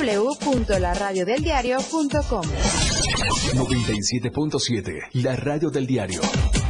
www.laradiodeldiario.com. 0.00 2.44
97.7, 3.54 5.08
la 5.14 5.34
radio 5.36 5.70
del 5.70 5.86
diario. 5.86 6.20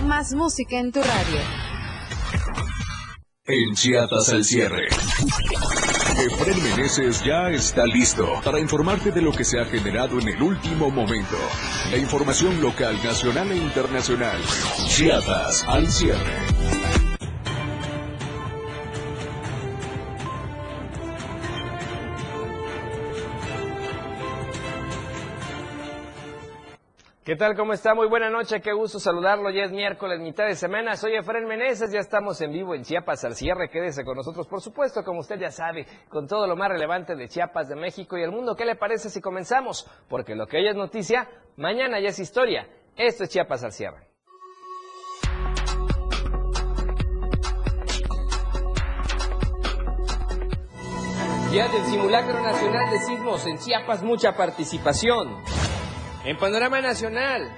Más 0.04 0.34
música 0.34 0.78
en 0.78 0.90
tu 0.90 1.00
radio. 1.00 1.38
En 3.44 3.74
Chiapas 3.74 4.30
al 4.30 4.44
cierre. 4.44 4.88
Efren 6.18 6.60
Meneses 6.62 7.22
ya 7.24 7.48
está 7.50 7.86
listo 7.86 8.26
para 8.44 8.58
informarte 8.58 9.12
de 9.12 9.22
lo 9.22 9.32
que 9.32 9.44
se 9.44 9.60
ha 9.60 9.64
generado 9.64 10.18
en 10.18 10.28
el 10.28 10.42
último 10.42 10.90
momento. 10.90 11.36
La 11.90 11.96
información 11.98 12.60
local, 12.60 13.00
nacional 13.02 13.50
e 13.52 13.56
internacional. 13.56 14.38
Chiapas 14.88 15.64
al 15.68 15.88
cierre. 15.88 16.49
¿Qué 27.30 27.36
tal? 27.36 27.54
¿Cómo 27.54 27.72
está? 27.72 27.94
Muy 27.94 28.08
buena 28.08 28.28
noche, 28.28 28.60
qué 28.60 28.72
gusto 28.72 28.98
saludarlo. 28.98 29.50
Ya 29.50 29.62
es 29.62 29.70
miércoles, 29.70 30.18
mitad 30.18 30.46
de 30.46 30.56
semana. 30.56 30.96
Soy 30.96 31.14
Efraín 31.14 31.46
Meneses, 31.46 31.92
ya 31.92 32.00
estamos 32.00 32.40
en 32.40 32.50
vivo 32.50 32.74
en 32.74 32.82
Chiapas 32.82 33.22
al 33.22 33.36
cierre. 33.36 33.70
Quédese 33.70 34.02
con 34.02 34.16
nosotros, 34.16 34.48
por 34.48 34.60
supuesto, 34.60 35.04
como 35.04 35.20
usted 35.20 35.38
ya 35.38 35.52
sabe, 35.52 35.86
con 36.08 36.26
todo 36.26 36.48
lo 36.48 36.56
más 36.56 36.70
relevante 36.70 37.14
de 37.14 37.28
Chiapas, 37.28 37.68
de 37.68 37.76
México 37.76 38.18
y 38.18 38.24
el 38.24 38.32
mundo. 38.32 38.56
¿Qué 38.56 38.64
le 38.64 38.74
parece 38.74 39.10
si 39.10 39.20
comenzamos? 39.20 39.88
Porque 40.08 40.34
lo 40.34 40.48
que 40.48 40.56
hoy 40.56 40.66
es 40.70 40.74
noticia, 40.74 41.28
mañana 41.56 42.00
ya 42.00 42.08
es 42.08 42.18
historia. 42.18 42.66
Esto 42.96 43.22
es 43.22 43.30
Chiapas 43.30 43.62
al 43.62 43.70
cierre. 43.70 44.08
Día 51.52 51.68
del 51.68 51.84
Simulacro 51.84 52.42
Nacional 52.42 52.90
de 52.90 52.98
Sismos 52.98 53.46
en 53.46 53.56
Chiapas, 53.58 54.02
mucha 54.02 54.32
participación. 54.36 55.28
En 56.22 56.36
panorama 56.36 56.82
nacional, 56.82 57.50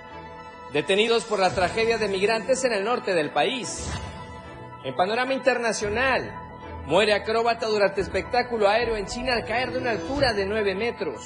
detenidos 0.72 1.24
por 1.24 1.40
la 1.40 1.52
tragedia 1.52 1.98
de 1.98 2.06
migrantes 2.06 2.62
en 2.64 2.72
el 2.72 2.84
norte 2.84 3.12
del 3.12 3.30
país. 3.30 3.90
En 4.84 4.94
panorama 4.94 5.34
internacional, 5.34 6.32
muere 6.86 7.12
acróbata 7.12 7.66
durante 7.66 8.00
espectáculo 8.00 8.68
aéreo 8.68 8.96
en 8.96 9.06
China 9.06 9.34
al 9.34 9.44
caer 9.44 9.72
de 9.72 9.78
una 9.78 9.90
altura 9.90 10.32
de 10.32 10.46
9 10.46 10.76
metros. 10.76 11.22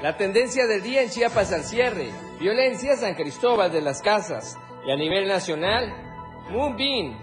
La 0.00 0.16
tendencia 0.16 0.68
del 0.68 0.80
día 0.80 1.02
en 1.02 1.10
Chiapas 1.10 1.52
al 1.52 1.64
cierre, 1.64 2.10
violencia 2.38 2.96
San 2.96 3.16
Cristóbal 3.16 3.72
de 3.72 3.80
las 3.80 4.00
Casas. 4.00 4.56
Y 4.86 4.92
a 4.92 4.96
nivel 4.96 5.26
nacional, 5.26 5.92
Moonbeam, 6.50 7.18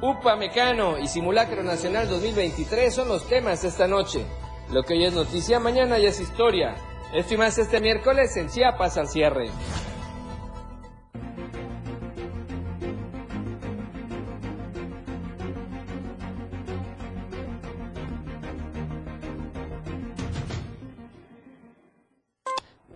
UPA 0.00 0.36
Mecano 0.36 0.96
y 0.98 1.08
Simulacro 1.08 1.64
Nacional 1.64 2.08
2023 2.08 2.94
son 2.94 3.08
los 3.08 3.26
temas 3.28 3.62
de 3.62 3.68
esta 3.68 3.88
noche. 3.88 4.24
Lo 4.70 4.84
que 4.84 4.94
hoy 4.94 5.06
es 5.06 5.12
noticia, 5.12 5.58
mañana 5.58 5.98
ya 5.98 6.10
es 6.10 6.20
historia. 6.20 6.76
Esto 7.12 7.34
este 7.42 7.80
miércoles 7.80 8.36
en 8.36 8.48
Chiapas 8.48 8.96
al 8.98 9.08
cierre. 9.08 9.46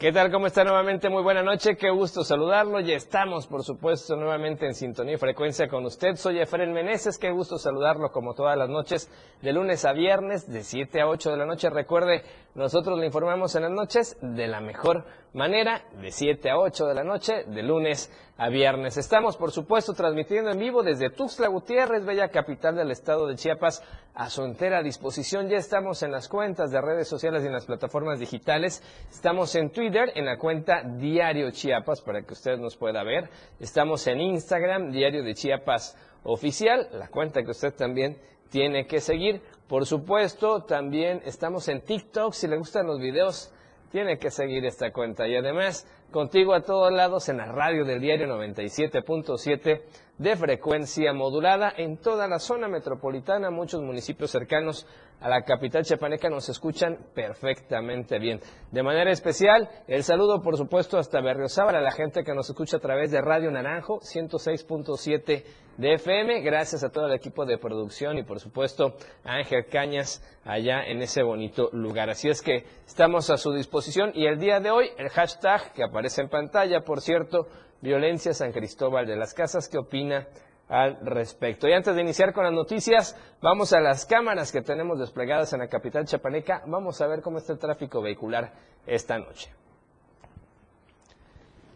¿Qué 0.01 0.13
tal? 0.13 0.33
¿Cómo 0.33 0.47
está 0.47 0.65
nuevamente? 0.65 1.11
Muy 1.11 1.23
buena 1.23 1.43
noche, 1.43 1.77
qué 1.77 1.91
gusto 1.91 2.25
saludarlo. 2.25 2.81
Ya 2.81 2.95
estamos, 2.95 3.47
por 3.47 3.63
supuesto, 3.63 4.17
nuevamente 4.17 4.65
en 4.65 4.73
sintonía 4.73 5.17
y 5.17 5.19
frecuencia 5.19 5.69
con 5.69 5.85
usted. 5.85 6.15
Soy 6.15 6.41
Efren 6.41 6.73
Meneses, 6.73 7.19
qué 7.19 7.31
gusto 7.31 7.59
saludarlo 7.59 8.11
como 8.11 8.33
todas 8.33 8.57
las 8.57 8.71
noches, 8.71 9.11
de 9.43 9.53
lunes 9.53 9.85
a 9.85 9.93
viernes, 9.93 10.51
de 10.51 10.63
7 10.63 11.03
a 11.03 11.07
8 11.07 11.33
de 11.33 11.37
la 11.37 11.45
noche. 11.45 11.69
Recuerde, 11.69 12.23
nosotros 12.55 12.99
le 12.99 13.05
informamos 13.05 13.55
en 13.57 13.65
las 13.65 13.73
noches 13.73 14.17
de 14.23 14.49
la 14.49 14.63
mejor 14.63 15.05
manera, 15.35 15.83
de 16.01 16.11
7 16.11 16.49
a 16.49 16.57
8 16.57 16.87
de 16.87 16.95
la 16.95 17.05
noche, 17.05 17.45
de 17.45 17.63
lunes 17.63 18.11
a 18.41 18.49
viernes. 18.49 18.97
Estamos, 18.97 19.37
por 19.37 19.53
supuesto, 19.53 19.93
transmitiendo 19.93 20.51
en 20.51 20.59
vivo 20.59 20.83
desde 20.83 21.11
Tuxtla 21.11 21.49
Gutiérrez, 21.49 22.07
bella 22.07 22.31
capital 22.31 22.75
del 22.75 22.91
estado 22.91 23.27
de 23.27 23.35
Chiapas, 23.35 23.83
a 24.15 24.31
su 24.31 24.43
entera 24.45 24.83
disposición. 24.83 25.51
Ya 25.51 25.59
estamos 25.59 26.03
en 26.03 26.11
las 26.11 26.27
cuentas 26.27 26.71
de 26.71 26.81
redes 26.81 27.07
sociales 27.07 27.43
y 27.45 27.49
en 27.49 27.53
las 27.53 27.67
plataformas 27.67 28.19
digitales. 28.19 28.83
Estamos 29.11 29.55
en 29.57 29.69
Twitter, 29.69 30.13
en 30.15 30.25
la 30.25 30.39
cuenta 30.39 30.83
Diario 30.83 31.51
Chiapas, 31.51 32.01
para 32.01 32.23
que 32.23 32.33
usted 32.33 32.57
nos 32.57 32.79
pueda 32.79 33.05
ver. 33.05 33.29
Estamos 33.59 34.07
en 34.07 34.23
Instagram, 34.23 34.91
Diario 34.91 35.23
de 35.23 35.35
Chiapas 35.35 35.95
Oficial, 36.23 36.89
la 36.93 37.09
cuenta 37.09 37.43
que 37.43 37.51
usted 37.51 37.75
también 37.75 38.17
tiene 38.49 38.87
que 38.87 39.01
seguir. 39.01 39.43
Por 39.69 39.85
supuesto, 39.85 40.63
también 40.63 41.21
estamos 41.27 41.69
en 41.69 41.83
TikTok. 41.83 42.33
Si 42.33 42.49
le 42.49 42.57
gustan 42.57 42.87
los 42.87 43.01
videos, 43.01 43.53
tiene 43.91 44.19
que 44.19 44.31
seguir 44.31 44.65
esta 44.65 44.93
cuenta. 44.93 45.27
Y 45.27 45.37
además, 45.37 45.87
contigo 46.11 46.55
a 46.55 46.63
todos 46.63 46.93
lados 46.93 47.29
en 47.29 47.39
la 47.39 47.47
radio 47.47 47.85
del 47.85 48.01
diario 48.01 48.27
97.7 48.27 49.83
de 50.19 50.37
frecuencia 50.37 51.13
modulada 51.13 51.73
en 51.77 51.97
toda 51.97 52.29
la 52.29 52.39
zona 52.39 52.69
metropolitana, 52.69 53.51
muchos 53.51 53.81
municipios 53.83 54.31
cercanos 54.31 54.87
a 55.21 55.29
la 55.29 55.43
capital 55.43 55.85
chapaneca 55.85 56.29
nos 56.29 56.49
escuchan 56.49 56.99
perfectamente 57.15 58.19
bien. 58.19 58.41
De 58.71 58.83
manera 58.83 59.11
especial, 59.11 59.69
el 59.87 60.03
saludo 60.03 60.41
por 60.41 60.57
supuesto 60.57 60.99
hasta 60.99 61.21
Berriozábal, 61.21 61.77
a 61.77 61.81
la 61.81 61.93
gente 61.93 62.25
que 62.25 62.35
nos 62.35 62.49
escucha 62.49 62.79
a 62.79 62.81
través 62.81 63.11
de 63.11 63.21
Radio 63.21 63.51
Naranjo 63.51 64.01
106.7 64.01 65.45
de 65.77 65.95
FM, 65.95 66.41
gracias 66.41 66.85
a 66.85 66.91
todo 66.91 67.07
el 67.07 67.15
equipo 67.15 67.47
de 67.47 67.59
producción 67.59 68.19
y 68.19 68.23
por 68.23 68.41
supuesto 68.41 68.95
a 69.25 69.35
Ángel 69.35 69.67
Cañas 69.67 70.23
allá 70.45 70.83
en 70.85 71.01
ese 71.03 71.23
bonito 71.23 71.71
lugar. 71.73 72.11
Así 72.11 72.29
es 72.29 72.43
que 72.43 72.65
estamos 72.87 73.31
a 73.31 73.37
su 73.37 73.53
disposición 73.53 74.13
y 74.15 74.27
el 74.27 74.39
día 74.39 74.61
de 74.61 74.71
hoy 74.71 74.91
el 74.99 75.09
hashtag 75.11 75.73
que 75.73 75.85
aparece 75.85 76.23
en 76.23 76.29
pantalla, 76.29 76.81
por 76.81 77.01
cierto, 77.01 77.47
Violencia 77.83 78.35
San 78.35 78.53
Cristóbal 78.53 79.07
de 79.07 79.17
las 79.17 79.33
Casas. 79.33 79.69
¿Qué 79.69 79.79
opina 79.79 80.27
al 80.71 80.99
respecto? 81.03 81.69
Y 81.69 81.73
antes 81.75 81.95
de 81.95 82.01
iniciar 82.01 82.33
con 82.33 82.45
las 82.45 82.55
noticias, 82.55 83.19
vamos 83.43 83.75
a 83.75 83.81
las 83.81 84.07
cámaras 84.07 84.53
que 84.53 84.63
tenemos 84.63 84.99
desplegadas 84.99 85.53
en 85.53 85.59
la 85.59 85.69
capital 85.69 86.07
chapaneca. 86.07 86.63
Vamos 86.67 87.01
a 87.03 87.07
ver 87.07 87.21
cómo 87.21 87.39
está 87.39 87.53
el 87.53 87.59
tráfico 87.59 88.01
vehicular 88.01 88.53
esta 88.87 89.19
noche. 89.19 89.51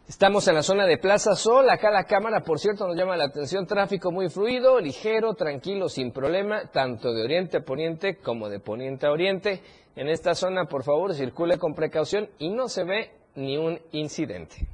Estamos 0.07 0.47
en 0.49 0.55
la 0.55 0.63
zona 0.63 0.85
de 0.85 0.99
Plaza 0.99 1.35
Sol, 1.35 1.69
acá 1.71 1.91
la 1.91 2.05
cámara, 2.05 2.41
por 2.41 2.59
cierto, 2.59 2.87
nos 2.87 2.95
llama 2.95 3.17
la 3.17 3.25
atención, 3.25 3.67
tráfico 3.67 4.13
muy 4.13 4.29
fluido, 4.29 4.79
ligero, 4.79 5.33
tranquilo, 5.33 5.89
sin 5.89 6.13
problema, 6.13 6.71
tanto 6.71 7.13
de 7.15 7.25
oriente 7.25 7.57
a 7.57 7.65
poniente 7.65 8.19
como 8.19 8.51
de 8.51 8.61
poniente 8.61 9.07
a 9.07 9.11
oriente. 9.11 9.63
En 9.97 10.09
esta 10.09 10.35
zona, 10.35 10.67
por 10.67 10.85
favor, 10.85 11.15
circule 11.15 11.57
con 11.57 11.75
precaución 11.75 12.29
y 12.39 12.51
no 12.51 12.69
se 12.69 12.85
ve 12.85 13.13
ni 13.35 13.57
un 13.57 13.81
incidente. 13.93 14.69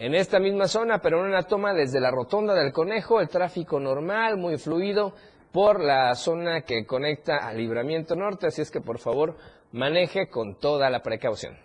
En 0.00 0.14
esta 0.14 0.38
misma 0.38 0.66
zona, 0.66 1.00
pero 1.02 1.20
en 1.20 1.26
una 1.26 1.42
toma 1.42 1.74
desde 1.74 2.00
la 2.00 2.10
rotonda 2.10 2.54
del 2.54 2.72
Conejo, 2.72 3.20
el 3.20 3.28
tráfico 3.28 3.78
normal, 3.78 4.38
muy 4.38 4.56
fluido 4.56 5.12
por 5.52 5.78
la 5.78 6.14
zona 6.14 6.62
que 6.62 6.86
conecta 6.86 7.36
al 7.36 7.58
Libramiento 7.58 8.16
Norte, 8.16 8.46
así 8.46 8.62
es 8.62 8.70
que 8.70 8.80
por 8.80 8.98
favor 8.98 9.36
maneje 9.72 10.30
con 10.30 10.58
toda 10.58 10.88
la 10.88 11.02
precaución. 11.02 11.58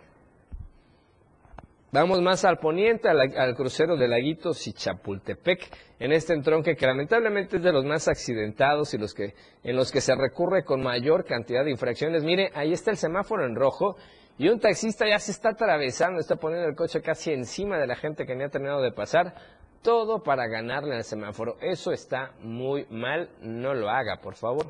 Vamos 1.92 2.20
más 2.20 2.44
al 2.44 2.58
poniente, 2.58 3.08
al, 3.08 3.54
crucero 3.54 3.96
de 3.96 4.06
Laguitos 4.06 4.66
y 4.66 4.74
Chapultepec, 4.74 5.60
en 5.98 6.12
este 6.12 6.34
entronque 6.34 6.76
que 6.76 6.86
lamentablemente 6.86 7.56
es 7.56 7.62
de 7.62 7.72
los 7.72 7.86
más 7.86 8.06
accidentados 8.06 8.92
y 8.92 8.98
los 8.98 9.14
que, 9.14 9.32
en 9.64 9.76
los 9.76 9.90
que 9.90 10.02
se 10.02 10.14
recurre 10.14 10.62
con 10.62 10.82
mayor 10.82 11.24
cantidad 11.24 11.64
de 11.64 11.70
infracciones. 11.70 12.22
Mire, 12.22 12.50
ahí 12.52 12.74
está 12.74 12.90
el 12.90 12.98
semáforo 12.98 13.46
en 13.46 13.54
rojo 13.54 13.96
y 14.38 14.48
un 14.48 14.60
taxista 14.60 15.08
ya 15.08 15.18
se 15.18 15.32
está 15.32 15.50
atravesando, 15.50 16.20
está 16.20 16.36
poniendo 16.36 16.68
el 16.68 16.76
coche 16.76 17.00
casi 17.00 17.32
encima 17.32 17.78
de 17.78 17.86
la 17.86 17.96
gente 17.96 18.26
que 18.26 18.34
ni 18.34 18.44
ha 18.44 18.48
terminado 18.48 18.82
de 18.82 18.92
pasar, 18.92 19.34
todo 19.82 20.22
para 20.22 20.46
ganarle 20.46 20.96
al 20.96 21.04
semáforo. 21.04 21.56
Eso 21.60 21.92
está 21.92 22.32
muy 22.40 22.86
mal, 22.90 23.30
no 23.40 23.72
lo 23.72 23.88
haga, 23.88 24.20
por 24.20 24.34
favor. 24.34 24.66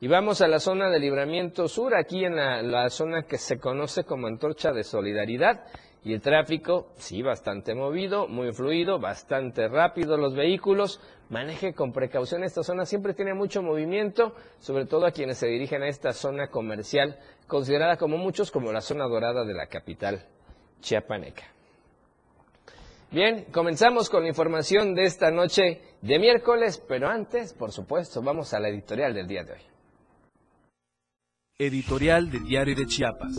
Y 0.00 0.08
vamos 0.08 0.40
a 0.40 0.48
la 0.48 0.58
zona 0.58 0.90
de 0.90 0.98
libramiento 0.98 1.68
sur, 1.68 1.94
aquí 1.94 2.24
en 2.24 2.34
la 2.34 2.90
zona 2.90 3.22
que 3.22 3.38
se 3.38 3.60
conoce 3.60 4.02
como 4.02 4.26
antorcha 4.26 4.72
de 4.72 4.82
solidaridad. 4.82 5.64
Y 6.04 6.14
el 6.14 6.20
tráfico, 6.20 6.88
sí, 6.96 7.22
bastante 7.22 7.76
movido, 7.76 8.26
muy 8.26 8.52
fluido, 8.52 8.98
bastante 8.98 9.68
rápido 9.68 10.16
los 10.16 10.34
vehículos. 10.34 11.00
Maneje 11.28 11.74
con 11.74 11.92
precaución 11.92 12.42
esta 12.42 12.64
zona, 12.64 12.84
siempre 12.84 13.14
tiene 13.14 13.34
mucho 13.34 13.62
movimiento, 13.62 14.34
sobre 14.58 14.86
todo 14.86 15.06
a 15.06 15.12
quienes 15.12 15.38
se 15.38 15.46
dirigen 15.46 15.84
a 15.84 15.88
esta 15.88 16.12
zona 16.12 16.48
comercial, 16.48 17.18
considerada 17.52 17.98
como 17.98 18.16
muchos 18.16 18.50
como 18.50 18.72
la 18.72 18.80
zona 18.80 19.04
dorada 19.04 19.44
de 19.44 19.52
la 19.52 19.66
capital 19.66 20.26
chiapaneca. 20.80 21.42
Bien, 23.10 23.44
comenzamos 23.52 24.08
con 24.08 24.22
la 24.22 24.30
información 24.30 24.94
de 24.94 25.02
esta 25.04 25.30
noche 25.30 25.82
de 26.00 26.18
miércoles, 26.18 26.82
pero 26.88 27.10
antes, 27.10 27.52
por 27.52 27.70
supuesto, 27.70 28.22
vamos 28.22 28.54
a 28.54 28.58
la 28.58 28.70
editorial 28.70 29.12
del 29.12 29.28
día 29.28 29.44
de 29.44 29.52
hoy. 29.52 29.60
Editorial 31.58 32.30
de 32.30 32.40
Diario 32.40 32.74
de 32.74 32.86
Chiapas. 32.86 33.36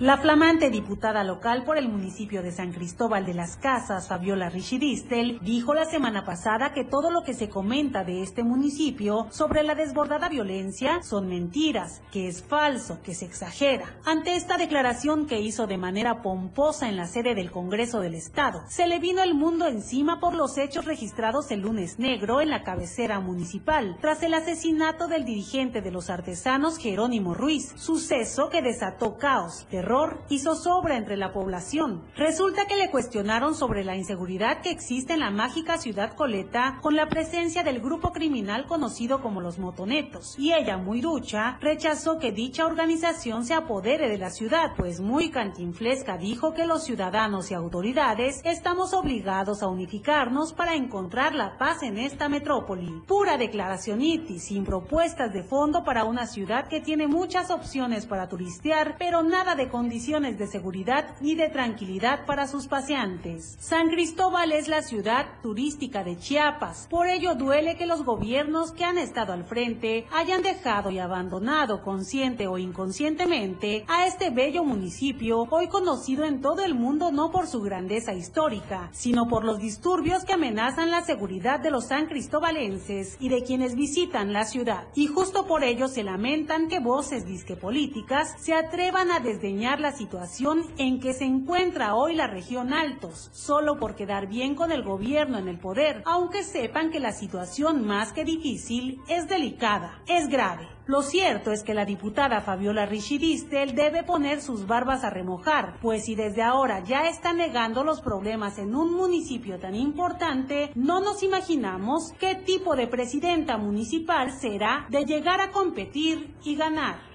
La 0.00 0.16
flamante 0.16 0.70
diputada 0.70 1.24
local 1.24 1.64
por 1.64 1.76
el 1.76 1.88
municipio 1.88 2.40
de 2.40 2.52
San 2.52 2.70
Cristóbal 2.70 3.26
de 3.26 3.34
las 3.34 3.56
Casas, 3.56 4.06
Fabiola 4.06 4.48
Richidistel, 4.48 5.40
dijo 5.42 5.74
la 5.74 5.86
semana 5.86 6.24
pasada 6.24 6.72
que 6.72 6.84
todo 6.84 7.10
lo 7.10 7.24
que 7.24 7.34
se 7.34 7.48
comenta 7.48 8.04
de 8.04 8.22
este 8.22 8.44
municipio 8.44 9.26
sobre 9.30 9.64
la 9.64 9.74
desbordada 9.74 10.28
violencia 10.28 11.02
son 11.02 11.26
mentiras, 11.26 12.00
que 12.12 12.28
es 12.28 12.44
falso, 12.44 13.00
que 13.02 13.12
se 13.12 13.24
exagera. 13.24 13.86
Ante 14.04 14.36
esta 14.36 14.56
declaración 14.56 15.26
que 15.26 15.40
hizo 15.40 15.66
de 15.66 15.78
manera 15.78 16.22
pomposa 16.22 16.88
en 16.88 16.96
la 16.96 17.08
sede 17.08 17.34
del 17.34 17.50
Congreso 17.50 17.98
del 17.98 18.14
Estado, 18.14 18.62
se 18.68 18.86
le 18.86 19.00
vino 19.00 19.24
el 19.24 19.34
mundo 19.34 19.66
encima 19.66 20.20
por 20.20 20.32
los 20.32 20.58
hechos 20.58 20.84
registrados 20.84 21.50
el 21.50 21.62
lunes 21.62 21.98
negro 21.98 22.40
en 22.40 22.50
la 22.50 22.62
cabecera 22.62 23.18
municipal, 23.18 23.98
tras 24.00 24.22
el 24.22 24.34
asesinato 24.34 25.08
del 25.08 25.24
dirigente 25.24 25.82
de 25.82 25.90
los 25.90 26.08
artesanos 26.08 26.78
Jerónimo 26.78 27.34
Ruiz, 27.34 27.72
suceso 27.74 28.48
que 28.48 28.62
desató 28.62 29.18
caos, 29.18 29.66
terror 29.68 29.87
y 30.28 30.38
zozobra 30.40 30.96
entre 30.98 31.16
la 31.16 31.32
población. 31.32 32.02
Resulta 32.14 32.66
que 32.66 32.76
le 32.76 32.90
cuestionaron 32.90 33.54
sobre 33.54 33.84
la 33.84 33.96
inseguridad 33.96 34.60
que 34.60 34.70
existe 34.70 35.14
en 35.14 35.20
la 35.20 35.30
mágica 35.30 35.78
ciudad 35.78 36.14
Coleta 36.14 36.78
con 36.82 36.94
la 36.94 37.08
presencia 37.08 37.62
del 37.62 37.80
grupo 37.80 38.12
criminal 38.12 38.66
conocido 38.66 39.22
como 39.22 39.40
los 39.40 39.58
motonetos, 39.58 40.38
y 40.38 40.52
ella, 40.52 40.76
muy 40.76 41.00
ducha, 41.00 41.56
rechazó 41.62 42.18
que 42.18 42.32
dicha 42.32 42.66
organización 42.66 43.46
se 43.46 43.54
apodere 43.54 44.10
de 44.10 44.18
la 44.18 44.28
ciudad, 44.28 44.72
pues 44.76 45.00
muy 45.00 45.30
cantinflesca 45.30 46.18
dijo 46.18 46.52
que 46.52 46.66
los 46.66 46.84
ciudadanos 46.84 47.50
y 47.50 47.54
autoridades 47.54 48.42
estamos 48.44 48.92
obligados 48.92 49.62
a 49.62 49.68
unificarnos 49.68 50.52
para 50.52 50.74
encontrar 50.74 51.34
la 51.34 51.56
paz 51.56 51.82
en 51.82 51.96
esta 51.96 52.28
metrópoli. 52.28 53.02
Pura 53.06 53.38
declaracionitis, 53.38 54.44
sin 54.44 54.64
propuestas 54.64 55.32
de 55.32 55.44
fondo 55.44 55.82
para 55.82 56.04
una 56.04 56.26
ciudad 56.26 56.68
que 56.68 56.80
tiene 56.80 57.08
muchas 57.08 57.50
opciones 57.50 58.04
para 58.04 58.28
turistear, 58.28 58.96
pero 58.98 59.22
nada 59.22 59.54
de 59.54 59.68
condiciones 59.78 60.36
de 60.38 60.48
seguridad 60.48 61.14
ni 61.20 61.36
de 61.36 61.50
tranquilidad 61.50 62.26
para 62.26 62.48
sus 62.48 62.66
paseantes. 62.66 63.56
San 63.60 63.90
Cristóbal 63.90 64.50
es 64.50 64.66
la 64.66 64.82
ciudad 64.82 65.26
turística 65.40 66.02
de 66.02 66.18
Chiapas, 66.18 66.88
por 66.90 67.06
ello 67.06 67.36
duele 67.36 67.76
que 67.76 67.86
los 67.86 68.04
gobiernos 68.04 68.72
que 68.72 68.82
han 68.82 68.98
estado 68.98 69.32
al 69.32 69.44
frente 69.44 70.08
hayan 70.10 70.42
dejado 70.42 70.90
y 70.90 70.98
abandonado 70.98 71.84
consciente 71.84 72.48
o 72.48 72.58
inconscientemente 72.58 73.84
a 73.86 74.08
este 74.08 74.30
bello 74.30 74.64
municipio, 74.64 75.46
hoy 75.48 75.68
conocido 75.68 76.24
en 76.24 76.40
todo 76.40 76.64
el 76.64 76.74
mundo 76.74 77.12
no 77.12 77.30
por 77.30 77.46
su 77.46 77.60
grandeza 77.60 78.14
histórica, 78.14 78.90
sino 78.92 79.28
por 79.28 79.44
los 79.44 79.60
disturbios 79.60 80.24
que 80.24 80.32
amenazan 80.32 80.90
la 80.90 81.04
seguridad 81.04 81.60
de 81.60 81.70
los 81.70 81.86
san 81.86 82.06
cristobalenses 82.06 83.16
y 83.20 83.28
de 83.28 83.44
quienes 83.44 83.76
visitan 83.76 84.32
la 84.32 84.44
ciudad. 84.44 84.88
Y 84.96 85.06
justo 85.06 85.46
por 85.46 85.62
ello 85.62 85.86
se 85.86 86.02
lamentan 86.02 86.66
que 86.66 86.80
voces 86.80 87.26
disque 87.26 87.54
políticas 87.54 88.34
se 88.40 88.54
atrevan 88.54 89.12
a 89.12 89.20
desdeñar 89.20 89.67
la 89.76 89.92
situación 89.92 90.64
en 90.78 90.98
que 90.98 91.12
se 91.12 91.24
encuentra 91.24 91.94
hoy 91.94 92.14
la 92.14 92.26
región 92.26 92.72
Altos, 92.72 93.28
solo 93.32 93.78
por 93.78 93.94
quedar 93.94 94.26
bien 94.26 94.54
con 94.54 94.72
el 94.72 94.82
gobierno 94.82 95.36
en 95.38 95.46
el 95.46 95.58
poder, 95.58 96.02
aunque 96.06 96.42
sepan 96.42 96.90
que 96.90 96.98
la 96.98 97.12
situación 97.12 97.86
más 97.86 98.14
que 98.14 98.24
difícil 98.24 99.00
es 99.08 99.28
delicada, 99.28 100.02
es 100.06 100.28
grave. 100.28 100.66
Lo 100.86 101.02
cierto 101.02 101.52
es 101.52 101.62
que 101.62 101.74
la 101.74 101.84
diputada 101.84 102.40
Fabiola 102.40 102.86
Richidistel 102.86 103.74
debe 103.74 104.04
poner 104.04 104.40
sus 104.40 104.66
barbas 104.66 105.04
a 105.04 105.10
remojar, 105.10 105.78
pues 105.82 106.06
si 106.06 106.14
desde 106.14 106.42
ahora 106.42 106.82
ya 106.82 107.08
está 107.08 107.34
negando 107.34 107.84
los 107.84 108.00
problemas 108.00 108.56
en 108.56 108.74
un 108.74 108.94
municipio 108.94 109.58
tan 109.58 109.74
importante, 109.74 110.70
no 110.74 111.00
nos 111.00 111.22
imaginamos 111.22 112.14
qué 112.18 112.36
tipo 112.36 112.74
de 112.74 112.86
presidenta 112.86 113.58
municipal 113.58 114.30
será 114.32 114.86
de 114.88 115.04
llegar 115.04 115.42
a 115.42 115.50
competir 115.50 116.34
y 116.42 116.56
ganar. 116.56 117.08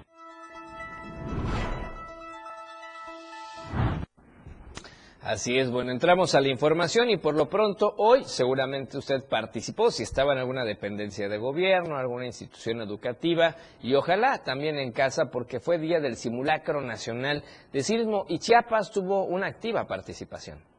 Así 5.25 5.58
es, 5.58 5.72
bueno, 5.72 5.94
entramos 5.94 6.36
a 6.36 6.42
la 6.42 6.50
información 6.50 7.10
y 7.10 7.16
por 7.16 7.34
lo 7.34 7.48
pronto 7.48 7.94
hoy 7.98 8.25
seguramente 8.25 8.98
usted 8.98 9.24
participó 9.24 9.90
si 9.90 10.04
estaba 10.04 10.34
en 10.34 10.40
alguna 10.40 10.66
dependencia 10.66 11.30
de 11.30 11.38
gobierno, 11.38 11.96
alguna 11.96 12.25
institución 12.25 12.81
educativa 12.81 13.56
y 13.81 13.96
ojalá 13.96 14.44
también 14.44 14.78
en 14.78 14.92
casa 14.92 15.31
porque 15.31 15.62
fue 15.62 15.78
día 15.78 16.02
del 16.02 16.18
simulacro 16.18 16.81
nacional 16.81 17.42
de 17.72 17.84
sismo 17.84 18.25
y 18.28 18.40
Chiapas 18.40 18.92
tuvo 18.92 19.24
una 19.24 19.48
activa 19.48 19.88
participación. 19.88 20.73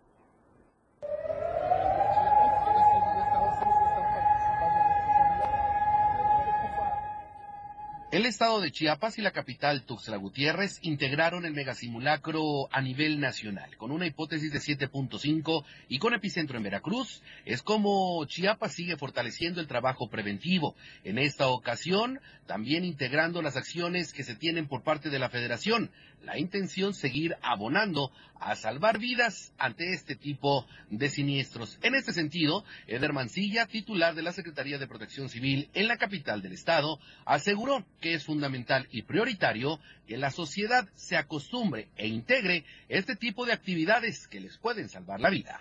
El 8.15 8.27
estado 8.27 8.61
de 8.61 8.71
Chiapas 8.71 9.19
y 9.19 9.23
la 9.23 9.33
capital 9.33 9.83
Tuxtla 9.83 10.19
Gutiérrez 10.19 10.79
integraron 10.83 11.45
el 11.47 11.53
megasimulacro 11.53 12.69
a 12.71 12.81
nivel 12.81 13.19
nacional, 13.19 13.77
con 13.77 13.91
una 13.91 14.07
hipótesis 14.07 14.53
de 14.53 14.61
7.5 14.61 15.65
y 15.89 15.99
con 15.99 16.15
epicentro 16.15 16.57
en 16.57 16.63
Veracruz. 16.63 17.25
Es 17.45 17.61
como 17.63 18.25
Chiapas 18.27 18.73
sigue 18.73 18.97
fortaleciendo 18.97 19.61
el 19.61 19.67
trabajo 19.67 20.11
preventivo. 20.11 20.77
En 21.03 21.19
esta 21.19 21.49
ocasión, 21.49 22.21
también 22.47 22.85
integrando 22.85 23.43
las 23.43 23.57
acciones 23.57 24.13
que 24.13 24.23
se 24.23 24.37
tienen 24.37 24.69
por 24.69 24.85
parte 24.85 25.11
de 25.11 25.19
la 25.19 25.29
federación. 25.29 25.91
La 26.23 26.39
intención 26.39 26.95
seguir 26.95 27.37
abonando 27.43 28.13
a 28.41 28.57
salvar 28.57 28.99
vidas 28.99 29.53
ante 29.59 29.93
este 29.93 30.17
tipo 30.17 30.67
de 30.91 31.09
siniestros. 31.11 31.79
En 31.83 31.95
este 31.95 32.13
sentido, 32.13 32.65
Eder 32.87 33.13
Mancilla, 33.13 33.67
titular 33.67 34.15
de 34.15 34.23
la 34.23 34.33
Secretaría 34.33 34.79
de 34.79 34.87
Protección 34.87 35.29
Civil 35.29 35.69
en 35.75 35.89
la 35.89 35.97
capital 35.97 36.43
del 36.43 36.53
estado, 36.53 36.99
aseguró 37.25 37.85
que 38.05 38.13
es 38.13 38.27
fundamental 38.27 38.87
y 38.91 39.01
prioritario 39.01 39.81
que 40.07 40.19
la 40.19 40.31
sociedad 40.31 40.87
se 40.93 41.17
acostumbre 41.17 41.89
e 41.97 42.07
integre 42.07 42.67
este 42.91 43.17
tipo 43.17 43.47
de 43.47 43.55
actividades 43.55 44.29
que 44.29 44.41
les 44.41 44.59
pueden 44.59 44.91
salvar 44.91 45.21
la 45.21 45.31
vida. 45.31 45.59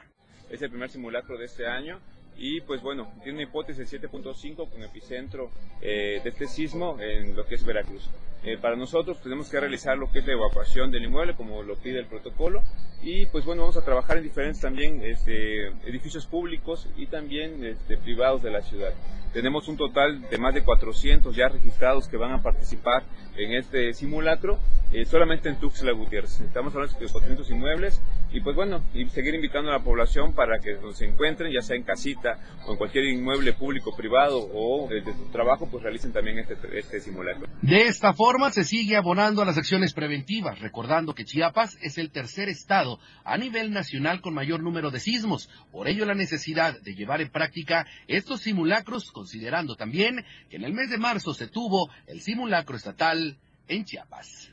Es 0.50 0.62
el 0.62 0.70
primer 0.70 0.90
simulacro 0.90 1.38
de 1.38 1.46
este 1.46 1.68
año 1.68 2.02
y 2.38 2.60
pues 2.60 2.82
bueno, 2.82 3.14
tiene 3.24 3.38
una 3.40 3.44
hipótesis 3.44 3.90
de 3.90 4.02
7.5 4.02 4.70
con 4.70 4.84
epicentro 4.84 5.52
eh, 5.82 6.20
de 6.22 6.30
este 6.32 6.48
sismo 6.48 7.00
en 7.00 7.34
lo 7.34 7.46
que 7.46 7.56
es 7.56 7.66
Veracruz. 7.66 8.10
Eh, 8.46 8.58
para 8.58 8.76
nosotros 8.76 9.22
tenemos 9.22 9.50
que 9.50 9.60
realizar 9.60 9.98
lo 9.98 10.12
que 10.12 10.20
es 10.20 10.28
la 10.28 10.34
evacuación 10.34 10.92
del 10.92 11.06
inmueble 11.06 11.34
como 11.34 11.64
lo 11.64 11.78
pide 11.78 12.00
el 12.00 12.08
protocolo 12.08 12.62
y 13.02 13.26
pues 13.28 13.46
bueno, 13.46 13.62
vamos 13.62 13.78
a 13.78 13.86
trabajar 13.86 14.18
en 14.18 14.24
diferentes 14.24 14.62
también 14.62 15.02
este, 15.02 15.68
edificios 15.86 16.26
públicos 16.26 16.90
y 16.98 17.08
también 17.08 17.64
este, 17.64 17.98
privados 17.98 18.44
de 18.44 18.52
la 18.52 18.62
ciudad. 18.62 18.94
Tenemos 19.34 19.68
un 19.68 19.78
total 19.78 20.22
de 20.30 20.38
más 20.38 20.54
de 20.54 20.64
400 20.64 21.36
ya 21.36 21.48
registrados 21.48 22.08
que 22.08 22.18
van 22.18 22.32
a 22.32 22.44
participar 22.44 23.04
en 23.36 23.54
este 23.54 23.94
simulacro 23.94 24.60
eh, 24.92 25.06
solamente 25.06 25.50
en 25.50 25.60
Tuxtla 25.60 25.92
Gutiérrez. 25.92 26.40
Estamos 26.42 26.76
hablando 26.76 27.00
de 27.00 27.08
400 27.08 27.50
inmuebles 27.50 28.00
y 28.32 28.42
pues 28.42 28.56
bueno, 28.56 28.84
y 28.94 29.06
seguir 29.10 29.34
invitando 29.34 29.72
a 29.72 29.78
la 29.78 29.84
población 29.84 30.34
para 30.34 30.60
que 30.60 30.78
se 30.94 31.06
encuentren, 31.06 31.52
ya 31.52 31.62
sea 31.62 31.76
en 31.76 31.84
casita 31.84 32.38
o 32.68 32.74
en 32.74 32.78
cualquier 32.78 33.06
inmueble 33.06 33.54
público, 33.54 33.96
privado 33.96 34.40
o 34.54 34.88
desde 34.88 35.14
su 35.14 35.32
trabajo, 35.32 35.68
pues 35.70 35.84
realicen 35.84 36.14
también 36.14 36.38
este, 36.38 36.56
este 36.78 37.00
simulacro. 37.00 37.48
De 37.62 37.88
esta 37.88 38.14
forma 38.14 38.33
se 38.52 38.64
sigue 38.64 38.98
abonando 38.98 39.42
a 39.42 39.46
las 39.46 39.58
acciones 39.58 39.94
preventivas, 39.94 40.60
recordando 40.60 41.14
que 41.14 41.24
Chiapas 41.24 41.78
es 41.82 42.00
el 42.00 42.12
tercer 42.12 42.50
estado 42.50 43.00
a 43.24 43.38
nivel 43.38 43.72
nacional 43.72 44.22
con 44.22 44.34
mayor 44.34 44.62
número 44.64 44.90
de 44.90 45.00
sismos. 45.00 45.50
Por 45.72 45.88
ello 45.88 46.04
la 46.04 46.16
necesidad 46.16 46.74
de 46.82 46.96
llevar 46.96 47.22
en 47.22 47.30
práctica 47.30 47.86
estos 48.08 48.42
simulacros, 48.42 49.12
considerando 49.12 49.76
también 49.76 50.26
que 50.50 50.56
en 50.58 50.64
el 50.64 50.74
mes 50.74 50.90
de 50.90 50.98
marzo 50.98 51.34
se 51.34 51.48
tuvo 51.48 51.90
el 52.08 52.22
simulacro 52.22 52.76
estatal 52.76 53.38
en 53.68 53.86
Chiapas. 53.86 54.52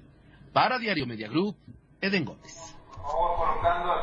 Para 0.52 0.78
Diario 0.78 1.06
Media 1.06 1.28
Group, 1.28 1.56
Eden 2.02 2.26
Gómez. 2.26 2.76
Vamos 2.96 3.38
colocando 3.38 3.94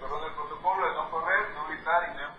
perdón 0.00 0.24
el 0.28 0.34
protocolo 0.34 0.86
de 0.86 0.94
no 0.94 1.10
correr, 1.10 1.54
no 1.54 1.68
gritar 1.68 2.14
y 2.14 2.16
no 2.16 2.30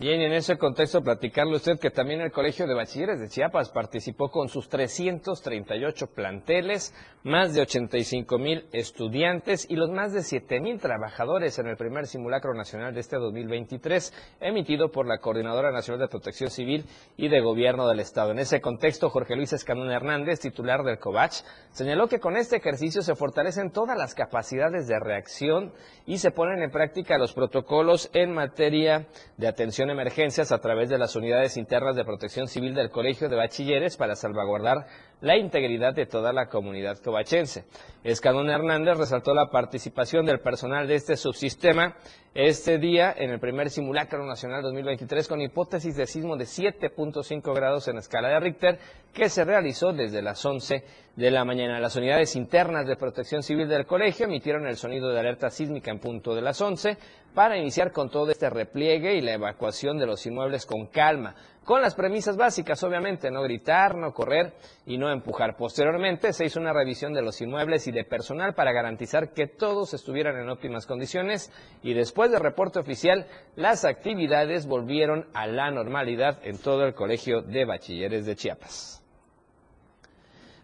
Bien, 0.00 0.22
en 0.22 0.32
ese 0.32 0.56
contexto 0.56 1.02
platicarle 1.02 1.56
usted 1.56 1.78
que 1.78 1.90
también 1.90 2.22
el 2.22 2.32
Colegio 2.32 2.66
de 2.66 2.72
Bachilleres 2.72 3.20
de 3.20 3.28
Chiapas 3.28 3.68
participó 3.68 4.30
con 4.30 4.48
sus 4.48 4.66
338 4.70 6.06
planteles, 6.14 6.94
más 7.22 7.52
de 7.52 7.60
85 7.60 8.38
mil 8.38 8.66
estudiantes 8.72 9.66
y 9.68 9.76
los 9.76 9.90
más 9.90 10.14
de 10.14 10.22
7 10.22 10.58
mil 10.58 10.80
trabajadores 10.80 11.58
en 11.58 11.66
el 11.66 11.76
primer 11.76 12.06
simulacro 12.06 12.54
nacional 12.54 12.94
de 12.94 13.00
este 13.00 13.16
2023, 13.16 14.38
emitido 14.40 14.90
por 14.90 15.06
la 15.06 15.18
Coordinadora 15.18 15.70
Nacional 15.70 16.00
de 16.00 16.08
Protección 16.08 16.48
Civil 16.48 16.86
y 17.18 17.28
de 17.28 17.42
Gobierno 17.42 17.86
del 17.86 18.00
Estado. 18.00 18.30
En 18.30 18.38
ese 18.38 18.62
contexto, 18.62 19.10
Jorge 19.10 19.36
Luis 19.36 19.52
Escanón 19.52 19.90
Hernández, 19.90 20.40
titular 20.40 20.82
del 20.82 20.98
COVACH, 20.98 21.42
señaló 21.72 22.08
que 22.08 22.20
con 22.20 22.38
este 22.38 22.56
ejercicio 22.56 23.02
se 23.02 23.16
fortalecen 23.16 23.70
todas 23.70 23.98
las 23.98 24.14
capacidades 24.14 24.86
de 24.86 24.98
reacción 24.98 25.74
y 26.06 26.16
se 26.16 26.30
ponen 26.30 26.62
en 26.62 26.70
práctica 26.70 27.18
los 27.18 27.34
protocolos 27.34 28.08
en 28.14 28.32
materia 28.32 29.06
de 29.36 29.46
atención 29.46 29.89
emergencias 29.90 30.52
a 30.52 30.58
través 30.58 30.88
de 30.88 30.98
las 30.98 31.16
unidades 31.16 31.56
internas 31.56 31.96
de 31.96 32.04
protección 32.04 32.48
civil 32.48 32.74
del 32.74 32.90
Colegio 32.90 33.28
de 33.28 33.36
Bachilleres 33.36 33.96
para 33.96 34.16
salvaguardar 34.16 34.86
la 35.20 35.36
integridad 35.36 35.94
de 35.94 36.06
toda 36.06 36.32
la 36.32 36.48
comunidad 36.48 36.98
covachense. 36.98 37.64
Escadón 38.02 38.48
Hernández 38.48 38.96
resaltó 38.96 39.34
la 39.34 39.50
participación 39.50 40.24
del 40.24 40.40
personal 40.40 40.88
de 40.88 40.94
este 40.94 41.16
subsistema 41.16 41.96
este 42.32 42.78
día 42.78 43.12
en 43.16 43.30
el 43.30 43.40
primer 43.40 43.70
simulacro 43.70 44.24
nacional 44.24 44.62
2023 44.62 45.26
con 45.26 45.40
hipótesis 45.40 45.96
de 45.96 46.06
sismo 46.06 46.36
de 46.36 46.44
7.5 46.44 47.54
grados 47.54 47.88
en 47.88 47.98
escala 47.98 48.28
de 48.28 48.40
Richter 48.40 48.78
que 49.12 49.28
se 49.28 49.44
realizó 49.44 49.92
desde 49.92 50.22
las 50.22 50.44
11 50.44 50.84
de 51.20 51.30
la 51.30 51.44
mañana. 51.44 51.78
Las 51.80 51.96
unidades 51.96 52.34
internas 52.34 52.86
de 52.86 52.96
protección 52.96 53.42
civil 53.42 53.68
del 53.68 53.84
colegio 53.84 54.24
emitieron 54.24 54.66
el 54.66 54.78
sonido 54.78 55.10
de 55.10 55.20
alerta 55.20 55.50
sísmica 55.50 55.90
en 55.90 55.98
punto 55.98 56.34
de 56.34 56.40
las 56.40 56.58
11 56.58 56.96
para 57.34 57.58
iniciar 57.58 57.92
con 57.92 58.08
todo 58.08 58.30
este 58.30 58.48
repliegue 58.48 59.14
y 59.14 59.20
la 59.20 59.34
evacuación 59.34 59.98
de 59.98 60.06
los 60.06 60.24
inmuebles 60.24 60.64
con 60.64 60.86
calma, 60.86 61.34
con 61.62 61.82
las 61.82 61.94
premisas 61.94 62.38
básicas, 62.38 62.82
obviamente, 62.84 63.30
no 63.30 63.42
gritar, 63.42 63.96
no 63.96 64.14
correr 64.14 64.54
y 64.86 64.96
no 64.96 65.12
empujar. 65.12 65.58
Posteriormente 65.58 66.32
se 66.32 66.46
hizo 66.46 66.58
una 66.58 66.72
revisión 66.72 67.12
de 67.12 67.20
los 67.20 67.38
inmuebles 67.42 67.86
y 67.86 67.92
de 67.92 68.04
personal 68.04 68.54
para 68.54 68.72
garantizar 68.72 69.34
que 69.34 69.46
todos 69.46 69.92
estuvieran 69.92 70.40
en 70.40 70.48
óptimas 70.48 70.86
condiciones 70.86 71.52
y 71.82 71.92
después 71.92 72.30
del 72.30 72.40
reporte 72.40 72.78
oficial, 72.78 73.26
las 73.56 73.84
actividades 73.84 74.66
volvieron 74.66 75.26
a 75.34 75.46
la 75.46 75.70
normalidad 75.70 76.38
en 76.44 76.56
todo 76.56 76.86
el 76.86 76.94
Colegio 76.94 77.42
de 77.42 77.66
Bachilleres 77.66 78.24
de 78.24 78.36
Chiapas. 78.36 78.99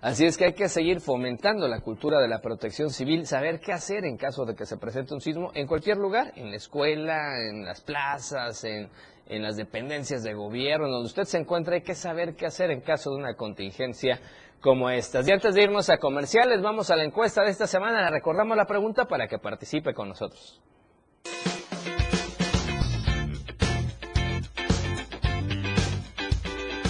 Así 0.06 0.24
es 0.24 0.36
que 0.38 0.44
hay 0.44 0.52
que 0.52 0.68
seguir 0.68 1.00
fomentando 1.00 1.66
la 1.66 1.80
cultura 1.80 2.20
de 2.20 2.28
la 2.28 2.40
protección 2.40 2.90
civil, 2.90 3.26
saber 3.26 3.58
qué 3.58 3.72
hacer 3.72 4.04
en 4.04 4.16
caso 4.16 4.44
de 4.44 4.54
que 4.54 4.64
se 4.64 4.76
presente 4.76 5.14
un 5.14 5.20
sismo 5.20 5.50
en 5.52 5.66
cualquier 5.66 5.96
lugar, 5.96 6.32
en 6.36 6.48
la 6.50 6.56
escuela, 6.58 7.40
en 7.40 7.64
las 7.64 7.80
plazas, 7.80 8.62
en, 8.62 8.88
en 9.26 9.42
las 9.42 9.56
dependencias 9.56 10.22
de 10.22 10.32
gobierno, 10.32 10.86
donde 10.86 11.06
usted 11.06 11.24
se 11.24 11.38
encuentra, 11.38 11.74
hay 11.74 11.82
que 11.82 11.96
saber 11.96 12.36
qué 12.36 12.46
hacer 12.46 12.70
en 12.70 12.82
caso 12.82 13.10
de 13.10 13.16
una 13.16 13.34
contingencia 13.34 14.20
como 14.60 14.88
estas. 14.90 15.26
Y 15.26 15.32
antes 15.32 15.56
de 15.56 15.64
irnos 15.64 15.90
a 15.90 15.98
comerciales, 15.98 16.62
vamos 16.62 16.88
a 16.92 16.94
la 16.94 17.02
encuesta 17.02 17.42
de 17.42 17.50
esta 17.50 17.66
semana. 17.66 18.08
Recordamos 18.08 18.56
la 18.56 18.66
pregunta 18.66 19.06
para 19.06 19.26
que 19.26 19.40
participe 19.40 19.92
con 19.92 20.10
nosotros. 20.10 20.62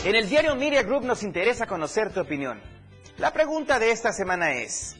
En 0.04 0.14
el 0.14 0.28
diario 0.28 0.54
Media 0.54 0.82
Group 0.82 1.04
nos 1.04 1.22
interesa 1.22 1.66
conocer 1.66 2.12
tu 2.12 2.20
opinión. 2.20 2.76
La 3.18 3.32
pregunta 3.32 3.78
de 3.78 3.92
esta 3.92 4.12
semana 4.12 4.52
es, 4.52 4.94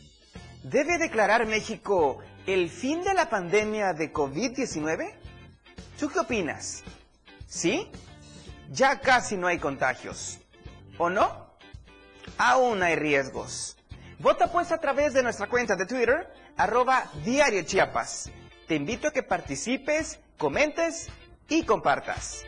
¿debe 0.62 0.96
declarar 0.96 1.44
México 1.44 2.22
el 2.46 2.70
fin 2.70 3.02
de 3.02 3.12
la 3.12 3.28
pandemia 3.28 3.92
de 3.92 4.10
COVID-19? 4.10 5.12
¿Tú 6.00 6.08
qué 6.08 6.20
opinas? 6.20 6.82
¿Sí? 7.46 7.90
Ya 8.70 9.00
casi 9.00 9.36
no 9.36 9.48
hay 9.48 9.58
contagios. 9.58 10.38
¿O 10.96 11.10
no? 11.10 11.58
Aún 12.38 12.82
hay 12.82 12.96
riesgos. 12.96 13.76
Vota 14.18 14.50
pues 14.50 14.72
a 14.72 14.78
través 14.78 15.12
de 15.12 15.22
nuestra 15.22 15.48
cuenta 15.48 15.76
de 15.76 15.84
Twitter, 15.84 16.32
arroba 16.56 17.10
Diario 17.22 17.64
Chiapas. 17.64 18.30
Te 18.66 18.76
invito 18.76 19.08
a 19.08 19.12
que 19.12 19.22
participes, 19.24 20.20
comentes 20.38 21.10
y 21.50 21.64
compartas. 21.64 22.46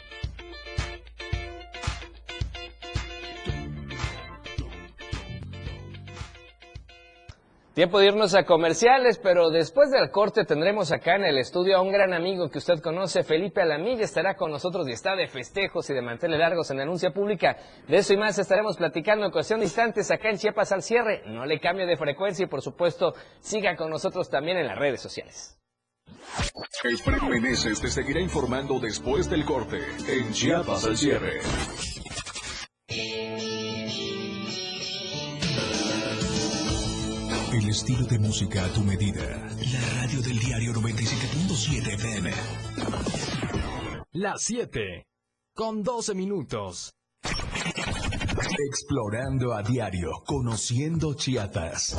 Tiempo 7.79 8.01
de 8.01 8.07
irnos 8.07 8.35
a 8.35 8.43
comerciales, 8.43 9.21
pero 9.23 9.51
después 9.51 9.93
del 9.93 10.11
corte 10.11 10.45
tendremos 10.45 10.91
acá 10.91 11.15
en 11.15 11.23
el 11.23 11.39
estudio 11.39 11.77
a 11.77 11.81
un 11.81 11.93
gran 11.93 12.13
amigo 12.13 12.51
que 12.51 12.59
usted 12.59 12.81
conoce, 12.81 13.23
Felipe 13.23 13.63
Alamilla, 13.63 14.03
estará 14.03 14.35
con 14.35 14.51
nosotros 14.51 14.89
y 14.89 14.93
está 14.95 15.15
de 15.15 15.29
festejos 15.29 15.89
y 15.89 15.95
de 15.95 16.03
manteles 16.03 16.41
largos 16.41 16.73
en 16.73 16.81
anuncia 16.81 17.13
pública. 17.13 17.57
De 17.87 17.99
eso 17.99 18.15
y 18.15 18.17
más 18.17 18.37
estaremos 18.37 18.77
platicando 18.77 19.27
en 19.27 19.31
cuestión 19.31 19.61
de 19.61 19.67
instantes 19.67 20.11
acá 20.11 20.29
en 20.29 20.39
Chiapas 20.39 20.73
al 20.73 20.83
cierre. 20.83 21.23
No 21.27 21.47
le 21.47 21.61
cambie 21.61 21.87
de 21.87 21.97
frecuencia 21.97 22.47
y 22.47 22.49
por 22.49 22.63
supuesto 22.63 23.15
siga 23.39 23.77
con 23.77 23.91
nosotros 23.91 24.29
también 24.29 24.57
en 24.57 24.67
las 24.67 24.77
redes 24.77 25.01
sociales. 25.01 25.57
Efraín 26.83 27.29
Meneses 27.31 27.81
te 27.81 27.91
seguirá 27.91 28.21
informando 28.21 28.81
después 28.81 29.31
del 29.31 29.45
corte 29.45 29.79
en 30.09 30.33
Chiapas 30.33 30.85
al 30.85 30.97
cierre. 30.97 31.39
El 37.69 37.75
estilo 37.75 38.07
de 38.07 38.19
música 38.19 38.65
a 38.65 38.69
tu 38.73 38.83
medida. 38.83 39.21
La 39.21 40.01
radio 40.01 40.23
del 40.23 40.39
diario 40.39 40.73
97.7 40.73 41.95
FM. 41.97 42.31
Las 44.13 44.41
7. 44.41 45.07
Con 45.55 45.83
12 45.83 46.15
minutos. 46.15 46.95
Explorando 48.71 49.53
a 49.53 49.63
diario, 49.63 50.13
conociendo 50.25 51.13
Chiapas. 51.13 51.99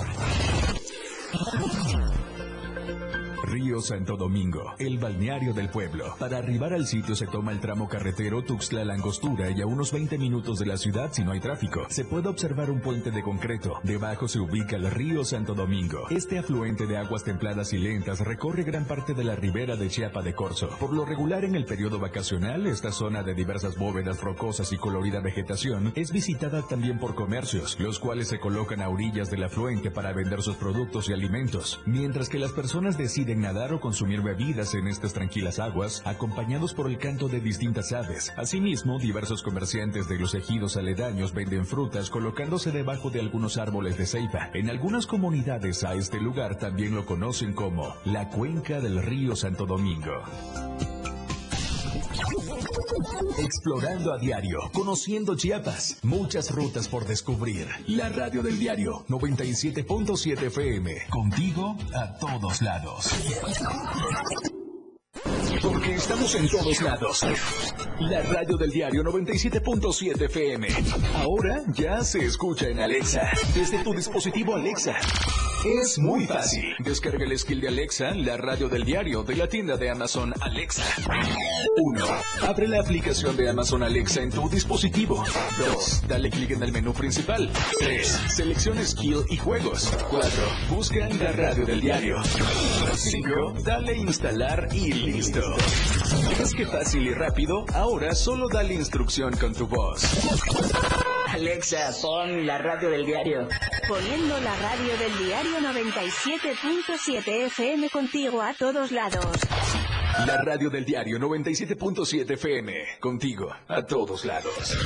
Río 3.49 3.81
Santo 3.81 4.15
Domingo, 4.15 4.75
el 4.77 4.99
balneario 4.99 5.55
del 5.55 5.69
pueblo. 5.69 6.15
Para 6.19 6.37
arribar 6.37 6.71
al 6.71 6.85
sitio 6.85 7.15
se 7.15 7.25
toma 7.25 7.51
el 7.51 7.59
tramo 7.59 7.89
carretero 7.89 8.43
Tuxtla 8.43 8.85
Langostura 8.85 9.49
y 9.49 9.59
a 9.61 9.65
unos 9.65 9.91
20 9.91 10.19
minutos 10.19 10.59
de 10.59 10.67
la 10.67 10.77
ciudad 10.77 11.09
si 11.11 11.23
no 11.23 11.31
hay 11.31 11.39
tráfico. 11.39 11.87
Se 11.89 12.05
puede 12.05 12.29
observar 12.29 12.69
un 12.69 12.79
puente 12.79 13.09
de 13.09 13.23
concreto. 13.23 13.79
Debajo 13.81 14.27
se 14.27 14.39
ubica 14.39 14.75
el 14.75 14.91
río 14.91 15.25
Santo 15.25 15.55
Domingo. 15.55 16.05
Este 16.11 16.37
afluente 16.37 16.85
de 16.85 16.97
aguas 16.97 17.23
templadas 17.23 17.73
y 17.73 17.79
lentas 17.79 18.19
recorre 18.19 18.61
gran 18.61 18.85
parte 18.85 19.15
de 19.15 19.23
la 19.23 19.35
ribera 19.35 19.75
de 19.75 19.89
Chiapa 19.89 20.21
de 20.21 20.35
Corzo. 20.35 20.69
Por 20.79 20.93
lo 20.93 21.03
regular 21.03 21.43
en 21.43 21.55
el 21.55 21.65
periodo 21.65 21.97
vacacional, 21.97 22.67
esta 22.67 22.91
zona 22.91 23.23
de 23.23 23.33
diversas 23.33 23.79
bóvedas 23.79 24.21
rocosas 24.21 24.71
y 24.73 24.77
colorida 24.77 25.21
vegetación 25.21 25.91
es 25.95 26.11
visitada 26.11 26.67
también 26.67 26.99
por 26.99 27.15
comercios, 27.15 27.79
los 27.79 27.97
cuales 27.97 28.27
se 28.27 28.39
colocan 28.39 28.83
a 28.83 28.89
orillas 28.89 29.31
del 29.31 29.43
afluente 29.43 29.89
para 29.89 30.13
vender 30.13 30.43
sus 30.43 30.55
productos 30.55 31.09
y 31.09 31.13
alimentos, 31.13 31.81
mientras 31.87 32.29
que 32.29 32.37
las 32.37 32.51
personas 32.51 32.95
deciden 32.95 33.38
nadar 33.39 33.73
o 33.73 33.79
consumir 33.79 34.21
bebidas 34.21 34.73
en 34.75 34.87
estas 34.87 35.13
tranquilas 35.13 35.59
aguas, 35.59 36.01
acompañados 36.05 36.73
por 36.73 36.89
el 36.89 36.97
canto 36.97 37.27
de 37.27 37.39
distintas 37.39 37.91
aves. 37.91 38.33
Asimismo, 38.37 38.99
diversos 38.99 39.43
comerciantes 39.43 40.07
de 40.07 40.19
los 40.19 40.33
ejidos 40.33 40.77
aledaños 40.77 41.33
venden 41.33 41.65
frutas 41.65 42.09
colocándose 42.09 42.71
debajo 42.71 43.09
de 43.09 43.19
algunos 43.19 43.57
árboles 43.57 43.97
de 43.97 44.05
ceiba. 44.05 44.49
En 44.53 44.69
algunas 44.69 45.07
comunidades 45.07 45.83
a 45.83 45.95
este 45.95 46.19
lugar 46.19 46.57
también 46.57 46.95
lo 46.95 47.05
conocen 47.05 47.53
como 47.53 47.95
la 48.05 48.29
cuenca 48.29 48.79
del 48.79 49.01
río 49.01 49.35
Santo 49.35 49.65
Domingo. 49.65 50.23
Explorando 53.37 54.13
a 54.13 54.17
diario, 54.17 54.59
conociendo 54.73 55.35
Chiapas, 55.35 55.97
muchas 56.03 56.51
rutas 56.51 56.87
por 56.87 57.05
descubrir. 57.05 57.67
La 57.87 58.09
radio 58.09 58.43
del 58.43 58.59
diario 58.59 59.05
97.7 59.07 60.43
FM, 60.43 61.07
contigo 61.09 61.77
a 61.95 62.17
todos 62.17 62.61
lados. 62.61 63.09
Porque 65.61 65.95
estamos 65.95 66.35
en 66.35 66.47
todos 66.47 66.81
lados. 66.81 67.25
La 67.99 68.21
radio 68.21 68.55
del 68.57 68.69
diario 68.69 69.03
97.7 69.03 70.25
FM. 70.25 70.67
Ahora 71.15 71.63
ya 71.73 72.03
se 72.03 72.23
escucha 72.25 72.67
en 72.67 72.79
Alexa. 72.79 73.29
Desde 73.53 73.83
tu 73.83 73.93
dispositivo 73.93 74.55
Alexa. 74.55 74.95
Es 75.65 75.99
muy 75.99 76.25
fácil. 76.25 76.73
Descarga 76.79 77.25
el 77.25 77.37
skill 77.37 77.59
de 77.59 77.67
Alexa, 77.67 78.13
la 78.15 78.37
radio 78.37 78.69
del 78.69 78.85
diario 78.85 79.23
de 79.23 79.35
la 79.35 79.47
tienda 79.47 79.75
de 79.75 79.89
Amazon 79.89 80.33
Alexa. 80.39 80.83
1. 81.75 82.05
Abre 82.47 82.67
la 82.69 82.79
aplicación 82.79 83.35
de 83.35 83.49
Amazon 83.49 83.83
Alexa 83.83 84.21
en 84.21 84.31
tu 84.31 84.47
dispositivo. 84.47 85.21
2. 85.57 86.03
Dale 86.07 86.29
clic 86.29 86.51
en 86.51 86.63
el 86.63 86.71
menú 86.71 86.93
principal. 86.93 87.51
3. 87.77 88.07
Selecciona 88.29 88.85
skill 88.85 89.25
y 89.29 89.35
juegos. 89.35 89.91
4. 90.09 90.29
Busca 90.69 91.09
la 91.09 91.33
radio 91.33 91.65
del 91.65 91.81
diario. 91.81 92.23
5. 92.95 93.55
Dale 93.65 93.97
instalar 93.97 94.69
y 94.71 94.93
listo. 94.93 95.41
¿Ves 96.37 96.53
qué 96.55 96.65
fácil 96.67 97.05
y 97.05 97.13
rápido? 97.13 97.65
Ahora 97.73 98.15
solo 98.15 98.47
dale 98.47 98.75
instrucción 98.75 99.35
con 99.35 99.53
tu 99.53 99.67
voz. 99.67 100.03
Alexa, 101.39 101.91
pon 102.01 102.45
la 102.45 102.57
radio 102.57 102.89
del 102.89 103.05
diario. 103.05 103.47
Poniendo 103.87 104.37
la 104.41 104.53
radio 104.57 104.97
del 104.97 105.17
diario 105.19 105.61
97.7 105.61 107.45
FM 107.45 107.89
contigo 107.89 108.41
a 108.41 108.53
todos 108.53 108.91
lados. 108.91 109.37
La 110.27 110.41
radio 110.43 110.69
del 110.69 110.83
diario 110.83 111.17
97.7 111.17 112.31
FM. 112.31 112.99
Contigo 112.99 113.55
a 113.69 113.85
todos 113.85 114.25
lados. 114.25 114.77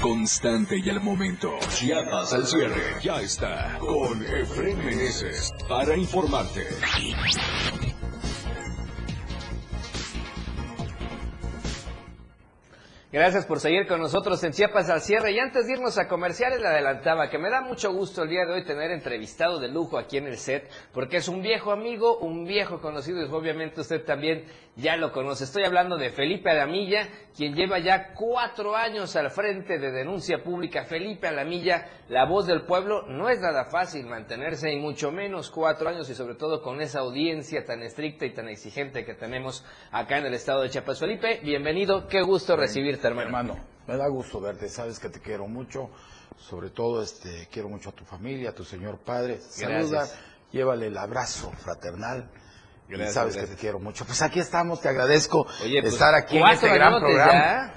Constante 0.00 0.78
y 0.78 0.88
al 0.88 1.00
momento. 1.02 1.58
Chiapas 1.68 2.32
al 2.32 2.46
cierre. 2.46 2.96
Ya 3.02 3.20
está. 3.20 3.76
Con 3.78 4.24
Efren 4.24 4.78
Meneses. 4.78 5.52
Para 5.68 5.94
informarte. 5.94 6.66
Gracias 13.12 13.44
por 13.44 13.58
seguir 13.58 13.88
con 13.88 13.98
nosotros 13.98 14.44
en 14.44 14.52
Chiapas 14.52 14.88
al 14.88 15.00
cierre. 15.00 15.32
Y 15.32 15.40
antes 15.40 15.66
de 15.66 15.72
irnos 15.72 15.98
a 15.98 16.06
comerciales, 16.06 16.60
le 16.60 16.68
adelantaba 16.68 17.28
que 17.28 17.38
me 17.38 17.50
da 17.50 17.60
mucho 17.60 17.92
gusto 17.92 18.22
el 18.22 18.28
día 18.28 18.44
de 18.46 18.52
hoy 18.52 18.64
tener 18.64 18.92
entrevistado 18.92 19.58
de 19.58 19.66
lujo 19.66 19.98
aquí 19.98 20.18
en 20.18 20.28
el 20.28 20.38
set, 20.38 20.70
porque 20.92 21.16
es 21.16 21.26
un 21.26 21.42
viejo 21.42 21.72
amigo, 21.72 22.18
un 22.18 22.44
viejo 22.44 22.80
conocido, 22.80 23.20
y 23.20 23.28
obviamente 23.28 23.80
usted 23.80 24.04
también 24.04 24.44
ya 24.76 24.96
lo 24.96 25.10
conoce. 25.10 25.42
Estoy 25.42 25.64
hablando 25.64 25.96
de 25.96 26.10
Felipe 26.10 26.50
Alamilla, 26.50 27.08
quien 27.36 27.56
lleva 27.56 27.80
ya 27.80 28.14
cuatro 28.14 28.76
años 28.76 29.16
al 29.16 29.32
frente 29.32 29.80
de 29.80 29.90
denuncia 29.90 30.44
pública. 30.44 30.84
Felipe 30.84 31.26
Alamilla, 31.26 31.88
la 32.08 32.26
voz 32.26 32.46
del 32.46 32.62
pueblo, 32.62 33.02
no 33.08 33.28
es 33.28 33.40
nada 33.40 33.64
fácil 33.64 34.06
mantenerse, 34.06 34.72
y 34.72 34.78
mucho 34.78 35.10
menos 35.10 35.50
cuatro 35.50 35.88
años, 35.88 36.08
y 36.10 36.14
sobre 36.14 36.36
todo 36.36 36.62
con 36.62 36.80
esa 36.80 37.00
audiencia 37.00 37.64
tan 37.64 37.82
estricta 37.82 38.24
y 38.24 38.34
tan 38.34 38.48
exigente 38.48 39.04
que 39.04 39.14
tenemos 39.14 39.66
acá 39.90 40.18
en 40.18 40.26
el 40.26 40.34
estado 40.34 40.62
de 40.62 40.70
Chiapas. 40.70 41.00
Felipe, 41.00 41.40
bienvenido, 41.42 42.06
qué 42.06 42.22
gusto 42.22 42.54
recibirte 42.54 42.99
hermano. 43.08 43.58
me 43.86 43.96
da 43.96 44.08
gusto 44.08 44.40
verte, 44.40 44.68
sabes 44.68 44.98
que 44.98 45.08
te 45.08 45.20
quiero 45.20 45.46
mucho, 45.46 45.90
sobre 46.36 46.70
todo 46.70 47.02
este 47.02 47.48
quiero 47.50 47.68
mucho 47.68 47.90
a 47.90 47.92
tu 47.92 48.04
familia, 48.04 48.50
a 48.50 48.54
tu 48.54 48.64
señor 48.64 48.98
padre. 48.98 49.40
Saluda, 49.40 50.06
llévale 50.52 50.86
el 50.86 50.96
abrazo 50.96 51.50
fraternal. 51.52 52.30
Gracias, 52.88 53.10
y 53.10 53.14
sabes 53.14 53.36
que 53.36 53.46
te 53.46 53.54
quiero 53.54 53.78
mucho. 53.78 54.04
Pues 54.04 54.20
aquí 54.20 54.40
estamos, 54.40 54.80
te 54.80 54.88
agradezco 54.88 55.46
Oye, 55.62 55.80
pues, 55.80 55.92
estar 55.92 56.12
aquí 56.14 56.38
en 56.38 56.46
este 56.48 56.68
gran 56.68 56.98
programa. 56.98 57.32
Ya. 57.32 57.74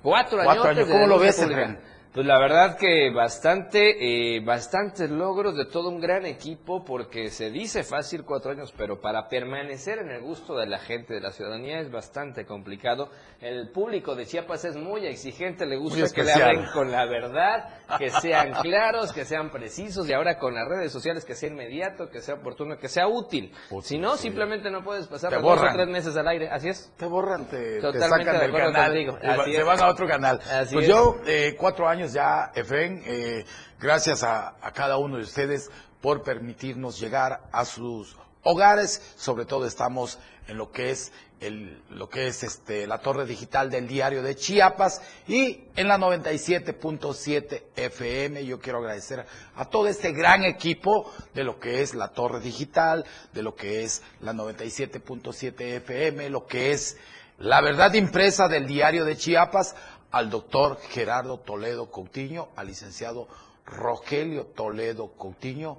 Cuatro, 0.00 0.38
Cuatro 0.44 0.68
años. 0.68 0.88
¿Cómo 0.88 1.06
lo 1.08 1.18
ves, 1.18 1.40
Efraín? 1.40 1.78
Pues 2.18 2.26
la 2.26 2.40
verdad 2.40 2.76
que 2.76 3.12
bastante, 3.12 4.34
eh, 4.34 4.40
bastantes 4.40 5.08
logros 5.08 5.56
de 5.56 5.66
todo 5.66 5.88
un 5.88 6.00
gran 6.00 6.26
equipo, 6.26 6.84
porque 6.84 7.30
se 7.30 7.48
dice 7.48 7.84
fácil 7.84 8.24
cuatro 8.24 8.50
años, 8.50 8.74
pero 8.76 9.00
para 9.00 9.28
permanecer 9.28 10.00
en 10.00 10.10
el 10.10 10.22
gusto 10.22 10.56
de 10.56 10.66
la 10.66 10.80
gente, 10.80 11.14
de 11.14 11.20
la 11.20 11.30
ciudadanía, 11.30 11.78
es 11.78 11.92
bastante 11.92 12.44
complicado. 12.44 13.08
El 13.40 13.70
público 13.70 14.16
de 14.16 14.26
Chiapas 14.26 14.64
es 14.64 14.74
muy 14.74 15.06
exigente, 15.06 15.64
le 15.64 15.76
gusta 15.76 16.12
que 16.12 16.24
le 16.24 16.32
hablen 16.32 16.66
con 16.72 16.90
la 16.90 17.06
verdad, 17.06 17.68
que 17.96 18.10
sean 18.10 18.50
claros, 18.62 19.12
que 19.12 19.24
sean 19.24 19.50
precisos, 19.50 20.08
y 20.08 20.12
ahora 20.12 20.40
con 20.40 20.56
las 20.56 20.66
redes 20.66 20.90
sociales 20.90 21.24
que 21.24 21.36
sea 21.36 21.50
inmediato, 21.50 22.10
que 22.10 22.20
sea 22.20 22.34
oportuno, 22.34 22.78
que 22.78 22.88
sea 22.88 23.06
útil. 23.06 23.54
si 23.82 23.96
no, 23.96 24.16
simplemente 24.16 24.72
no 24.72 24.82
puedes 24.82 25.06
pasar 25.06 25.40
dos 25.40 25.60
o 25.60 25.72
tres 25.72 25.86
meses 25.86 26.16
al 26.16 26.26
aire, 26.26 26.48
así 26.50 26.68
es. 26.68 26.92
Te 26.96 27.06
borran, 27.06 27.46
te, 27.46 27.80
sacan 27.80 28.40
del 28.40 28.52
canal, 28.52 28.92
te, 29.20 29.62
van 29.62 29.80
a 29.80 29.88
otro 29.88 30.08
canal. 30.08 30.40
pues 30.72 30.88
yo, 30.88 31.20
eh, 31.24 31.54
cuatro 31.56 31.86
años 31.86 32.07
ya, 32.12 32.52
Efren, 32.54 33.02
eh, 33.04 33.44
gracias 33.80 34.22
a, 34.22 34.56
cada 34.74 34.98
uno 34.98 35.16
de 35.16 35.22
ustedes 35.22 35.70
por 36.00 36.22
permitirnos 36.22 37.00
llegar 37.00 37.48
a 37.52 37.64
sus 37.64 38.16
hogares. 38.42 39.14
Sobre 39.16 39.44
todo 39.44 39.66
estamos 39.66 40.18
en 40.46 40.58
lo 40.58 40.70
que 40.70 40.90
es 40.90 41.12
el, 41.40 41.82
lo 41.90 42.08
que 42.08 42.26
es 42.26 42.42
este, 42.42 42.86
la 42.86 42.98
torre 42.98 43.24
digital 43.24 43.70
del 43.70 43.86
diario 43.86 44.22
de 44.22 44.34
Chiapas 44.34 45.00
y 45.26 45.64
en 45.76 45.88
la 45.88 45.98
97.7 45.98 47.62
FM. 47.76 48.44
Yo 48.44 48.58
quiero 48.58 48.78
agradecer 48.78 49.24
a 49.54 49.64
todo 49.66 49.86
este 49.86 50.12
gran 50.12 50.44
equipo 50.44 51.12
de 51.34 51.44
lo 51.44 51.60
que 51.60 51.82
es 51.82 51.94
la 51.94 52.08
torre 52.08 52.40
digital, 52.40 53.04
de 53.32 53.42
lo 53.42 53.54
que 53.54 53.84
es 53.84 54.02
la 54.20 54.32
97.7 54.32 55.60
FM, 55.60 56.30
lo 56.30 56.46
que 56.46 56.72
es 56.72 56.96
la 57.38 57.60
verdad 57.60 57.94
impresa 57.94 58.48
del 58.48 58.66
diario 58.66 59.04
de 59.04 59.16
Chiapas, 59.16 59.76
al 60.10 60.30
doctor 60.30 60.78
Gerardo 60.88 61.38
Toledo 61.38 61.90
Coutinho, 61.90 62.48
al 62.56 62.68
licenciado 62.68 63.28
Rogelio 63.66 64.46
Toledo 64.46 65.08
Coutinho 65.12 65.78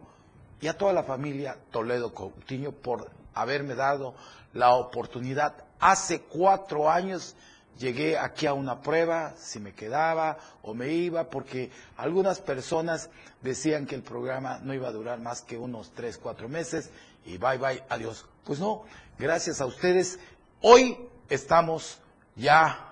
y 0.61 0.67
a 0.67 0.77
toda 0.77 0.93
la 0.93 1.03
familia 1.03 1.57
Toledo 1.71 2.13
Coutinho 2.13 2.71
por 2.71 3.09
haberme 3.33 3.75
dado 3.75 4.13
la 4.53 4.73
oportunidad. 4.73 5.55
Hace 5.79 6.21
cuatro 6.21 6.89
años 6.89 7.35
llegué 7.77 8.17
aquí 8.17 8.45
a 8.45 8.53
una 8.53 8.81
prueba, 8.81 9.33
si 9.37 9.59
me 9.59 9.73
quedaba 9.73 10.37
o 10.61 10.73
me 10.73 10.89
iba, 10.89 11.29
porque 11.29 11.71
algunas 11.97 12.41
personas 12.41 13.09
decían 13.41 13.85
que 13.85 13.95
el 13.95 14.03
programa 14.03 14.59
no 14.61 14.73
iba 14.73 14.89
a 14.89 14.91
durar 14.91 15.19
más 15.19 15.41
que 15.41 15.57
unos 15.57 15.91
tres, 15.91 16.17
cuatro 16.17 16.49
meses 16.49 16.91
y 17.25 17.37
bye 17.37 17.57
bye, 17.57 17.83
adiós. 17.89 18.25
Pues 18.43 18.59
no, 18.59 18.83
gracias 19.17 19.61
a 19.61 19.65
ustedes. 19.65 20.19
Hoy 20.61 20.97
estamos 21.29 21.99
ya 22.35 22.85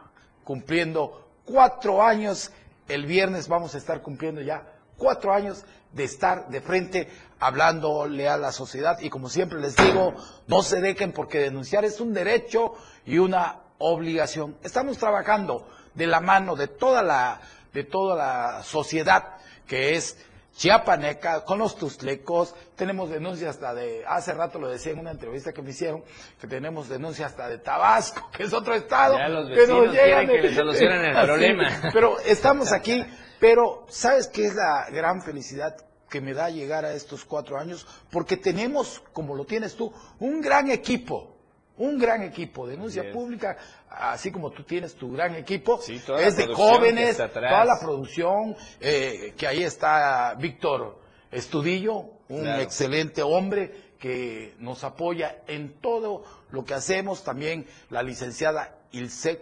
cumpliendo 0.43 1.26
cuatro 1.47 2.03
años, 2.03 2.51
el 2.87 3.05
viernes 3.05 3.47
vamos 3.47 3.73
a 3.73 3.79
estar 3.79 4.01
cumpliendo 4.01 4.41
ya 4.41 4.63
cuatro 4.97 5.33
años 5.33 5.63
de 5.93 6.03
estar 6.03 6.49
de 6.49 6.61
frente 6.61 7.09
hablándole 7.39 8.27
a 8.27 8.37
la 8.37 8.51
sociedad 8.51 8.99
y 8.99 9.09
como 9.09 9.29
siempre 9.29 9.59
les 9.59 9.75
digo, 9.75 10.13
no 10.47 10.61
se 10.61 10.81
dejen 10.81 11.13
porque 11.13 11.39
denunciar 11.39 11.85
es 11.85 11.99
un 12.01 12.13
derecho 12.13 12.73
y 13.05 13.17
una 13.17 13.59
obligación. 13.77 14.57
Estamos 14.63 14.97
trabajando 14.97 15.67
de 15.93 16.07
la 16.07 16.19
mano 16.19 16.55
de 16.55 16.67
toda 16.67 17.01
la 17.01 17.41
de 17.73 17.83
toda 17.83 18.15
la 18.15 18.63
sociedad 18.63 19.37
que 19.67 19.95
es 19.95 20.17
chiapaneca, 20.57 21.45
con 21.45 21.59
los 21.59 21.75
tuslecos, 21.75 22.55
tenemos 22.75 23.11
denuncias 23.11 23.51
hasta 23.51 23.75
de, 23.75 24.03
hace 24.07 24.33
rato 24.33 24.59
lo 24.59 24.67
decía 24.67 24.91
en 24.91 24.99
una 24.99 25.11
entrevista 25.11 25.53
que 25.53 25.61
me 25.61 25.69
hicieron, 25.69 26.03
que 26.41 26.47
tenemos 26.47 26.89
denuncias 26.89 27.31
hasta 27.31 27.47
de 27.47 27.59
Tabasco, 27.59 28.29
que 28.35 28.43
es 28.43 28.53
otro 28.53 28.73
estado. 28.73 29.17
Ya 29.17 29.29
los 29.29 29.47
que 29.49 30.41
que 30.41 30.55
solucionen 30.55 31.05
el 31.05 31.25
problema. 31.25 31.69
Pero 31.93 32.19
estamos 32.21 32.71
aquí, 32.71 33.05
pero 33.39 33.85
¿sabes 33.87 34.27
qué 34.27 34.45
es 34.45 34.55
la 34.55 34.89
gran 34.89 35.21
felicidad 35.21 35.77
que 36.09 36.21
me 36.21 36.33
da 36.33 36.49
llegar 36.49 36.85
a 36.85 36.93
estos 36.93 37.23
cuatro 37.23 37.59
años? 37.59 37.85
Porque 38.09 38.35
tenemos, 38.35 39.03
como 39.13 39.35
lo 39.35 39.45
tienes 39.45 39.75
tú, 39.75 39.93
un 40.19 40.41
gran 40.41 40.71
equipo 40.71 41.36
un 41.77 41.97
gran 41.97 42.23
equipo. 42.23 42.67
Denuncia 42.67 43.11
pública, 43.11 43.57
así 43.89 44.31
como 44.31 44.51
tú 44.51 44.63
tienes 44.63 44.95
tu 44.95 45.11
gran 45.11 45.35
equipo, 45.35 45.79
es 45.87 46.35
de 46.37 46.47
jóvenes, 46.53 47.17
toda 47.17 47.65
la 47.65 47.79
producción, 47.79 48.55
eh, 48.79 49.33
que 49.37 49.47
ahí 49.47 49.63
está 49.63 50.35
Víctor 50.35 50.99
Estudillo, 51.31 52.05
un 52.29 52.47
excelente 52.47 53.21
hombre 53.21 53.87
que 53.99 54.55
nos 54.59 54.83
apoya 54.83 55.41
en 55.47 55.79
todo 55.81 56.23
lo 56.51 56.63
que 56.63 56.73
hacemos, 56.73 57.23
también 57.23 57.65
la 57.89 58.03
licenciada 58.03 58.75
Ilse 58.91 59.41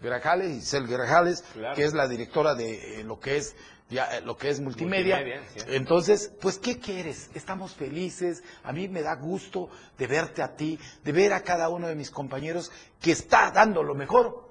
Grajales, 0.00 0.50
Isel 0.50 0.86
Grajales, 0.86 1.42
que 1.74 1.84
es 1.84 1.94
la 1.94 2.06
directora 2.06 2.54
de 2.54 3.00
eh, 3.00 3.04
lo 3.04 3.18
que 3.18 3.38
es 3.38 3.56
ya, 3.88 4.16
eh, 4.16 4.20
lo 4.20 4.36
que 4.36 4.48
es 4.48 4.60
multimedia. 4.60 5.24
Entonces, 5.68 6.32
pues, 6.40 6.58
¿qué 6.58 6.78
quieres? 6.78 7.30
Estamos 7.34 7.74
felices. 7.74 8.42
A 8.64 8.72
mí 8.72 8.88
me 8.88 9.02
da 9.02 9.14
gusto 9.14 9.70
de 9.96 10.06
verte 10.06 10.42
a 10.42 10.56
ti, 10.56 10.78
de 11.04 11.12
ver 11.12 11.32
a 11.32 11.42
cada 11.42 11.68
uno 11.68 11.86
de 11.86 11.94
mis 11.94 12.10
compañeros 12.10 12.72
que 13.00 13.12
está 13.12 13.50
dando 13.50 13.82
lo 13.82 13.94
mejor 13.94 14.48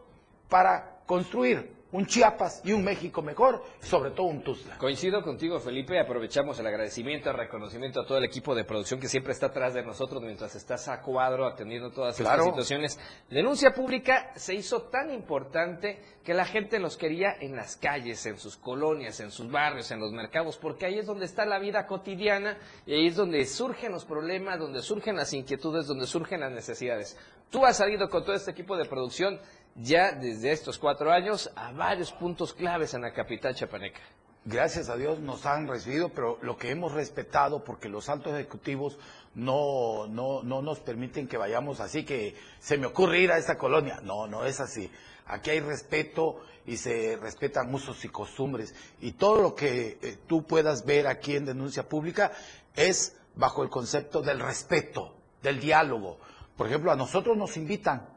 para 0.50 1.02
construir 1.06 1.75
un 1.96 2.06
Chiapas 2.06 2.62
y 2.66 2.74
un 2.74 2.84
México 2.84 3.22
mejor, 3.22 3.64
sobre 3.80 4.12
todo 4.12 4.28
un 4.28 4.44
Tuzla. 4.44 4.78
Coincido 4.78 5.22
contigo, 5.22 5.60
Felipe. 5.60 5.98
Aprovechamos 5.98 6.60
el 6.60 6.68
agradecimiento, 6.68 7.30
el 7.30 7.38
reconocimiento 7.38 8.02
a 8.02 8.06
todo 8.06 8.18
el 8.18 8.26
equipo 8.26 8.54
de 8.54 8.66
producción 8.66 9.00
que 9.00 9.08
siempre 9.08 9.32
está 9.32 9.48
atrás 9.48 9.74
de 9.74 9.82
nosotros 9.82 10.22
mientras 10.22 10.56
estás 10.56 10.90
a 10.90 11.02
cuadro 11.02 11.48
atendiendo 11.48 11.92
todas 11.92 12.20
estas 12.20 12.44
situaciones. 12.44 13.00
Denuncia 13.30 13.74
pública 13.74 14.34
se 14.36 14.54
hizo 14.54 14.84
tan 14.84 15.10
importante 15.14 16.02
que 16.26 16.34
la 16.34 16.44
gente 16.44 16.80
los 16.80 16.98
quería 16.98 17.34
en 17.40 17.56
las 17.56 17.78
calles, 17.78 18.26
en 18.26 18.38
sus 18.38 18.58
colonias, 18.58 19.22
en 19.22 19.32
sus 19.32 19.50
barrios, 19.50 19.90
en 19.92 20.02
los 20.02 20.12
mercados, 20.12 20.58
porque 20.58 20.86
ahí 20.86 21.00
es 21.00 21.06
donde 21.06 21.26
está 21.26 21.46
la 21.46 21.60
vida 21.60 21.88
cotidiana 21.88 22.58
y 22.86 22.94
ahí 22.94 23.08
es 23.08 23.16
donde 23.16 23.46
surgen 23.46 23.94
los 23.94 24.04
problemas, 24.04 24.60
donde 24.60 24.82
surgen 24.82 25.16
las 25.16 25.32
inquietudes, 25.32 25.88
donde 25.88 26.08
surgen 26.08 26.42
las 26.42 26.52
necesidades. 26.52 27.18
Tú 27.50 27.66
has 27.66 27.78
salido 27.78 28.10
con 28.10 28.26
todo 28.26 28.36
este 28.36 28.52
equipo 28.52 28.76
de 28.76 28.86
producción 28.86 29.40
ya 29.76 30.14
desde 30.14 30.52
estos 30.52 30.80
cuatro 30.80 31.12
años 31.12 31.52
a 31.56 31.72
varios 31.72 32.12
puntos 32.12 32.54
claves 32.54 32.94
en 32.94 33.02
la 33.02 33.14
capital 33.14 33.54
chapaneca. 33.54 34.02
Gracias 34.48 34.90
a 34.90 34.96
Dios 34.96 35.20
nos 35.20 35.46
han 35.46 35.68
recibido, 35.68 36.10
pero 36.10 36.38
lo 36.42 36.56
que 36.56 36.70
hemos 36.70 36.94
respetado, 36.94 37.64
porque 37.64 37.90
los 37.90 38.10
altos 38.10 38.34
ejecutivos 38.34 38.98
no, 39.34 40.06
no, 40.08 40.44
no 40.44 40.62
nos 40.62 40.80
permiten 40.80 41.28
que 41.28 41.38
vayamos 41.38 41.80
así, 41.80 42.06
que 42.06 42.36
se 42.60 42.78
me 42.78 42.86
ocurre 42.86 43.22
ir 43.22 43.32
a 43.32 43.40
esta 43.40 43.58
colonia. 43.58 44.00
No, 44.04 44.28
no 44.28 44.46
es 44.46 44.60
así. 44.60 44.92
Aquí 45.26 45.50
hay 45.50 45.62
respeto 45.62 46.42
y 46.68 46.78
se 46.78 47.18
respetan 47.18 47.74
usos 47.74 48.06
y 48.06 48.10
costumbres. 48.10 48.76
Y 49.02 49.14
todo 49.14 49.42
lo 49.42 49.56
que 49.56 49.98
eh, 50.02 50.18
tú 50.28 50.44
puedas 50.44 50.86
ver 50.86 51.08
aquí 51.08 51.36
en 51.36 51.46
denuncia 51.46 51.90
pública 51.90 52.32
es 52.76 53.18
bajo 53.34 53.64
el 53.64 53.70
concepto 53.70 54.22
del 54.22 54.40
respeto, 54.40 55.16
del 55.42 55.60
diálogo. 55.60 56.20
Por 56.56 56.68
ejemplo, 56.68 56.92
a 56.92 56.96
nosotros 56.96 57.36
nos 57.36 57.58
invitan 57.58 58.15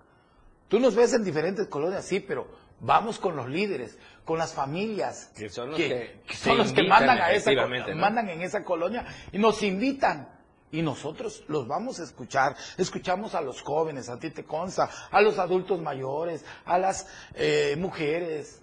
Tú 0.68 0.78
nos 0.78 0.94
ves 0.94 1.14
en 1.14 1.24
diferentes 1.24 1.66
colonias, 1.68 2.04
sí, 2.04 2.20
pero 2.20 2.46
vamos 2.80 3.18
con 3.18 3.36
los 3.36 3.48
líderes, 3.48 3.98
con 4.24 4.38
las 4.38 4.52
familias 4.52 5.32
que 5.36 5.48
son 5.48 5.70
los 5.70 5.78
que, 5.78 6.20
son 6.34 6.58
los 6.58 6.72
que 6.72 6.82
mandan, 6.82 7.18
a 7.18 7.32
esa, 7.32 7.50
mandan 7.94 8.28
en 8.28 8.42
esa 8.42 8.62
colonia 8.64 9.06
y 9.32 9.38
nos 9.38 9.62
invitan. 9.62 10.36
Y 10.70 10.82
nosotros 10.82 11.44
los 11.48 11.66
vamos 11.66 11.98
a 11.98 12.04
escuchar, 12.04 12.54
escuchamos 12.76 13.34
a 13.34 13.40
los 13.40 13.62
jóvenes, 13.62 14.10
a 14.10 14.18
ti 14.18 14.28
te 14.28 14.44
consta, 14.44 14.90
a 15.10 15.22
los 15.22 15.38
adultos 15.38 15.80
mayores, 15.80 16.44
a 16.66 16.78
las 16.78 17.06
eh, 17.34 17.74
mujeres, 17.78 18.60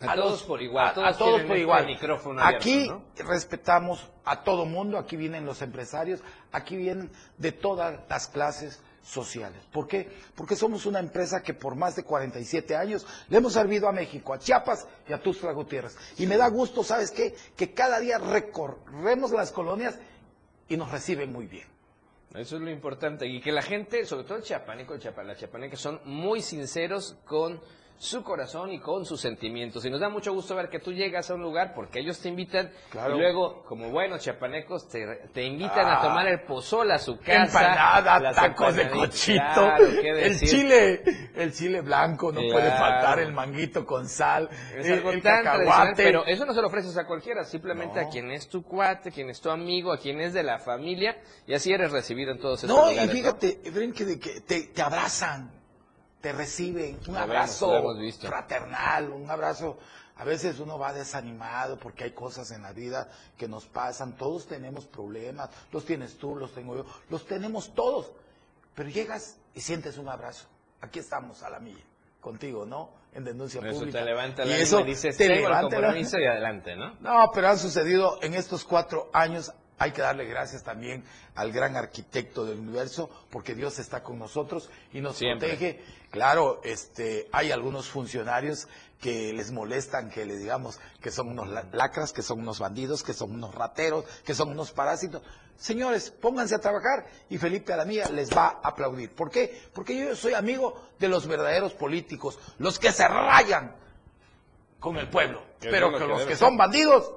a, 0.00 0.14
todos 0.14 0.42
por 0.44 0.62
igual, 0.62 0.88
a, 0.88 0.94
todos, 0.94 1.14
por 1.14 1.40
este 1.40 1.58
igual. 1.58 1.84
Micrófono 1.84 2.42
aquí 2.42 2.90
respetamos 3.16 4.10
a 4.24 4.42
todo 4.42 4.64
mundo, 4.64 4.96
aquí 4.96 5.16
vienen 5.16 5.44
los 5.44 5.60
empresarios, 5.60 6.20
aquí 6.50 6.78
vienen 6.78 7.10
de 7.36 7.52
todas 7.52 8.00
las 8.08 8.28
clases 8.28 8.80
sociales. 9.08 9.60
¿Por 9.72 9.88
qué? 9.88 10.08
Porque 10.34 10.54
somos 10.54 10.84
una 10.86 10.98
empresa 10.98 11.42
que 11.42 11.54
por 11.54 11.74
más 11.74 11.96
de 11.96 12.04
47 12.04 12.76
años 12.76 13.06
le 13.28 13.38
hemos 13.38 13.54
servido 13.54 13.88
a 13.88 13.92
México, 13.92 14.34
a 14.34 14.38
Chiapas 14.38 14.86
y 15.08 15.12
a 15.12 15.22
Tuxtla 15.22 15.52
Gutiérrez. 15.52 15.96
Y 16.18 16.26
me 16.26 16.36
da 16.36 16.48
gusto, 16.48 16.84
¿sabes 16.84 17.10
qué? 17.10 17.34
Que 17.56 17.72
cada 17.72 18.00
día 18.00 18.18
recorremos 18.18 19.30
las 19.32 19.50
colonias 19.50 19.98
y 20.68 20.76
nos 20.76 20.90
reciben 20.90 21.32
muy 21.32 21.46
bien. 21.46 21.66
Eso 22.34 22.56
es 22.56 22.62
lo 22.62 22.70
importante. 22.70 23.26
Y 23.26 23.40
que 23.40 23.52
la 23.52 23.62
gente, 23.62 24.04
sobre 24.04 24.24
todo 24.24 24.36
el 24.36 24.44
chiapaneco, 24.44 24.92
el 24.92 25.00
chiapa, 25.00 25.22
la 25.24 25.36
chiapaneca, 25.36 25.76
son 25.76 26.00
muy 26.04 26.42
sinceros 26.42 27.16
con 27.24 27.60
su 27.98 28.22
corazón 28.22 28.70
y 28.70 28.78
con 28.78 29.04
sus 29.04 29.20
sentimientos. 29.20 29.84
Y 29.84 29.90
nos 29.90 30.00
da 30.00 30.08
mucho 30.08 30.32
gusto 30.32 30.54
ver 30.54 30.68
que 30.68 30.78
tú 30.78 30.92
llegas 30.92 31.30
a 31.30 31.34
un 31.34 31.42
lugar 31.42 31.72
porque 31.74 31.98
ellos 31.98 32.20
te 32.20 32.28
invitan 32.28 32.70
y 32.94 33.10
luego, 33.10 33.64
como 33.64 33.90
buenos 33.90 34.22
chapanecos, 34.22 34.88
te, 34.88 35.44
invitan 35.44 35.86
a 35.86 35.98
ah. 35.98 36.02
tomar 36.02 36.28
el 36.28 36.42
pozol 36.42 36.90
a 36.92 36.98
su 36.98 37.18
casa. 37.18 37.42
Empanada, 37.44 38.32
tacos 38.32 38.76
de 38.76 38.88
cochito, 38.88 39.76
el 39.78 40.38
chile, 40.38 41.02
el 41.34 41.52
chile 41.52 41.80
blanco, 41.80 42.30
no 42.30 42.40
puede 42.40 42.70
faltar, 42.70 43.18
el 43.18 43.32
manguito 43.32 43.84
con 43.84 44.08
sal, 44.08 44.48
el, 44.76 45.22
cacahuate. 45.22 46.04
Pero 46.04 46.24
eso 46.24 46.46
no 46.46 46.54
se 46.54 46.60
lo 46.60 46.68
ofreces 46.68 46.96
a 46.96 47.04
cualquiera, 47.04 47.44
simplemente 47.44 47.98
a 47.98 48.08
quien 48.08 48.30
es 48.30 48.48
tu 48.48 48.62
cuate, 48.62 49.10
quien 49.10 49.28
es 49.30 49.40
tu 49.40 49.50
amigo, 49.50 49.92
a 49.92 49.98
quien 49.98 50.20
es 50.20 50.32
de 50.32 50.44
la 50.44 50.60
familia, 50.60 51.18
y 51.46 51.54
así 51.54 51.72
eres 51.72 51.90
recibido 51.90 52.30
en 52.30 52.38
todos 52.38 52.62
esos 52.62 52.76
no, 52.76 52.90
lugares. 52.90 53.12
Y 53.12 53.16
fíjate, 53.16 53.60
¿no? 53.64 53.92
que, 53.92 54.18
que 54.20 54.40
te, 54.42 54.62
te 54.68 54.82
abrazan 54.82 55.57
te 56.20 56.32
reciben, 56.32 56.98
un 57.06 57.16
abrazo 57.16 57.70
fraternal, 58.20 59.10
un 59.10 59.30
abrazo. 59.30 59.78
A 60.16 60.24
veces 60.24 60.58
uno 60.58 60.78
va 60.78 60.92
desanimado 60.92 61.78
porque 61.78 62.02
hay 62.04 62.10
cosas 62.10 62.50
en 62.50 62.62
la 62.62 62.72
vida 62.72 63.08
que 63.36 63.46
nos 63.46 63.66
pasan, 63.66 64.16
todos 64.16 64.48
tenemos 64.48 64.86
problemas, 64.86 65.48
los 65.70 65.84
tienes 65.84 66.18
tú, 66.18 66.34
los 66.34 66.52
tengo 66.52 66.74
yo, 66.74 66.86
los 67.08 67.24
tenemos 67.24 67.72
todos, 67.72 68.10
pero 68.74 68.88
llegas 68.88 69.38
y 69.54 69.60
sientes 69.60 69.96
un 69.96 70.08
abrazo. 70.08 70.48
Aquí 70.80 70.98
estamos 70.98 71.42
a 71.44 71.50
la 71.50 71.60
milla, 71.60 71.84
contigo, 72.20 72.66
¿no? 72.66 72.90
En 73.12 73.24
denuncia 73.24 73.60
eso 73.60 73.78
pública. 73.78 74.00
Te 74.00 74.04
levanta 74.04 74.44
la 74.44 74.58
y 74.58 74.60
eso 74.60 74.80
y 74.80 74.84
dices, 74.84 75.16
te 75.16 75.28
levanta 75.28 75.76
el 75.76 75.82
compromiso 75.82 76.18
y 76.18 76.26
adelante, 76.26 76.74
¿no? 76.74 76.96
No, 77.00 77.30
pero 77.32 77.48
han 77.48 77.58
sucedido 77.58 78.18
en 78.20 78.34
estos 78.34 78.64
cuatro 78.64 79.10
años 79.12 79.52
hay 79.78 79.92
que 79.92 80.02
darle 80.02 80.24
gracias 80.24 80.62
también 80.62 81.04
al 81.34 81.52
gran 81.52 81.76
arquitecto 81.76 82.44
del 82.44 82.58
universo, 82.58 83.08
porque 83.30 83.54
Dios 83.54 83.78
está 83.78 84.02
con 84.02 84.18
nosotros 84.18 84.70
y 84.92 85.00
nos 85.00 85.18
protege. 85.18 85.80
Claro, 86.10 86.60
este, 86.64 87.28
hay 87.32 87.52
algunos 87.52 87.88
funcionarios 87.88 88.66
que 89.00 89.32
les 89.32 89.52
molestan 89.52 90.10
que 90.10 90.26
les 90.26 90.40
digamos 90.40 90.80
que 91.00 91.10
son 91.10 91.28
unos 91.28 91.48
lacras, 91.72 92.12
que 92.12 92.22
son 92.22 92.40
unos 92.40 92.58
bandidos, 92.58 93.04
que 93.04 93.12
son 93.12 93.32
unos 93.32 93.54
rateros, 93.54 94.04
que 94.24 94.34
son 94.34 94.50
unos 94.50 94.72
parásitos. 94.72 95.22
Señores, 95.56 96.10
pónganse 96.10 96.54
a 96.54 96.60
trabajar 96.60 97.06
y 97.30 97.38
Felipe 97.38 97.72
Alamía 97.72 98.08
les 98.08 98.30
va 98.30 98.60
a 98.62 98.68
aplaudir. 98.68 99.14
¿Por 99.14 99.30
qué? 99.30 99.62
Porque 99.72 99.96
yo 99.96 100.16
soy 100.16 100.34
amigo 100.34 100.88
de 100.98 101.08
los 101.08 101.26
verdaderos 101.26 101.74
políticos, 101.74 102.38
los 102.58 102.78
que 102.78 102.90
se 102.90 103.06
rayan 103.06 103.76
con 104.80 104.96
el 104.96 105.08
pueblo, 105.08 105.42
pero 105.60 105.96
que 105.96 106.06
los 106.06 106.22
que 106.22 106.36
son 106.36 106.56
bandidos 106.56 107.12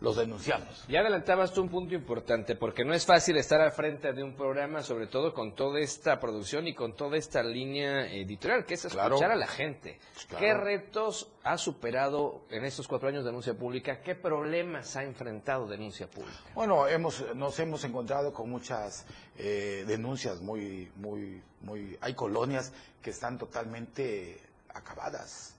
los 0.00 0.16
denunciamos. 0.16 0.84
Ya 0.88 1.00
adelantabas 1.00 1.52
tú 1.52 1.62
un 1.62 1.68
punto 1.68 1.94
importante, 1.94 2.54
porque 2.54 2.84
no 2.84 2.94
es 2.94 3.04
fácil 3.04 3.36
estar 3.36 3.60
al 3.60 3.72
frente 3.72 4.12
de 4.12 4.22
un 4.22 4.34
programa, 4.34 4.82
sobre 4.82 5.06
todo 5.06 5.34
con 5.34 5.54
toda 5.54 5.80
esta 5.80 6.20
producción 6.20 6.66
y 6.66 6.74
con 6.74 6.94
toda 6.94 7.16
esta 7.16 7.42
línea 7.42 8.12
editorial, 8.12 8.64
que 8.64 8.74
es 8.74 8.84
escuchar 8.84 9.32
a 9.32 9.36
la 9.36 9.46
gente. 9.46 9.98
¿Qué 10.38 10.54
retos 10.54 11.28
ha 11.42 11.58
superado 11.58 12.42
en 12.50 12.64
estos 12.64 12.86
cuatro 12.86 13.08
años 13.08 13.24
de 13.24 13.30
denuncia 13.30 13.54
pública? 13.54 14.00
¿Qué 14.00 14.14
problemas 14.14 14.96
ha 14.96 15.04
enfrentado 15.04 15.66
denuncia 15.66 16.08
pública? 16.08 16.38
Bueno, 16.54 16.86
hemos, 16.86 17.24
nos 17.34 17.58
hemos 17.58 17.82
encontrado 17.84 18.32
con 18.32 18.48
muchas 18.50 19.06
eh, 19.36 19.84
denuncias 19.86 20.40
muy, 20.40 20.90
muy, 20.96 21.42
muy... 21.62 21.98
Hay 22.00 22.14
colonias 22.14 22.72
que 23.02 23.10
están 23.10 23.38
totalmente 23.38 24.40
acabadas 24.68 25.54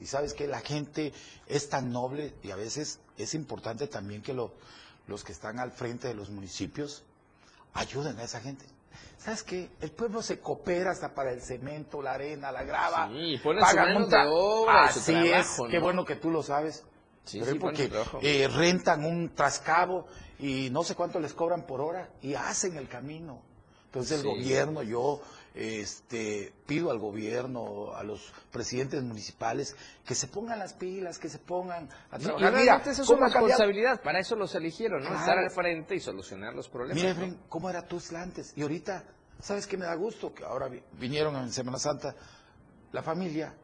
y 0.00 0.06
sabes 0.06 0.34
que 0.34 0.48
la 0.48 0.60
gente 0.60 1.12
es 1.46 1.68
tan 1.68 1.92
noble 1.92 2.34
y 2.42 2.50
a 2.50 2.56
veces 2.56 2.98
es 3.22 3.34
importante 3.34 3.86
también 3.86 4.22
que 4.22 4.34
los 4.34 5.24
que 5.24 5.32
están 5.32 5.58
al 5.58 5.72
frente 5.72 6.08
de 6.08 6.14
los 6.14 6.30
municipios 6.30 7.04
ayuden 7.74 8.18
a 8.18 8.24
esa 8.24 8.40
gente. 8.40 8.64
¿Sabes 9.18 9.42
qué? 9.42 9.70
El 9.80 9.92
pueblo 9.92 10.20
se 10.20 10.40
coopera 10.40 10.90
hasta 10.90 11.14
para 11.14 11.32
el 11.32 11.40
cemento, 11.40 12.02
la 12.02 12.14
arena, 12.14 12.50
la 12.50 12.64
grava. 12.64 13.08
Sí, 13.08 13.40
pagan 13.60 14.08
de 14.08 14.26
obra, 14.28 14.84
Así 14.86 15.14
es, 15.14 15.58
qué 15.70 15.78
bueno 15.78 16.04
que 16.04 16.16
tú 16.16 16.30
lo 16.30 16.42
sabes. 16.42 16.84
Sí, 17.24 17.40
sí, 17.44 17.54
porque 17.54 17.88
eh, 18.20 18.48
rentan 18.48 19.04
un 19.04 19.32
trascabo 19.32 20.08
y 20.40 20.70
no 20.70 20.82
sé 20.82 20.96
cuánto 20.96 21.20
les 21.20 21.34
cobran 21.34 21.66
por 21.66 21.80
hora 21.80 22.10
y 22.20 22.34
hacen 22.34 22.76
el 22.76 22.88
camino. 22.88 23.40
Entonces 23.86 24.20
el 24.20 24.26
gobierno, 24.26 24.82
yo 24.82 25.20
este, 25.54 26.52
pido 26.66 26.90
al 26.90 26.98
gobierno, 26.98 27.94
a 27.94 28.02
los 28.02 28.32
presidentes 28.50 29.02
municipales, 29.02 29.76
que 30.04 30.14
se 30.14 30.28
pongan 30.28 30.58
las 30.58 30.74
pilas, 30.74 31.18
que 31.18 31.28
se 31.28 31.38
pongan 31.38 31.88
a 32.10 32.18
trabajar. 32.18 32.52
Mira, 32.54 32.76
eso 32.78 33.02
es 33.02 33.06
su 33.06 33.16
responsabilidad, 33.16 34.00
para 34.02 34.20
eso 34.20 34.36
los 34.36 34.54
eligieron, 34.54 35.02
¿no? 35.02 35.14
Estar 35.14 35.38
al 35.38 35.50
frente 35.50 35.94
y 35.94 36.00
solucionar 36.00 36.54
los 36.54 36.68
problemas. 36.68 37.02
Mira, 37.02 37.36
¿cómo 37.48 37.68
era 37.68 37.86
Tuzla 37.86 38.22
antes? 38.22 38.52
Y 38.56 38.62
ahorita, 38.62 39.04
¿sabes 39.40 39.66
qué 39.66 39.76
me 39.76 39.84
da 39.84 39.94
gusto? 39.94 40.34
Que 40.34 40.44
ahora 40.44 40.70
vinieron 40.92 41.36
en 41.36 41.52
Semana 41.52 41.78
Santa 41.78 42.14
la 42.92 43.02
familia 43.02 43.54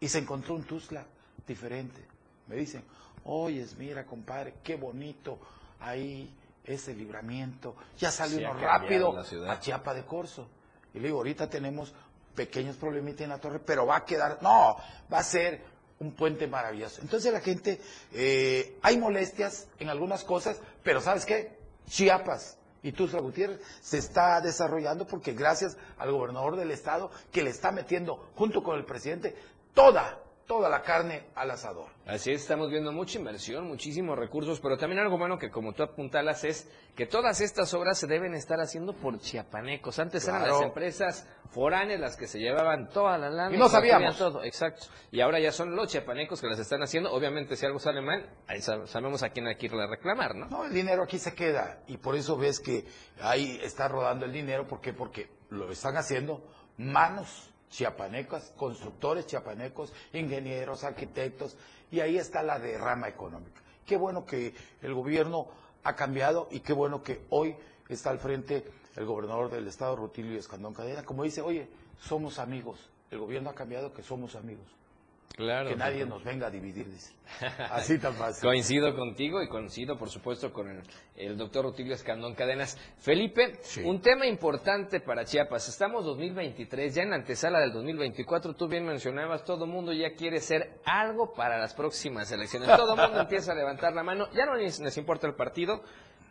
y 0.00 0.08
se 0.08 0.18
encontró 0.18 0.54
un 0.54 0.64
Tuzla 0.64 1.06
diferente. 1.46 2.06
Me 2.46 2.56
dicen, 2.56 2.84
oyes, 3.24 3.76
mira, 3.76 4.04
compadre, 4.06 4.54
qué 4.62 4.76
bonito 4.76 5.38
ahí 5.80 6.34
ese 6.64 6.94
libramiento. 6.94 7.76
Ya 7.98 8.10
salió 8.10 8.50
uno 8.50 8.60
rápido 8.60 9.14
a 9.48 9.60
Chiapa 9.60 9.92
de 9.94 10.04
Corzo. 10.04 10.48
Y 10.94 11.00
le 11.00 11.08
digo, 11.08 11.18
ahorita 11.18 11.50
tenemos 11.50 11.92
pequeños 12.34 12.76
problemitas 12.76 13.22
en 13.22 13.30
la 13.30 13.38
torre, 13.38 13.58
pero 13.58 13.86
va 13.86 13.96
a 13.96 14.04
quedar, 14.04 14.38
no, 14.42 14.76
va 15.12 15.18
a 15.18 15.22
ser 15.22 15.62
un 16.00 16.12
puente 16.12 16.46
maravilloso. 16.46 17.00
Entonces 17.02 17.32
la 17.32 17.40
gente, 17.40 17.80
eh, 18.12 18.78
hay 18.82 18.98
molestias 18.98 19.68
en 19.78 19.88
algunas 19.88 20.24
cosas, 20.24 20.60
pero 20.82 21.00
¿sabes 21.00 21.24
qué? 21.24 21.56
Chiapas 21.88 22.58
y 22.82 22.92
Tuzla 22.92 23.20
Gutiérrez 23.20 23.60
se 23.80 23.98
está 23.98 24.40
desarrollando 24.40 25.06
porque 25.06 25.32
gracias 25.32 25.76
al 25.98 26.12
gobernador 26.12 26.56
del 26.56 26.70
estado 26.70 27.10
que 27.32 27.42
le 27.42 27.50
está 27.50 27.72
metiendo 27.72 28.30
junto 28.34 28.62
con 28.62 28.76
el 28.76 28.84
presidente 28.84 29.34
toda 29.74 30.18
toda 30.46 30.68
la 30.68 30.82
carne 30.82 31.28
al 31.34 31.50
asador. 31.50 31.86
Así 32.06 32.30
es, 32.30 32.42
estamos 32.42 32.70
viendo 32.70 32.92
mucha 32.92 33.18
inversión, 33.18 33.66
muchísimos 33.66 34.18
recursos, 34.18 34.60
pero 34.60 34.76
también 34.76 35.00
algo 35.00 35.16
bueno 35.16 35.38
que 35.38 35.50
como 35.50 35.72
tú 35.72 35.82
apuntalas 35.82 36.44
es 36.44 36.70
que 36.94 37.06
todas 37.06 37.40
estas 37.40 37.72
obras 37.72 37.98
se 37.98 38.06
deben 38.06 38.34
estar 38.34 38.60
haciendo 38.60 38.92
por 38.92 39.18
chiapanecos. 39.18 39.98
Antes 39.98 40.28
eran 40.28 40.42
las 40.42 40.60
empresas 40.60 41.26
foráneas 41.50 42.00
las 42.00 42.16
que 42.16 42.26
se 42.26 42.38
llevaban 42.38 42.88
toda 42.90 43.16
la 43.16 43.30
lana. 43.30 43.54
Y 43.54 43.58
no 43.58 43.68
sabíamos. 43.68 44.18
Todo, 44.18 44.44
exacto. 44.44 44.86
Y 45.10 45.20
ahora 45.20 45.40
ya 45.40 45.50
son 45.50 45.74
los 45.74 45.88
chiapanecos 45.88 46.40
que 46.40 46.46
las 46.46 46.58
están 46.58 46.82
haciendo. 46.82 47.12
Obviamente 47.12 47.56
si 47.56 47.64
algo 47.64 47.78
sale 47.78 48.02
mal, 48.02 48.28
ahí 48.46 48.60
sabemos 48.60 49.22
a 49.22 49.30
quién 49.30 49.46
hay 49.46 49.56
que 49.56 49.66
irle 49.66 49.82
a 49.82 49.86
reclamar, 49.86 50.34
¿no? 50.34 50.46
No, 50.46 50.64
el 50.66 50.74
dinero 50.74 51.04
aquí 51.04 51.18
se 51.18 51.34
queda 51.34 51.82
y 51.86 51.96
por 51.96 52.16
eso 52.16 52.36
ves 52.36 52.60
que 52.60 52.84
ahí 53.20 53.58
está 53.62 53.88
rodando 53.88 54.26
el 54.26 54.32
dinero. 54.32 54.66
¿Por 54.66 54.80
qué? 54.80 54.92
Porque 54.92 55.30
lo 55.48 55.70
están 55.70 55.96
haciendo 55.96 56.42
manos 56.76 57.53
chiapanecos, 57.74 58.52
constructores 58.56 59.26
chiapanecos, 59.26 59.92
ingenieros, 60.12 60.84
arquitectos, 60.84 61.56
y 61.90 62.00
ahí 62.00 62.18
está 62.18 62.42
la 62.42 62.58
derrama 62.58 63.08
económica. 63.08 63.60
Qué 63.84 63.96
bueno 63.96 64.24
que 64.24 64.54
el 64.80 64.94
gobierno 64.94 65.48
ha 65.82 65.96
cambiado 65.96 66.48
y 66.50 66.60
qué 66.60 66.72
bueno 66.72 67.02
que 67.02 67.22
hoy 67.30 67.56
está 67.88 68.10
al 68.10 68.18
frente 68.18 68.64
el 68.96 69.04
gobernador 69.04 69.50
del 69.50 69.66
estado, 69.66 69.96
Rutilio 69.96 70.38
Escandón 70.38 70.72
Cadena, 70.72 71.04
como 71.04 71.24
dice, 71.24 71.40
oye, 71.42 71.68
somos 72.00 72.38
amigos, 72.38 72.78
el 73.10 73.18
gobierno 73.18 73.50
ha 73.50 73.54
cambiado 73.54 73.92
que 73.92 74.02
somos 74.02 74.36
amigos. 74.36 74.66
Claro. 75.36 75.68
Que 75.68 75.74
nadie 75.74 76.06
nos 76.06 76.22
venga 76.22 76.46
a 76.46 76.50
dividir, 76.50 76.88
dice. 76.88 77.12
Así 77.70 77.98
tan 77.98 78.14
fácil. 78.14 78.42
coincido 78.48 78.94
contigo 78.94 79.42
y 79.42 79.48
coincido, 79.48 79.98
por 79.98 80.08
supuesto, 80.08 80.52
con 80.52 80.80
el, 81.16 81.36
doctor 81.36 81.64
Rutilio 81.64 81.94
Escandón 81.94 82.34
Cadenas. 82.34 82.78
Felipe, 82.98 83.58
un 83.84 84.00
tema 84.00 84.26
importante 84.26 85.00
para 85.00 85.24
Chiapas. 85.24 85.68
Estamos 85.68 86.04
2023, 86.04 86.94
ya 86.94 87.02
en 87.02 87.14
antesala 87.14 87.58
del 87.58 87.72
2024. 87.72 88.54
Tú 88.54 88.68
bien 88.68 88.86
mencionabas, 88.86 89.44
todo 89.44 89.64
el 89.64 89.72
mundo 89.72 89.92
ya 89.92 90.14
quiere 90.14 90.38
ser 90.38 90.80
algo 90.84 91.32
para 91.34 91.58
las 91.58 91.74
próximas 91.74 92.30
elecciones. 92.30 92.68
Todo 92.68 92.94
el 92.94 93.00
mundo 93.00 93.20
empieza 93.22 93.52
a 93.52 93.54
levantar 93.56 93.92
la 93.92 94.04
mano. 94.04 94.28
Ya 94.34 94.46
no 94.46 94.54
les 94.54 94.96
importa 94.96 95.26
el 95.26 95.34
partido, 95.34 95.82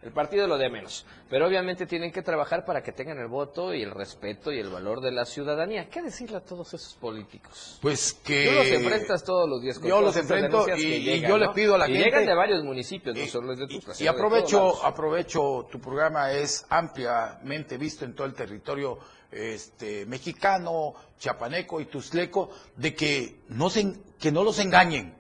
el 0.03 0.11
partido 0.11 0.47
lo 0.47 0.57
de 0.57 0.69
menos. 0.69 1.05
Pero 1.29 1.47
obviamente 1.47 1.85
tienen 1.85 2.11
que 2.11 2.21
trabajar 2.21 2.65
para 2.65 2.83
que 2.83 2.91
tengan 2.91 3.17
el 3.19 3.27
voto 3.27 3.73
y 3.73 3.81
el 3.81 3.91
respeto 3.91 4.51
y 4.51 4.59
el 4.59 4.69
valor 4.69 5.01
de 5.01 5.11
la 5.11 5.25
ciudadanía. 5.25 5.89
¿Qué 5.89 6.01
decirle 6.01 6.37
a 6.37 6.41
todos 6.41 6.73
esos 6.73 6.93
políticos? 6.95 7.79
Pues 7.81 8.13
que... 8.13 8.47
Tú 8.49 8.55
los 8.55 8.67
enfrentas 8.67 9.23
todos 9.23 9.49
los 9.49 9.61
días 9.61 9.79
con 9.79 9.87
Yo 9.87 10.01
los 10.01 10.15
enfrento 10.15 10.65
y, 10.75 11.21
yo 11.21 11.37
le 11.37 11.49
pido 11.49 11.75
a 11.75 11.77
la 11.77 11.89
y 11.89 11.93
gente... 11.93 12.05
llegan 12.05 12.25
de 12.25 12.35
varios 12.35 12.63
municipios, 12.63 13.15
no 13.15 13.25
solo 13.25 13.55
de 13.55 13.67
tu 13.67 13.79
Y, 13.99 14.07
aprovecho, 14.07 14.83
aprovecho, 14.83 15.67
tu 15.71 15.79
programa 15.79 16.31
es 16.31 16.65
ampliamente 16.69 17.77
visto 17.77 18.03
en 18.03 18.13
todo 18.13 18.27
el 18.27 18.33
territorio 18.33 18.99
este, 19.31 20.05
mexicano, 20.05 20.93
chapaneco 21.17 21.79
y 21.79 21.85
tusleco, 21.85 22.49
de 22.75 22.93
que 22.93 23.39
no, 23.49 23.69
se, 23.69 23.93
que 24.19 24.31
no 24.31 24.43
los 24.43 24.59
engañen, 24.59 25.15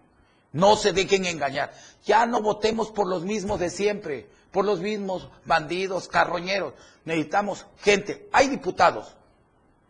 no 0.51 0.75
se 0.75 0.93
dejen 0.93 1.25
engañar. 1.25 1.73
Ya 2.05 2.25
no 2.25 2.41
votemos 2.41 2.91
por 2.91 3.07
los 3.09 3.23
mismos 3.23 3.59
de 3.59 3.69
siempre 3.69 4.27
por 4.53 4.63
los 4.63 4.79
mismos 4.79 5.27
bandidos, 5.45 6.07
carroñeros. 6.07 6.75
Necesitamos 7.03 7.65
gente. 7.79 8.29
Hay 8.31 8.47
diputados, 8.47 9.17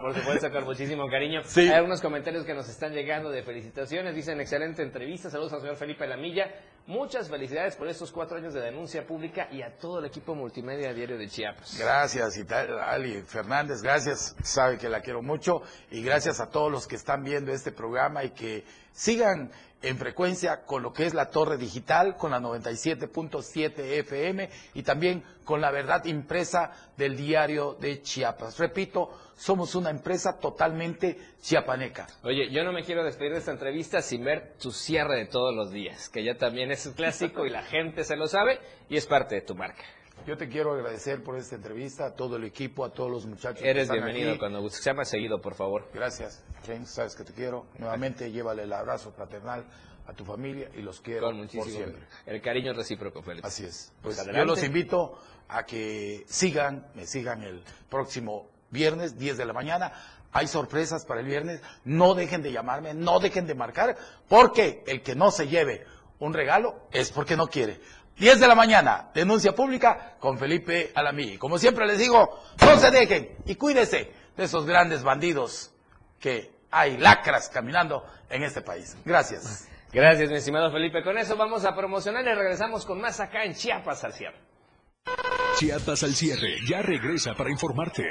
por 0.00 0.14
supuesto, 0.14 0.50
con 0.50 0.64
muchísimo 0.64 1.08
cariño. 1.08 1.42
Hay 1.56 1.68
algunos 1.68 2.00
comentarios 2.00 2.44
que 2.44 2.54
nos 2.54 2.68
están 2.68 2.92
llegando 2.92 3.30
de 3.30 3.42
felicitaciones, 3.42 4.14
dicen 4.14 4.40
excelente 4.40 4.82
entrevista, 4.82 5.30
saludos 5.30 5.52
al 5.54 5.60
señor 5.60 5.76
Felipe 5.76 6.06
Lamilla, 6.06 6.52
muchas 6.86 7.28
felicidades 7.28 7.76
por 7.76 7.88
estos 7.88 8.10
cuatro 8.10 8.36
años 8.36 8.52
de 8.54 8.60
denuncia 8.60 9.06
pública 9.06 9.48
y 9.50 9.62
a 9.62 9.76
todo 9.76 10.00
el 10.00 10.06
equipo 10.06 10.34
multimedia 10.34 10.92
Diario 10.92 11.16
de 11.16 11.28
Chiapas. 11.28 11.78
Gracias, 11.78 12.38
Ali 12.84 13.22
Fernández, 13.22 13.82
gracias, 13.82 14.36
sabe 14.42 14.78
que 14.78 14.88
la 14.88 15.00
quiero 15.00 15.22
mucho 15.22 15.62
y 15.90 16.02
gracias 16.02 16.40
a 16.40 16.50
todos 16.50 16.70
los 16.70 16.86
que 16.86 16.96
están 16.96 17.22
viendo 17.22 17.52
este 17.52 17.72
programa 17.72 18.24
y 18.24 18.30
que 18.30 18.64
sigan 18.92 19.52
en 19.82 19.96
frecuencia 19.96 20.64
con 20.64 20.82
lo 20.82 20.92
que 20.92 21.06
es 21.06 21.14
la 21.14 21.30
torre 21.30 21.56
digital, 21.56 22.16
con 22.16 22.32
la 22.32 22.40
97.7 22.40 23.78
FM 23.78 24.50
y 24.74 24.82
también 24.82 25.22
con 25.44 25.60
la 25.60 25.70
verdad 25.70 26.04
impresa 26.04 26.72
del 26.96 27.16
diario 27.16 27.76
de 27.80 28.02
Chiapas. 28.02 28.58
Repito, 28.58 29.10
somos 29.36 29.74
una 29.74 29.90
empresa 29.90 30.38
totalmente 30.38 31.16
chiapaneca. 31.40 32.08
Oye, 32.24 32.50
yo 32.50 32.64
no 32.64 32.72
me 32.72 32.82
quiero 32.82 33.04
despedir 33.04 33.32
de 33.32 33.38
esta 33.38 33.52
entrevista 33.52 34.02
sin 34.02 34.24
ver 34.24 34.54
tu 34.60 34.72
cierre 34.72 35.16
de 35.16 35.26
todos 35.26 35.54
los 35.54 35.70
días, 35.70 36.08
que 36.08 36.24
ya 36.24 36.36
también 36.36 36.72
es 36.72 36.84
un 36.86 36.94
clásico 36.94 37.46
y 37.46 37.50
la 37.50 37.62
gente 37.62 38.02
se 38.02 38.16
lo 38.16 38.26
sabe 38.26 38.60
y 38.88 38.96
es 38.96 39.06
parte 39.06 39.36
de 39.36 39.42
tu 39.42 39.54
marca. 39.54 39.84
Yo 40.26 40.36
te 40.36 40.48
quiero 40.48 40.74
agradecer 40.74 41.22
por 41.22 41.36
esta 41.36 41.54
entrevista, 41.56 42.06
a 42.06 42.14
todo 42.14 42.36
el 42.36 42.44
equipo, 42.44 42.84
a 42.84 42.90
todos 42.90 43.10
los 43.10 43.26
muchachos. 43.26 43.62
Eres 43.64 43.90
bienvenido 43.90 44.38
cuando 44.38 44.60
guste. 44.60 44.78
Se 44.78 44.90
llama 44.90 45.04
seguido, 45.04 45.40
por 45.40 45.54
favor. 45.54 45.88
Gracias, 45.94 46.44
James, 46.66 46.90
sabes 46.90 47.14
que 47.14 47.24
te 47.24 47.32
quiero. 47.32 47.66
Nuevamente, 47.78 48.30
llévale 48.30 48.64
el 48.64 48.72
abrazo 48.72 49.10
fraternal 49.12 49.64
a 50.06 50.12
tu 50.12 50.24
familia 50.24 50.70
y 50.74 50.82
los 50.82 51.00
quiero 51.00 51.30
por 51.30 51.48
siempre. 51.48 52.02
El 52.26 52.40
cariño 52.40 52.72
recíproco, 52.72 53.22
Félix. 53.22 53.46
Así 53.46 53.64
es. 53.64 53.92
Pues, 54.02 54.16
pues 54.22 54.36
yo 54.36 54.44
los 54.44 54.62
invito 54.62 55.18
a 55.48 55.64
que 55.64 56.24
sigan, 56.26 56.86
me 56.94 57.06
sigan 57.06 57.42
el 57.42 57.62
próximo 57.88 58.50
viernes, 58.70 59.18
10 59.18 59.38
de 59.38 59.44
la 59.46 59.52
mañana. 59.52 59.92
Hay 60.32 60.46
sorpresas 60.46 61.06
para 61.06 61.20
el 61.20 61.26
viernes. 61.26 61.62
No 61.84 62.14
dejen 62.14 62.42
de 62.42 62.52
llamarme, 62.52 62.92
no 62.94 63.18
dejen 63.18 63.46
de 63.46 63.54
marcar, 63.54 63.96
porque 64.28 64.82
el 64.86 65.02
que 65.02 65.14
no 65.14 65.30
se 65.30 65.48
lleve 65.48 65.86
un 66.20 66.34
regalo 66.34 66.88
es 66.90 67.10
porque 67.10 67.36
no 67.36 67.48
quiere. 67.48 67.80
10 68.18 68.40
de 68.40 68.48
la 68.48 68.54
mañana, 68.54 69.10
denuncia 69.14 69.54
pública 69.54 70.16
con 70.18 70.38
Felipe 70.38 70.90
Alamí. 70.94 71.38
Como 71.38 71.58
siempre 71.58 71.86
les 71.86 71.98
digo, 71.98 72.40
no 72.60 72.76
se 72.76 72.90
dejen 72.90 73.36
y 73.46 73.54
cuídense 73.54 74.12
de 74.36 74.44
esos 74.44 74.66
grandes 74.66 75.02
bandidos 75.02 75.72
que 76.18 76.50
hay 76.70 76.96
lacras 76.98 77.48
caminando 77.48 78.04
en 78.28 78.42
este 78.42 78.60
país. 78.60 78.96
Gracias. 79.04 79.68
Gracias, 79.92 80.28
mi 80.28 80.36
estimado 80.36 80.70
Felipe. 80.70 81.02
Con 81.02 81.16
eso 81.16 81.36
vamos 81.36 81.64
a 81.64 81.74
promocionar 81.74 82.24
y 82.24 82.34
regresamos 82.34 82.84
con 82.84 83.00
más 83.00 83.20
acá 83.20 83.44
en 83.44 83.54
Chiapas 83.54 84.04
al 84.04 84.12
cierre. 84.12 84.36
Chiapas 85.56 86.02
al 86.02 86.14
cierre 86.14 86.56
ya 86.68 86.82
regresa 86.82 87.34
para 87.34 87.50
informarte. 87.50 88.04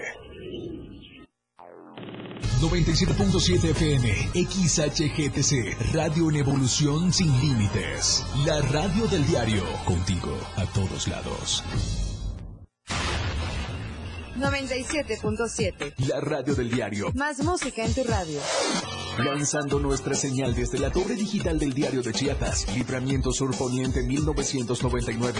97.7 2.60 3.70
FM, 3.70 4.10
XHGTC, 4.34 5.93
Radio 5.93 6.30
en 6.32 6.38
Evolución 6.38 7.13
Sin 7.13 7.32
Límites. 7.39 8.26
La 8.48 8.60
radio 8.62 9.06
del 9.06 9.26
diario, 9.28 9.63
contigo 9.86 10.36
a 10.56 10.65
todos 10.65 11.08
lados. 11.08 11.63
97.7. 14.39 15.93
La 16.08 16.20
radio 16.20 16.56
del 16.56 16.72
diario. 16.72 17.12
Más 17.13 17.43
música 17.43 17.86
en 17.86 17.93
tu 17.93 18.04
radio. 18.04 18.39
Lanzando 19.20 19.80
nuestra 19.80 20.15
señal 20.15 20.56
desde 20.56 20.80
la 20.80 20.91
torre 20.91 21.15
digital 21.15 21.60
del 21.60 21.74
diario 21.74 22.02
de 22.02 22.12
Chiapas, 22.12 22.76
Libramiento 22.76 23.32
Sur 23.32 23.56
Poniente 23.56 24.02
1999. 24.02 25.39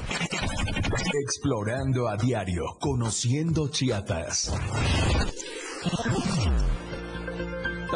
Explorando 1.09 2.07
a 2.07 2.15
diario, 2.15 2.77
conociendo 2.79 3.67
Chiapas. 3.69 4.51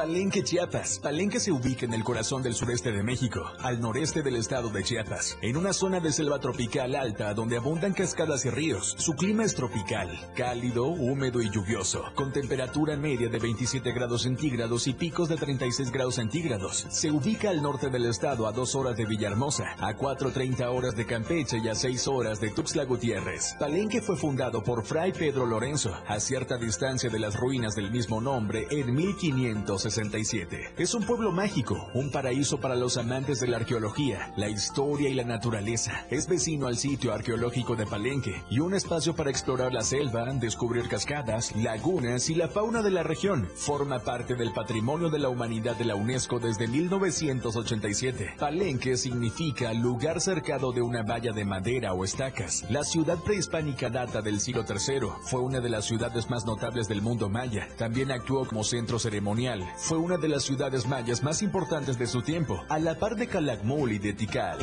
Palenque, 0.06 0.44
Chiapas. 0.44 1.00
Palenque 1.00 1.40
se 1.40 1.52
ubica 1.52 1.88
en 1.88 1.94
el 1.96 2.04
corazón 2.04 2.44
del 2.44 2.54
sureste 2.54 2.92
de 2.92 3.02
México, 3.02 3.44
al 3.58 3.82
noreste 3.82 4.22
del 4.22 4.36
estado 4.36 4.70
de 4.70 4.84
Chiapas, 4.84 5.36
en 5.42 5.58
una 5.58 5.74
zona 5.74 6.00
de 6.00 6.12
selva 6.12 6.38
tropical 6.38 6.94
alta 6.94 7.34
donde 7.34 7.58
abundan 7.58 7.94
cascadas 7.94 8.46
y 8.46 8.52
ríos. 8.52 8.94
Su 9.00 9.14
clima 9.14 9.44
es 9.44 9.56
tropical, 9.56 10.12
cálido, 10.36 10.86
húmedo 10.86 11.42
y 11.42 11.50
lluvioso, 11.50 12.04
con 12.14 12.32
temperatura 12.32 12.96
media 12.96 13.30
de 13.30 13.40
27 13.40 13.92
grados 13.94 14.22
centígrados 14.22 14.86
y 14.86 14.94
picos 14.94 15.28
de 15.28 15.38
36 15.38 15.90
grados 15.90 16.14
centígrados. 16.14 16.86
Se 16.92 17.10
ubica 17.10 17.50
al 17.50 17.64
norte 17.64 17.90
del 17.90 18.06
estado 18.06 18.46
a 18.46 18.52
2 18.52 18.76
horas 18.76 18.98
de 18.98 19.08
Villahermosa, 19.08 19.74
a 19.80 19.98
4.30 19.98 20.68
horas 20.68 20.96
de 20.96 21.08
Campeche 21.08 21.58
y 21.58 21.68
a 21.68 21.74
6 21.74 22.08
horas 22.10 22.40
de 22.40 22.52
Tuxtla 22.52 22.86
Gutiérrez. 22.86 23.56
Palenque 23.58 24.04
fue 24.04 24.16
fundado 24.16 24.64
por 24.64 24.86
Fray 24.86 25.14
Pedro 25.14 25.48
Lorenzo, 25.48 25.98
a 26.08 26.20
cierta 26.20 26.58
distancia 26.58 27.10
de 27.10 27.18
las 27.18 27.36
ruinas 27.36 27.76
del 27.76 27.90
mismo 27.90 28.22
nombre 28.22 28.68
en 28.70 28.94
1560 28.94 29.95
1967. 29.96 30.74
Es 30.78 30.94
un 30.94 31.04
pueblo 31.04 31.32
mágico, 31.32 31.90
un 31.94 32.12
paraíso 32.12 32.60
para 32.60 32.76
los 32.76 32.98
amantes 32.98 33.40
de 33.40 33.48
la 33.48 33.58
arqueología, 33.58 34.34
la 34.36 34.50
historia 34.50 35.10
y 35.10 35.14
la 35.14 35.24
naturaleza. 35.24 36.06
Es 36.10 36.28
vecino 36.28 36.68
al 36.68 36.78
sitio 36.78 37.14
arqueológico 37.14 37.76
de 37.76 37.86
Palenque 37.86 38.44
y 38.50 38.60
un 38.60 38.74
espacio 38.74 39.16
para 39.16 39.30
explorar 39.30 39.74
la 39.74 39.84
selva, 39.84 40.26
descubrir 40.34 40.88
cascadas, 40.88 41.56
lagunas 41.56 42.30
y 42.30 42.36
la 42.36 42.50
fauna 42.50 42.82
de 42.82 42.92
la 42.92 43.04
región. 43.04 43.48
Forma 43.56 44.00
parte 44.00 44.36
del 44.36 44.52
patrimonio 44.52 45.10
de 45.10 45.20
la 45.20 45.30
humanidad 45.30 45.76
de 45.76 45.86
la 45.86 45.96
UNESCO 45.96 46.40
desde 46.40 46.68
1987. 46.68 48.36
Palenque 48.38 48.98
significa 48.98 49.74
lugar 49.74 50.20
cercado 50.20 50.72
de 50.72 50.82
una 50.82 51.04
valla 51.04 51.32
de 51.32 51.46
madera 51.46 51.94
o 51.94 52.04
estacas. 52.04 52.66
La 52.70 52.84
ciudad 52.84 53.18
prehispánica 53.20 53.90
data 53.90 54.22
del 54.22 54.40
siglo 54.40 54.66
III. 54.68 55.08
Fue 55.24 55.40
una 55.40 55.60
de 55.62 55.70
las 55.70 55.86
ciudades 55.86 56.30
más 56.30 56.46
notables 56.46 56.88
del 56.88 57.02
mundo 57.02 57.30
maya. 57.30 57.68
También 57.78 58.12
actuó 58.12 58.46
como 58.46 58.64
centro 58.64 59.00
ceremonial. 59.00 59.64
Fue 59.86 60.00
una 60.00 60.18
de 60.18 60.28
las 60.28 60.42
ciudades 60.42 60.88
mayas 60.88 61.22
más 61.22 61.44
importantes 61.44 62.00
de 62.00 62.08
su 62.08 62.24
tiempo, 62.24 62.60
a 62.70 62.80
la 62.80 62.98
par 62.98 63.16
de 63.16 63.28
Calakmul 63.28 63.92
y 63.92 64.00
de 64.00 64.14
Tikal. 64.14 64.58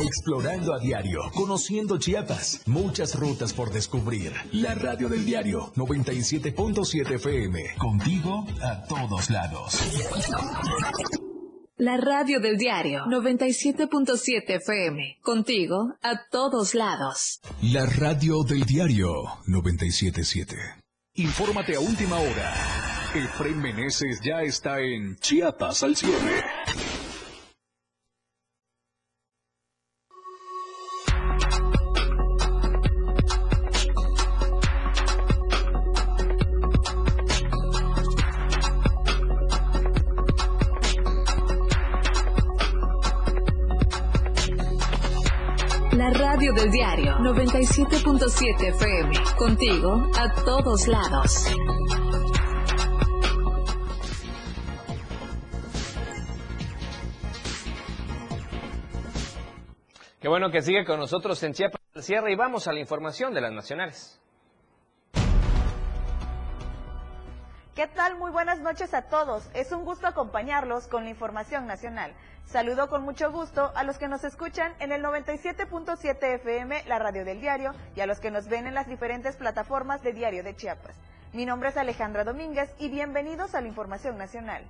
Explorando 0.00 0.72
a 0.72 0.78
diario, 0.78 1.18
conociendo 1.34 1.98
Chiapas, 1.98 2.60
muchas 2.66 3.18
rutas 3.18 3.52
por 3.52 3.72
descubrir. 3.72 4.34
La 4.52 4.76
radio 4.76 5.08
del 5.08 5.24
diario 5.24 5.72
97.7 5.74 7.14
FM, 7.16 7.74
contigo 7.76 8.46
a 8.62 8.84
todos 8.86 9.30
lados. 9.30 9.80
La 11.76 11.96
radio 11.96 12.38
del 12.38 12.56
diario 12.56 13.04
97.7 13.06 14.44
FM, 14.46 15.18
contigo 15.22 15.96
a 16.02 16.28
todos 16.30 16.76
lados. 16.76 17.40
La 17.62 17.84
radio 17.84 18.44
del 18.44 18.62
diario 18.62 19.10
97.7. 19.48 20.83
Infórmate 21.16 21.76
a 21.76 21.78
última 21.78 22.16
hora. 22.16 22.52
Efraín 23.14 23.62
Meneses 23.62 24.20
ya 24.20 24.42
está 24.42 24.80
en 24.80 25.16
Chiapas 25.18 25.84
al 25.84 25.94
cierre. 25.94 26.42
97.7 47.34 48.68
FM. 48.68 49.12
Contigo 49.36 50.08
a 50.16 50.32
todos 50.44 50.86
lados. 50.86 51.52
Qué 60.20 60.28
bueno 60.28 60.52
que 60.52 60.62
sigue 60.62 60.84
con 60.84 61.00
nosotros 61.00 61.42
en 61.42 61.54
Chiapas 61.54 61.80
del 61.92 62.04
Cierre 62.04 62.30
y 62.30 62.36
vamos 62.36 62.68
a 62.68 62.72
la 62.72 62.78
información 62.78 63.34
de 63.34 63.40
las 63.40 63.52
nacionales. 63.52 64.20
¿Qué 67.74 67.88
tal? 67.88 68.16
Muy 68.16 68.30
buenas 68.30 68.60
noches 68.60 68.94
a 68.94 69.02
todos. 69.08 69.50
Es 69.52 69.72
un 69.72 69.84
gusto 69.84 70.06
acompañarlos 70.06 70.86
con 70.86 71.02
la 71.02 71.10
información 71.10 71.66
nacional. 71.66 72.14
Saludo 72.46 72.88
con 72.88 73.02
mucho 73.02 73.32
gusto 73.32 73.72
a 73.74 73.82
los 73.82 73.98
que 73.98 74.06
nos 74.06 74.22
escuchan 74.22 74.74
en 74.78 74.92
el 74.92 75.02
97.7 75.02 76.34
FM, 76.34 76.84
la 76.86 76.98
radio 77.00 77.24
del 77.24 77.40
diario, 77.40 77.74
y 77.96 78.00
a 78.00 78.06
los 78.06 78.20
que 78.20 78.30
nos 78.30 78.48
ven 78.48 78.66
en 78.66 78.74
las 78.74 78.86
diferentes 78.86 79.34
plataformas 79.34 80.02
de 80.02 80.12
Diario 80.12 80.44
de 80.44 80.54
Chiapas. 80.54 80.94
Mi 81.32 81.46
nombre 81.46 81.70
es 81.70 81.76
Alejandra 81.76 82.22
Domínguez 82.22 82.72
y 82.78 82.90
bienvenidos 82.90 83.56
a 83.56 83.60
la 83.60 83.66
Información 83.66 84.18
Nacional. 84.18 84.62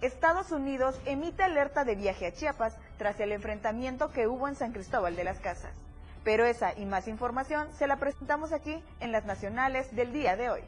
Estados 0.00 0.50
Unidos 0.50 1.00
emite 1.04 1.44
alerta 1.44 1.84
de 1.84 1.94
viaje 1.94 2.26
a 2.26 2.32
Chiapas 2.32 2.76
tras 2.96 3.20
el 3.20 3.30
enfrentamiento 3.30 4.10
que 4.10 4.26
hubo 4.26 4.48
en 4.48 4.56
San 4.56 4.72
Cristóbal 4.72 5.14
de 5.14 5.24
las 5.24 5.38
Casas. 5.38 5.76
Pero 6.24 6.44
esa 6.44 6.76
y 6.76 6.86
más 6.86 7.06
información 7.06 7.68
se 7.78 7.86
la 7.86 7.96
presentamos 7.96 8.52
aquí 8.52 8.82
en 8.98 9.12
las 9.12 9.26
nacionales 9.26 9.94
del 9.94 10.12
día 10.12 10.36
de 10.36 10.50
hoy 10.50 10.64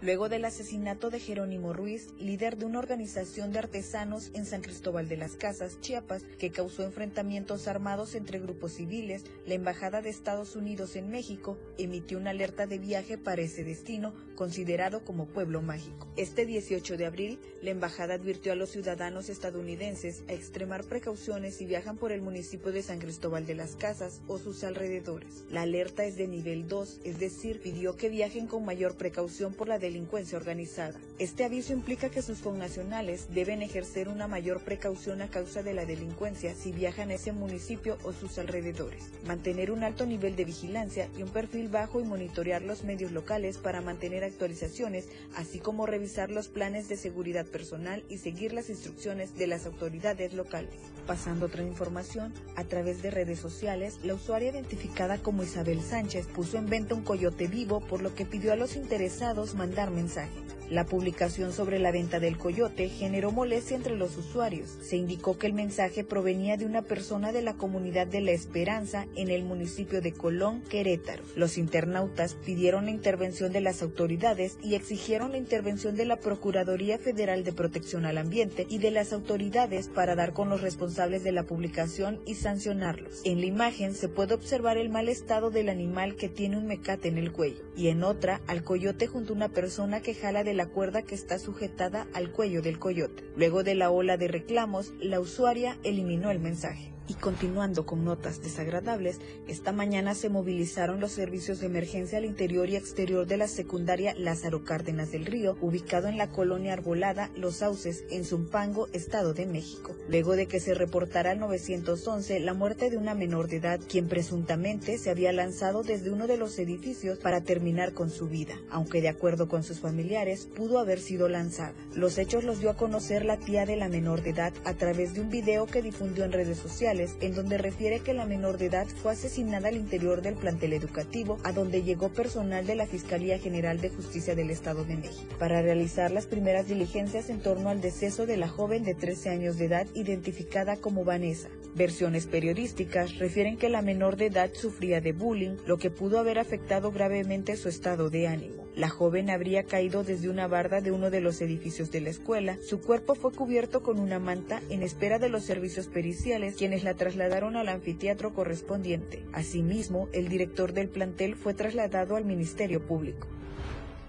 luego 0.00 0.28
del 0.28 0.44
asesinato 0.44 1.10
de 1.10 1.18
Jerónimo 1.18 1.72
Ruiz, 1.72 2.08
líder 2.18 2.56
de 2.56 2.66
una 2.66 2.78
organización 2.78 3.52
de 3.52 3.58
artesanos 3.58 4.30
en 4.34 4.46
San 4.46 4.62
Cristóbal 4.62 5.08
de 5.08 5.16
las 5.16 5.32
Casas, 5.32 5.80
Chiapas, 5.80 6.22
que 6.38 6.50
causó 6.50 6.84
enfrentamientos 6.84 7.66
armados 7.66 8.14
entre 8.14 8.38
grupos 8.38 8.72
civiles, 8.72 9.24
la 9.46 9.54
Embajada 9.54 10.00
de 10.00 10.10
Estados 10.10 10.54
Unidos 10.56 10.94
en 10.96 11.10
México 11.10 11.58
emitió 11.78 12.18
una 12.18 12.30
alerta 12.30 12.66
de 12.66 12.78
viaje 12.78 13.18
para 13.18 13.42
ese 13.42 13.64
destino, 13.64 14.14
considerado 14.36 15.04
como 15.04 15.26
pueblo 15.26 15.62
mágico. 15.62 16.06
Este 16.16 16.46
18 16.46 16.96
de 16.96 17.06
abril, 17.06 17.38
la 17.60 17.70
Embajada 17.70 18.14
advirtió 18.14 18.52
a 18.52 18.56
los 18.56 18.70
ciudadanos 18.70 19.28
estadounidenses 19.28 20.22
a 20.28 20.32
extremar 20.32 20.84
precauciones 20.84 21.56
si 21.56 21.66
viajan 21.66 21.96
por 21.96 22.12
el 22.12 22.22
municipio 22.22 22.70
de 22.70 22.82
San 22.82 23.00
Cristóbal 23.00 23.46
de 23.46 23.56
las 23.56 23.74
Casas 23.74 24.20
o 24.28 24.38
sus 24.38 24.62
alrededores. 24.62 25.44
La 25.50 25.62
alerta 25.62 26.04
es 26.04 26.16
de 26.16 26.28
nivel 26.28 26.68
2, 26.68 27.00
es 27.04 27.18
decir, 27.18 27.60
pidió 27.60 27.96
que 27.96 28.08
viajen 28.08 28.46
con 28.46 28.64
mayor 28.64 28.96
precaución 28.96 29.54
por 29.54 29.66
la 29.66 29.78
delincuencia 29.88 30.36
organizada. 30.36 30.94
Este 31.18 31.44
aviso 31.44 31.72
implica 31.72 32.10
que 32.10 32.22
sus 32.22 32.40
connacionales 32.40 33.28
deben 33.34 33.62
ejercer 33.62 34.08
una 34.08 34.28
mayor 34.28 34.60
precaución 34.60 35.22
a 35.22 35.28
causa 35.28 35.62
de 35.62 35.72
la 35.72 35.86
delincuencia 35.86 36.54
si 36.54 36.72
viajan 36.72 37.10
a 37.10 37.14
ese 37.14 37.32
municipio 37.32 37.96
o 38.04 38.12
sus 38.12 38.38
alrededores, 38.38 39.04
mantener 39.26 39.70
un 39.70 39.82
alto 39.82 40.04
nivel 40.04 40.36
de 40.36 40.44
vigilancia 40.44 41.08
y 41.16 41.22
un 41.22 41.30
perfil 41.30 41.68
bajo 41.68 42.00
y 42.00 42.04
monitorear 42.04 42.62
los 42.62 42.84
medios 42.84 43.12
locales 43.12 43.56
para 43.56 43.80
mantener 43.80 44.24
actualizaciones, 44.24 45.08
así 45.34 45.58
como 45.58 45.86
revisar 45.86 46.30
los 46.30 46.48
planes 46.48 46.88
de 46.88 46.96
seguridad 46.96 47.46
personal 47.46 48.04
y 48.10 48.18
seguir 48.18 48.52
las 48.52 48.68
instrucciones 48.68 49.36
de 49.36 49.46
las 49.46 49.64
autoridades 49.64 50.34
locales. 50.34 50.74
Pasando 51.06 51.46
otra 51.46 51.62
información, 51.62 52.34
a 52.56 52.64
través 52.64 53.00
de 53.00 53.10
redes 53.10 53.40
sociales, 53.40 53.98
la 54.04 54.14
usuaria 54.14 54.50
identificada 54.50 55.16
como 55.16 55.42
Isabel 55.42 55.80
Sánchez 55.80 56.26
puso 56.26 56.58
en 56.58 56.66
venta 56.66 56.94
un 56.94 57.02
coyote 57.02 57.46
vivo, 57.46 57.80
por 57.80 58.02
lo 58.02 58.14
que 58.14 58.26
pidió 58.26 58.52
a 58.52 58.56
los 58.56 58.76
interesados 58.76 59.54
mandar 59.54 59.77
mensaje. 59.86 60.48
La 60.70 60.84
publicación 60.84 61.54
sobre 61.54 61.78
la 61.78 61.92
venta 61.92 62.20
del 62.20 62.36
coyote 62.36 62.90
generó 62.90 63.32
molestia 63.32 63.74
entre 63.74 63.96
los 63.96 64.18
usuarios. 64.18 64.76
Se 64.82 64.96
indicó 64.96 65.38
que 65.38 65.46
el 65.46 65.54
mensaje 65.54 66.04
provenía 66.04 66.58
de 66.58 66.66
una 66.66 66.82
persona 66.82 67.32
de 67.32 67.40
la 67.40 67.54
comunidad 67.54 68.06
de 68.06 68.20
La 68.20 68.32
Esperanza 68.32 69.06
en 69.16 69.30
el 69.30 69.44
municipio 69.44 70.02
de 70.02 70.12
Colón, 70.12 70.60
Querétaro. 70.68 71.24
Los 71.36 71.56
internautas 71.56 72.34
pidieron 72.34 72.84
la 72.84 72.90
intervención 72.90 73.50
de 73.50 73.62
las 73.62 73.80
autoridades 73.80 74.58
y 74.62 74.74
exigieron 74.74 75.32
la 75.32 75.38
intervención 75.38 75.96
de 75.96 76.04
la 76.04 76.16
Procuraduría 76.16 76.98
Federal 76.98 77.44
de 77.44 77.54
Protección 77.54 78.04
al 78.04 78.18
Ambiente 78.18 78.66
y 78.68 78.76
de 78.76 78.90
las 78.90 79.14
autoridades 79.14 79.88
para 79.88 80.16
dar 80.16 80.34
con 80.34 80.50
los 80.50 80.60
responsables 80.60 81.24
de 81.24 81.32
la 81.32 81.44
publicación 81.44 82.20
y 82.26 82.34
sancionarlos. 82.34 83.22
En 83.24 83.40
la 83.40 83.46
imagen 83.46 83.94
se 83.94 84.10
puede 84.10 84.34
observar 84.34 84.76
el 84.76 84.90
mal 84.90 85.08
estado 85.08 85.50
del 85.50 85.70
animal 85.70 86.14
que 86.16 86.28
tiene 86.28 86.58
un 86.58 86.66
mecate 86.66 87.08
en 87.08 87.16
el 87.16 87.32
cuello 87.32 87.64
y 87.74 87.88
en 87.88 88.02
otra 88.02 88.42
al 88.46 88.64
coyote 88.64 89.06
junto 89.06 89.32
a 89.32 89.36
una 89.36 89.48
persona 89.48 89.67
que 90.02 90.14
jala 90.14 90.44
de 90.44 90.54
la 90.54 90.66
cuerda 90.66 91.02
que 91.02 91.14
está 91.14 91.38
sujetada 91.38 92.06
al 92.14 92.32
cuello 92.32 92.62
del 92.62 92.78
coyote. 92.78 93.24
Luego 93.36 93.62
de 93.62 93.74
la 93.74 93.90
ola 93.90 94.16
de 94.16 94.28
reclamos, 94.28 94.94
la 94.98 95.20
usuaria 95.20 95.76
eliminó 95.84 96.30
el 96.30 96.38
mensaje. 96.38 96.97
Y 97.08 97.14
continuando 97.14 97.86
con 97.86 98.04
notas 98.04 98.42
desagradables, 98.42 99.18
esta 99.46 99.72
mañana 99.72 100.14
se 100.14 100.28
movilizaron 100.28 101.00
los 101.00 101.12
servicios 101.12 101.58
de 101.58 101.66
emergencia 101.66 102.18
al 102.18 102.26
interior 102.26 102.68
y 102.68 102.76
exterior 102.76 103.26
de 103.26 103.38
la 103.38 103.48
secundaria 103.48 104.14
Lázaro 104.14 104.62
Cárdenas 104.62 105.10
del 105.10 105.24
Río, 105.24 105.56
ubicado 105.62 106.08
en 106.08 106.18
la 106.18 106.28
colonia 106.28 106.74
Arbolada 106.74 107.30
Los 107.34 107.56
Sauces, 107.56 108.04
en 108.10 108.26
Zumpango, 108.26 108.88
Estado 108.92 109.32
de 109.32 109.46
México, 109.46 109.96
luego 110.10 110.36
de 110.36 110.46
que 110.46 110.60
se 110.60 110.74
reportara 110.74 111.30
al 111.30 111.40
911 111.40 112.40
la 112.40 112.52
muerte 112.52 112.90
de 112.90 112.98
una 112.98 113.14
menor 113.14 113.48
de 113.48 113.56
edad, 113.56 113.80
quien 113.88 114.06
presuntamente 114.06 114.98
se 114.98 115.08
había 115.08 115.32
lanzado 115.32 115.82
desde 115.82 116.10
uno 116.10 116.26
de 116.26 116.36
los 116.36 116.58
edificios 116.58 117.18
para 117.18 117.40
terminar 117.40 117.94
con 117.94 118.10
su 118.10 118.28
vida, 118.28 118.60
aunque 118.70 119.00
de 119.00 119.08
acuerdo 119.08 119.48
con 119.48 119.64
sus 119.64 119.80
familiares 119.80 120.46
pudo 120.54 120.78
haber 120.78 121.00
sido 121.00 121.30
lanzada. 121.30 121.72
Los 121.94 122.18
hechos 122.18 122.44
los 122.44 122.60
dio 122.60 122.68
a 122.68 122.76
conocer 122.76 123.24
la 123.24 123.38
tía 123.38 123.64
de 123.64 123.76
la 123.76 123.88
menor 123.88 124.22
de 124.22 124.30
edad 124.30 124.52
a 124.66 124.74
través 124.74 125.14
de 125.14 125.22
un 125.22 125.30
video 125.30 125.64
que 125.64 125.80
difundió 125.80 126.24
en 126.24 126.32
redes 126.32 126.58
sociales 126.58 126.97
en 126.98 127.34
donde 127.34 127.58
refiere 127.58 128.00
que 128.00 128.14
la 128.14 128.26
menor 128.26 128.58
de 128.58 128.66
edad 128.66 128.86
fue 128.86 129.12
asesinada 129.12 129.68
al 129.68 129.76
interior 129.76 130.20
del 130.20 130.34
plantel 130.34 130.72
educativo, 130.72 131.38
a 131.44 131.52
donde 131.52 131.82
llegó 131.82 132.08
personal 132.08 132.66
de 132.66 132.74
la 132.74 132.86
Fiscalía 132.86 133.38
General 133.38 133.80
de 133.80 133.90
Justicia 133.90 134.34
del 134.34 134.50
Estado 134.50 134.84
de 134.84 134.96
México, 134.96 135.34
para 135.38 135.62
realizar 135.62 136.10
las 136.10 136.26
primeras 136.26 136.66
diligencias 136.66 137.30
en 137.30 137.40
torno 137.40 137.68
al 137.68 137.80
deceso 137.80 138.26
de 138.26 138.36
la 138.36 138.48
joven 138.48 138.82
de 138.82 138.94
13 138.94 139.30
años 139.30 139.58
de 139.58 139.66
edad 139.66 139.86
identificada 139.94 140.76
como 140.76 141.04
Vanessa. 141.04 141.48
Versiones 141.74 142.26
periodísticas 142.26 143.18
refieren 143.18 143.56
que 143.56 143.68
la 143.68 143.82
menor 143.82 144.16
de 144.16 144.26
edad 144.26 144.50
sufría 144.52 145.00
de 145.00 145.12
bullying, 145.12 145.56
lo 145.66 145.78
que 145.78 145.90
pudo 145.90 146.18
haber 146.18 146.38
afectado 146.38 146.90
gravemente 146.90 147.56
su 147.56 147.68
estado 147.68 148.10
de 148.10 148.26
ánimo. 148.26 148.66
La 148.74 148.88
joven 148.88 149.28
habría 149.28 149.64
caído 149.64 150.04
desde 150.04 150.28
una 150.28 150.46
barda 150.46 150.80
de 150.80 150.92
uno 150.92 151.10
de 151.10 151.20
los 151.20 151.40
edificios 151.40 151.90
de 151.90 152.00
la 152.00 152.10
escuela. 152.10 152.58
Su 152.62 152.80
cuerpo 152.80 153.14
fue 153.14 153.32
cubierto 153.32 153.82
con 153.82 153.98
una 153.98 154.18
manta 154.18 154.62
en 154.70 154.82
espera 154.82 155.18
de 155.18 155.28
los 155.28 155.44
servicios 155.44 155.88
periciales, 155.88 156.54
quienes 156.56 156.84
la 156.84 156.94
trasladaron 156.94 157.56
al 157.56 157.68
anfiteatro 157.68 158.34
correspondiente. 158.34 159.24
Asimismo, 159.32 160.08
el 160.12 160.28
director 160.28 160.72
del 160.72 160.88
plantel 160.88 161.34
fue 161.34 161.54
trasladado 161.54 162.16
al 162.16 162.24
Ministerio 162.24 162.86
Público. 162.86 163.26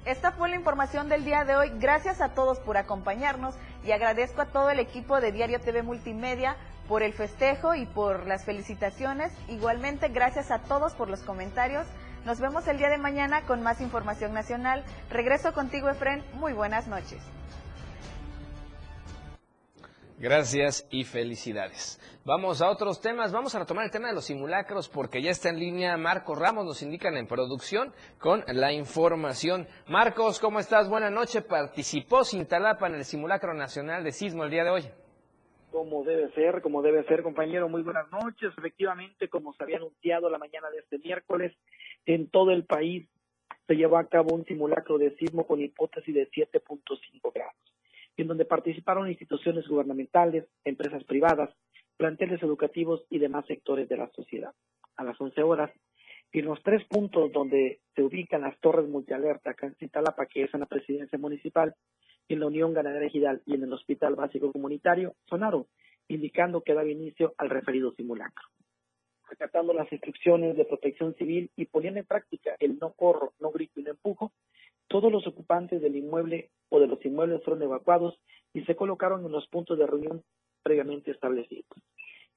Esta 0.05 0.31
fue 0.31 0.49
la 0.49 0.55
información 0.55 1.09
del 1.09 1.25
día 1.25 1.43
de 1.43 1.55
hoy. 1.55 1.71
Gracias 1.77 2.21
a 2.21 2.29
todos 2.29 2.59
por 2.59 2.77
acompañarnos 2.77 3.55
y 3.83 3.91
agradezco 3.91 4.41
a 4.41 4.45
todo 4.45 4.69
el 4.69 4.79
equipo 4.79 5.19
de 5.19 5.31
Diario 5.31 5.59
TV 5.59 5.83
Multimedia 5.83 6.55
por 6.87 7.03
el 7.03 7.13
festejo 7.13 7.75
y 7.75 7.85
por 7.85 8.25
las 8.25 8.45
felicitaciones. 8.45 9.31
Igualmente, 9.47 10.07
gracias 10.07 10.51
a 10.51 10.59
todos 10.59 10.93
por 10.93 11.09
los 11.09 11.21
comentarios. 11.21 11.85
Nos 12.25 12.39
vemos 12.39 12.67
el 12.67 12.77
día 12.77 12.89
de 12.89 12.97
mañana 12.97 13.43
con 13.43 13.61
más 13.61 13.81
información 13.81 14.33
nacional. 14.33 14.83
Regreso 15.09 15.53
contigo, 15.53 15.89
Efren. 15.89 16.23
Muy 16.33 16.53
buenas 16.53 16.87
noches. 16.87 17.21
Gracias 20.17 20.85
y 20.89 21.05
felicidades. 21.05 21.99
Vamos 22.29 22.61
a 22.61 22.69
otros 22.69 23.01
temas. 23.01 23.33
Vamos 23.33 23.55
a 23.55 23.59
retomar 23.59 23.85
el 23.85 23.89
tema 23.89 24.09
de 24.09 24.13
los 24.13 24.25
simulacros 24.25 24.87
porque 24.87 25.19
ya 25.19 25.31
está 25.31 25.49
en 25.49 25.57
línea 25.57 25.97
Marcos 25.97 26.37
Ramos, 26.37 26.63
nos 26.63 26.83
indican 26.83 27.17
en 27.17 27.25
producción 27.25 27.91
con 28.19 28.43
la 28.45 28.71
información. 28.71 29.65
Marcos, 29.87 30.39
¿cómo 30.39 30.59
estás? 30.59 30.87
Buenas 30.87 31.11
noches. 31.11 31.43
Participó 31.43 32.23
Cintalapa 32.23 32.85
en 32.85 32.93
el 32.93 33.03
simulacro 33.03 33.55
nacional 33.55 34.03
de 34.03 34.11
sismo 34.11 34.43
el 34.43 34.51
día 34.51 34.63
de 34.63 34.69
hoy. 34.69 34.83
Como 35.71 36.03
debe 36.03 36.31
ser, 36.33 36.61
como 36.61 36.83
debe 36.83 37.03
ser, 37.05 37.23
compañero. 37.23 37.67
Muy 37.67 37.81
buenas 37.81 38.11
noches. 38.11 38.53
Efectivamente, 38.55 39.27
como 39.27 39.53
se 39.53 39.63
había 39.63 39.77
anunciado 39.77 40.29
la 40.29 40.37
mañana 40.37 40.69
de 40.69 40.81
este 40.81 40.99
miércoles, 40.99 41.51
en 42.05 42.29
todo 42.29 42.51
el 42.51 42.63
país 42.63 43.09
se 43.65 43.73
llevó 43.73 43.97
a 43.97 44.07
cabo 44.07 44.35
un 44.35 44.45
simulacro 44.45 44.99
de 44.99 45.15
sismo 45.15 45.47
con 45.47 45.61
hipótesis 45.61 46.13
de 46.13 46.29
7.5 46.29 47.33
grados 47.33 47.55
en 48.17 48.27
donde 48.27 48.43
participaron 48.43 49.07
instituciones 49.07 49.65
gubernamentales, 49.65 50.45
empresas 50.65 51.05
privadas, 51.05 51.49
planteles 51.99 52.41
educativos 52.41 53.03
y 53.09 53.19
demás 53.19 53.45
sectores 53.45 53.89
de 53.89 53.97
la 53.97 54.09
sociedad. 54.11 54.53
A 54.95 55.03
las 55.03 55.19
11 55.19 55.43
horas, 55.43 55.69
en 56.31 56.45
los 56.45 56.63
tres 56.63 56.85
puntos 56.87 57.29
donde 57.33 57.81
se 57.93 58.01
ubican 58.01 58.41
las 58.41 58.57
torres 58.61 58.87
multialerta, 58.87 59.51
acá 59.51 59.67
en 59.67 59.75
Citalapa, 59.75 60.25
que 60.25 60.43
es 60.43 60.53
en 60.53 60.61
la 60.61 60.65
presidencia 60.65 61.19
municipal, 61.19 61.75
en 62.29 62.39
la 62.39 62.47
Unión 62.47 62.73
Ganadera 62.73 63.05
Ejidal 63.05 63.41
y 63.45 63.55
en 63.55 63.63
el 63.63 63.73
Hospital 63.73 64.15
Básico 64.15 64.49
Comunitario, 64.49 65.15
sonaron, 65.29 65.65
indicando 66.07 66.61
que 66.61 66.73
daba 66.73 66.87
inicio 66.87 67.33
al 67.37 67.49
referido 67.49 67.91
simulacro. 67.91 68.47
Acatando 69.29 69.73
las 69.73 69.91
instrucciones 69.91 70.55
de 70.55 70.63
protección 70.63 71.15
civil 71.15 71.51
y 71.57 71.65
poniendo 71.65 71.99
en 71.99 72.05
práctica 72.05 72.55
el 72.59 72.79
no 72.79 72.93
corro, 72.93 73.33
no 73.41 73.51
grito 73.51 73.81
y 73.81 73.83
no 73.83 73.91
empujo, 73.91 74.31
todos 74.87 75.11
los 75.11 75.27
ocupantes 75.27 75.81
del 75.81 75.97
inmueble 75.97 76.49
o 76.69 76.79
de 76.79 76.87
los 76.87 77.03
inmuebles 77.05 77.43
fueron 77.43 77.61
evacuados 77.61 78.17
y 78.53 78.61
se 78.61 78.77
colocaron 78.77 79.25
en 79.25 79.33
los 79.33 79.47
puntos 79.49 79.77
de 79.77 79.85
reunión 79.85 80.23
previamente 80.69 81.09
establecidos. 81.09 81.65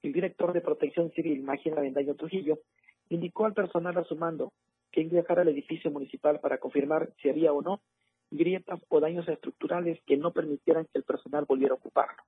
El 0.01 0.11
director 0.11 0.53
de 0.53 0.61
Protección 0.61 1.11
Civil, 1.11 1.43
Máquina 1.43 1.81
Vendaño 1.81 2.15
Trujillo, 2.15 2.57
indicó 3.09 3.45
al 3.45 3.53
personal 3.53 3.95
a 3.95 4.03
su 4.05 4.15
mando 4.15 4.53
que 4.91 5.01
ingresara 5.01 5.43
al 5.43 5.49
edificio 5.49 5.91
municipal 5.91 6.39
para 6.39 6.57
confirmar 6.57 7.11
si 7.21 7.29
había 7.29 7.53
o 7.53 7.61
no 7.61 7.79
grietas 8.31 8.79
o 8.89 8.99
daños 8.99 9.27
estructurales 9.27 9.99
que 10.07 10.17
no 10.17 10.31
permitieran 10.31 10.85
que 10.85 10.97
el 10.97 11.03
personal 11.03 11.45
volviera 11.47 11.75
a 11.75 11.77
ocuparlo. 11.77 12.23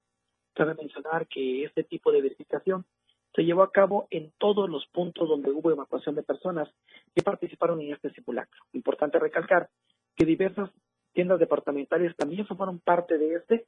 Cabe 0.53 0.75
mencionar 0.75 1.25
que 1.25 1.63
este 1.63 1.83
tipo 1.83 2.11
de 2.11 2.21
verificación 2.21 2.85
se 3.33 3.43
llevó 3.43 3.63
a 3.63 3.71
cabo 3.71 4.07
en 4.11 4.31
todos 4.37 4.69
los 4.69 4.85
puntos 4.93 5.27
donde 5.27 5.49
hubo 5.49 5.71
evacuación 5.71 6.13
de 6.13 6.21
personas 6.21 6.69
que 7.15 7.23
participaron 7.23 7.81
en 7.81 7.93
este 7.93 8.11
simulacro. 8.11 8.61
Importante 8.73 9.17
recalcar 9.17 9.69
que 10.15 10.23
diversas 10.23 10.69
tiendas 11.13 11.39
departamentales 11.39 12.15
también 12.15 12.45
formaron 12.45 12.77
parte 12.77 13.17
de 13.17 13.37
este, 13.37 13.65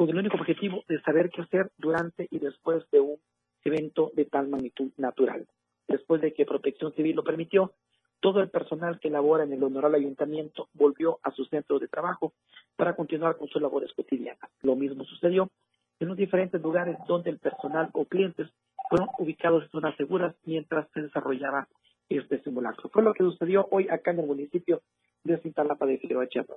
con 0.00 0.08
el 0.08 0.16
único 0.16 0.38
objetivo 0.38 0.82
de 0.88 0.98
saber 1.02 1.28
qué 1.28 1.42
hacer 1.42 1.72
durante 1.76 2.26
y 2.30 2.38
después 2.38 2.90
de 2.90 3.00
un 3.00 3.18
evento 3.64 4.10
de 4.14 4.24
tal 4.24 4.48
magnitud 4.48 4.90
natural. 4.96 5.46
Después 5.86 6.22
de 6.22 6.32
que 6.32 6.46
Protección 6.46 6.94
Civil 6.94 7.16
lo 7.16 7.22
permitió, 7.22 7.74
todo 8.20 8.40
el 8.40 8.48
personal 8.48 8.98
que 8.98 9.10
labora 9.10 9.44
en 9.44 9.52
el 9.52 9.62
honorable 9.62 9.98
ayuntamiento 9.98 10.70
volvió 10.72 11.18
a 11.22 11.32
sus 11.32 11.50
centros 11.50 11.82
de 11.82 11.88
trabajo 11.88 12.32
para 12.76 12.96
continuar 12.96 13.36
con 13.36 13.48
sus 13.48 13.60
labores 13.60 13.92
cotidianas. 13.92 14.50
Lo 14.62 14.74
mismo 14.74 15.04
sucedió 15.04 15.50
en 15.98 16.08
los 16.08 16.16
diferentes 16.16 16.62
lugares 16.62 16.96
donde 17.06 17.28
el 17.28 17.38
personal 17.38 17.90
o 17.92 18.06
clientes 18.06 18.48
fueron 18.88 19.08
ubicados 19.18 19.64
en 19.64 19.70
zonas 19.70 19.96
seguras 19.96 20.34
mientras 20.46 20.88
se 20.94 21.02
desarrollaba 21.02 21.68
este 22.08 22.42
simulacro. 22.42 22.88
Fue 22.88 23.02
lo 23.02 23.12
que 23.12 23.22
sucedió 23.22 23.68
hoy 23.70 23.86
acá 23.90 24.12
en 24.12 24.20
el 24.20 24.26
municipio 24.26 24.80
de 25.24 25.36
Cintalapa 25.42 25.84
de 25.84 25.98
Figueroa 25.98 26.26
Chiapas. 26.26 26.56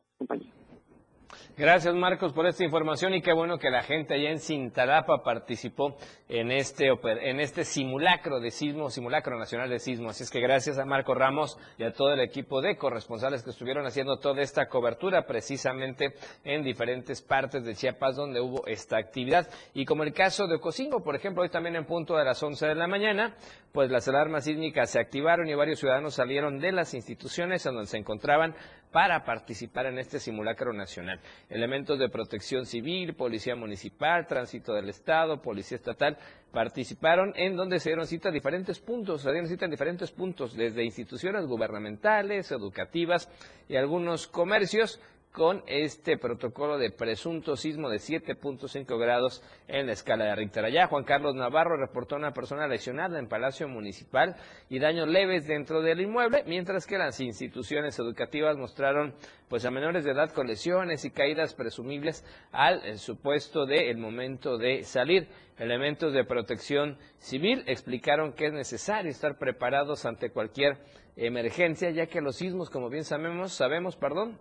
Gracias 1.58 1.94
Marcos 1.96 2.34
por 2.34 2.48
esta 2.48 2.64
información 2.64 3.14
y 3.14 3.22
qué 3.22 3.34
bueno 3.34 3.58
que 3.58 3.70
la 3.70 3.84
gente 3.84 4.14
allá 4.16 4.32
en 4.32 4.40
Cintalapa 4.40 5.24
participó 5.24 5.96
en 6.30 6.52
este, 6.52 6.92
en 7.04 7.40
este 7.40 7.64
simulacro 7.64 8.40
de 8.40 8.52
sismo, 8.52 8.90
simulacro 8.90 9.38
nacional 9.38 9.70
de 9.70 9.80
sismo. 9.80 10.10
Así 10.10 10.24
es 10.24 10.32
que 10.32 10.40
gracias 10.40 10.78
a 10.78 10.86
Marcos 10.86 11.18
Ramos 11.18 11.58
y 11.78 11.84
a 11.84 11.94
todo 11.94 12.14
el 12.14 12.20
equipo 12.20 12.62
de 12.62 12.78
corresponsales 12.78 13.44
que 13.44 13.52
estuvieron 13.52 13.86
haciendo 13.86 14.18
toda 14.18 14.42
esta 14.42 14.68
cobertura 14.68 15.26
precisamente 15.26 16.14
en 16.44 16.64
diferentes 16.64 17.22
partes 17.22 17.64
de 17.64 17.76
Chiapas 17.76 18.16
donde 18.16 18.42
hubo 18.42 18.66
esta 18.68 18.98
actividad. 18.98 19.50
Y 19.74 19.86
como 19.86 20.04
el 20.04 20.14
caso 20.14 20.48
de 20.48 20.56
Ocosingo, 20.56 21.04
por 21.04 21.16
ejemplo, 21.16 21.44
hoy 21.44 21.50
también 21.50 21.76
en 21.76 21.86
punto 21.86 22.16
de 22.18 22.26
las 22.26 22.42
11 22.42 22.68
de 22.68 22.76
la 22.76 22.88
mañana, 22.88 23.36
pues 23.72 23.90
las 23.90 24.08
alarmas 24.08 24.46
sísmicas 24.46 24.92
se 24.92 25.00
activaron 25.00 25.48
y 25.48 25.56
varios 25.56 25.80
ciudadanos 25.80 26.14
salieron 26.14 26.60
de 26.60 26.72
las 26.72 26.94
instituciones 26.94 27.66
en 27.66 27.74
donde 27.74 27.90
se 27.90 27.98
encontraban 27.98 28.56
para 28.94 29.26
participar 29.26 29.88
en 29.88 29.98
este 29.98 30.20
simulacro 30.20 30.72
nacional. 30.72 31.20
Elementos 31.50 31.98
de 31.98 32.10
protección 32.10 32.68
civil, 32.68 33.16
policía 33.16 33.56
municipal, 33.56 34.28
tránsito 34.28 34.72
del 34.74 34.88
Estado, 34.88 35.41
policía 35.41 35.78
estatal, 35.78 36.16
participaron 36.52 37.34
en 37.36 37.56
donde 37.56 37.80
se 37.80 37.89
dieron 37.89 38.06
cita 38.06 38.30
diferentes 38.30 38.80
puntos, 38.80 39.24
se 39.24 39.32
dieron 39.32 39.50
cita 39.50 39.66
en 39.66 39.72
diferentes 39.72 40.12
puntos, 40.12 40.56
desde 40.56 40.84
instituciones 40.84 41.48
gubernamentales, 41.48 42.52
educativas 42.52 43.28
y 43.68 43.78
algunos 43.78 44.28
comercios 44.28 45.02
con 45.34 45.64
este 45.66 46.18
protocolo 46.18 46.78
de 46.78 46.92
presunto 46.92 47.58
sismo 47.58 47.90
de 47.90 47.98
7.5 47.98 49.00
grados 49.00 49.44
en 49.68 49.88
la 49.88 49.94
escala 49.94 50.26
de 50.26 50.36
Richter. 50.36 50.64
Allá 50.64 50.86
Juan 50.86 51.04
Carlos 51.04 51.34
Navarro 51.34 51.76
reportó 51.76 52.16
una 52.16 52.34
persona 52.34 52.68
lesionada 52.68 53.18
en 53.18 53.28
Palacio 53.28 53.68
Municipal 53.68 54.36
y 54.70 54.78
daños 54.78 55.08
leves 55.08 55.48
dentro 55.48 55.82
del 55.82 56.02
inmueble, 56.02 56.44
mientras 56.46 56.86
que 56.86 57.00
las 57.00 57.20
instituciones 57.20 57.98
educativas 57.98 58.58
mostraron 58.58 59.16
pues 59.50 59.66
a 59.66 59.72
menores 59.72 60.04
de 60.04 60.12
edad 60.12 60.32
con 60.32 60.46
lesiones 60.46 61.04
y 61.04 61.10
caídas 61.10 61.56
presumibles 61.56 62.24
al 62.52 62.86
eh, 62.86 63.00
supuesto 63.00 63.66
de 63.66 63.94
momento 63.96 64.60
de 64.60 64.84
salir. 64.84 65.28
Elementos 65.58 66.14
de 66.14 66.26
protección 66.26 66.98
civil 67.18 67.64
explicaron 67.66 68.34
que 68.34 68.48
es 68.48 68.54
necesario 68.54 69.10
estar 69.10 69.40
preparados 69.40 70.06
ante 70.06 70.30
cualquier 70.30 70.78
emergencia, 71.16 71.90
ya 71.90 72.06
que 72.06 72.22
los 72.22 72.36
sismos, 72.36 72.70
como 72.70 72.90
bien 72.90 73.04
sabemos, 73.04 73.54
sabemos, 73.54 73.96
perdón, 73.96 74.40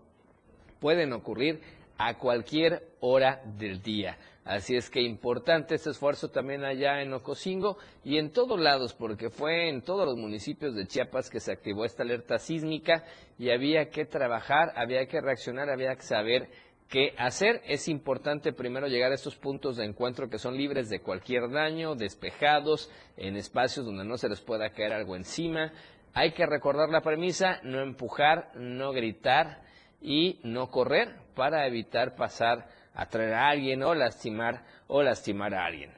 pueden 0.82 1.12
ocurrir 1.12 1.60
a 1.96 2.18
cualquier 2.18 2.88
hora 2.98 3.40
del 3.56 3.80
día. 3.80 4.18
Así 4.44 4.74
es 4.74 4.90
que 4.90 5.00
importante 5.00 5.76
este 5.76 5.90
esfuerzo 5.90 6.30
también 6.30 6.64
allá 6.64 7.00
en 7.00 7.12
Ocosingo 7.12 7.78
y 8.02 8.18
en 8.18 8.32
todos 8.32 8.58
lados, 8.58 8.92
porque 8.92 9.30
fue 9.30 9.68
en 9.68 9.82
todos 9.82 10.04
los 10.04 10.16
municipios 10.16 10.74
de 10.74 10.88
Chiapas 10.88 11.30
que 11.30 11.38
se 11.38 11.52
activó 11.52 11.84
esta 11.84 12.02
alerta 12.02 12.40
sísmica 12.40 13.04
y 13.38 13.50
había 13.50 13.90
que 13.90 14.06
trabajar, 14.06 14.72
había 14.74 15.06
que 15.06 15.20
reaccionar, 15.20 15.70
había 15.70 15.94
que 15.94 16.02
saber 16.02 16.48
qué 16.88 17.14
hacer. 17.16 17.62
Es 17.64 17.86
importante 17.86 18.52
primero 18.52 18.88
llegar 18.88 19.12
a 19.12 19.14
estos 19.14 19.36
puntos 19.36 19.76
de 19.76 19.84
encuentro 19.84 20.28
que 20.28 20.38
son 20.38 20.56
libres 20.56 20.88
de 20.88 20.98
cualquier 20.98 21.48
daño, 21.48 21.94
despejados, 21.94 22.90
en 23.16 23.36
espacios 23.36 23.86
donde 23.86 24.04
no 24.04 24.18
se 24.18 24.28
les 24.28 24.40
pueda 24.40 24.70
caer 24.70 24.92
algo 24.92 25.14
encima. 25.14 25.72
Hay 26.12 26.32
que 26.32 26.44
recordar 26.44 26.88
la 26.88 27.02
premisa, 27.02 27.60
no 27.62 27.80
empujar, 27.80 28.50
no 28.56 28.90
gritar 28.90 29.70
y 30.02 30.40
no 30.42 30.70
correr 30.70 31.16
para 31.34 31.66
evitar 31.66 32.14
pasar 32.14 32.66
a 32.94 33.06
traer 33.06 33.34
a 33.34 33.48
alguien 33.48 33.82
o 33.82 33.94
lastimar 33.94 34.64
o 34.88 35.02
lastimar 35.02 35.54
a 35.54 35.64
alguien. 35.64 35.92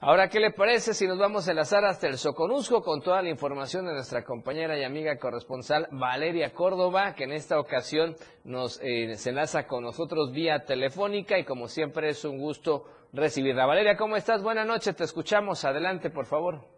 Ahora, 0.00 0.28
¿qué 0.28 0.38
le 0.38 0.50
parece 0.50 0.92
si 0.92 1.06
nos 1.06 1.18
vamos 1.18 1.48
a 1.48 1.52
enlazar 1.52 1.82
hasta 1.86 2.06
el 2.06 2.18
Soconusco 2.18 2.82
con 2.82 3.00
toda 3.00 3.22
la 3.22 3.30
información 3.30 3.86
de 3.86 3.94
nuestra 3.94 4.22
compañera 4.22 4.78
y 4.78 4.84
amiga 4.84 5.16
corresponsal 5.16 5.88
Valeria 5.92 6.52
Córdoba, 6.52 7.14
que 7.14 7.24
en 7.24 7.32
esta 7.32 7.58
ocasión 7.58 8.14
nos 8.44 8.78
eh, 8.82 9.14
se 9.14 9.30
enlaza 9.30 9.66
con 9.66 9.82
nosotros 9.82 10.30
vía 10.30 10.64
telefónica 10.66 11.38
y 11.38 11.44
como 11.44 11.68
siempre 11.68 12.10
es 12.10 12.22
un 12.26 12.36
gusto 12.36 12.84
recibirla. 13.14 13.64
Valeria, 13.64 13.96
¿cómo 13.96 14.16
estás? 14.16 14.42
Buenas 14.42 14.66
noches, 14.66 14.94
te 14.94 15.04
escuchamos. 15.04 15.64
Adelante, 15.64 16.10
por 16.10 16.26
favor. 16.26 16.73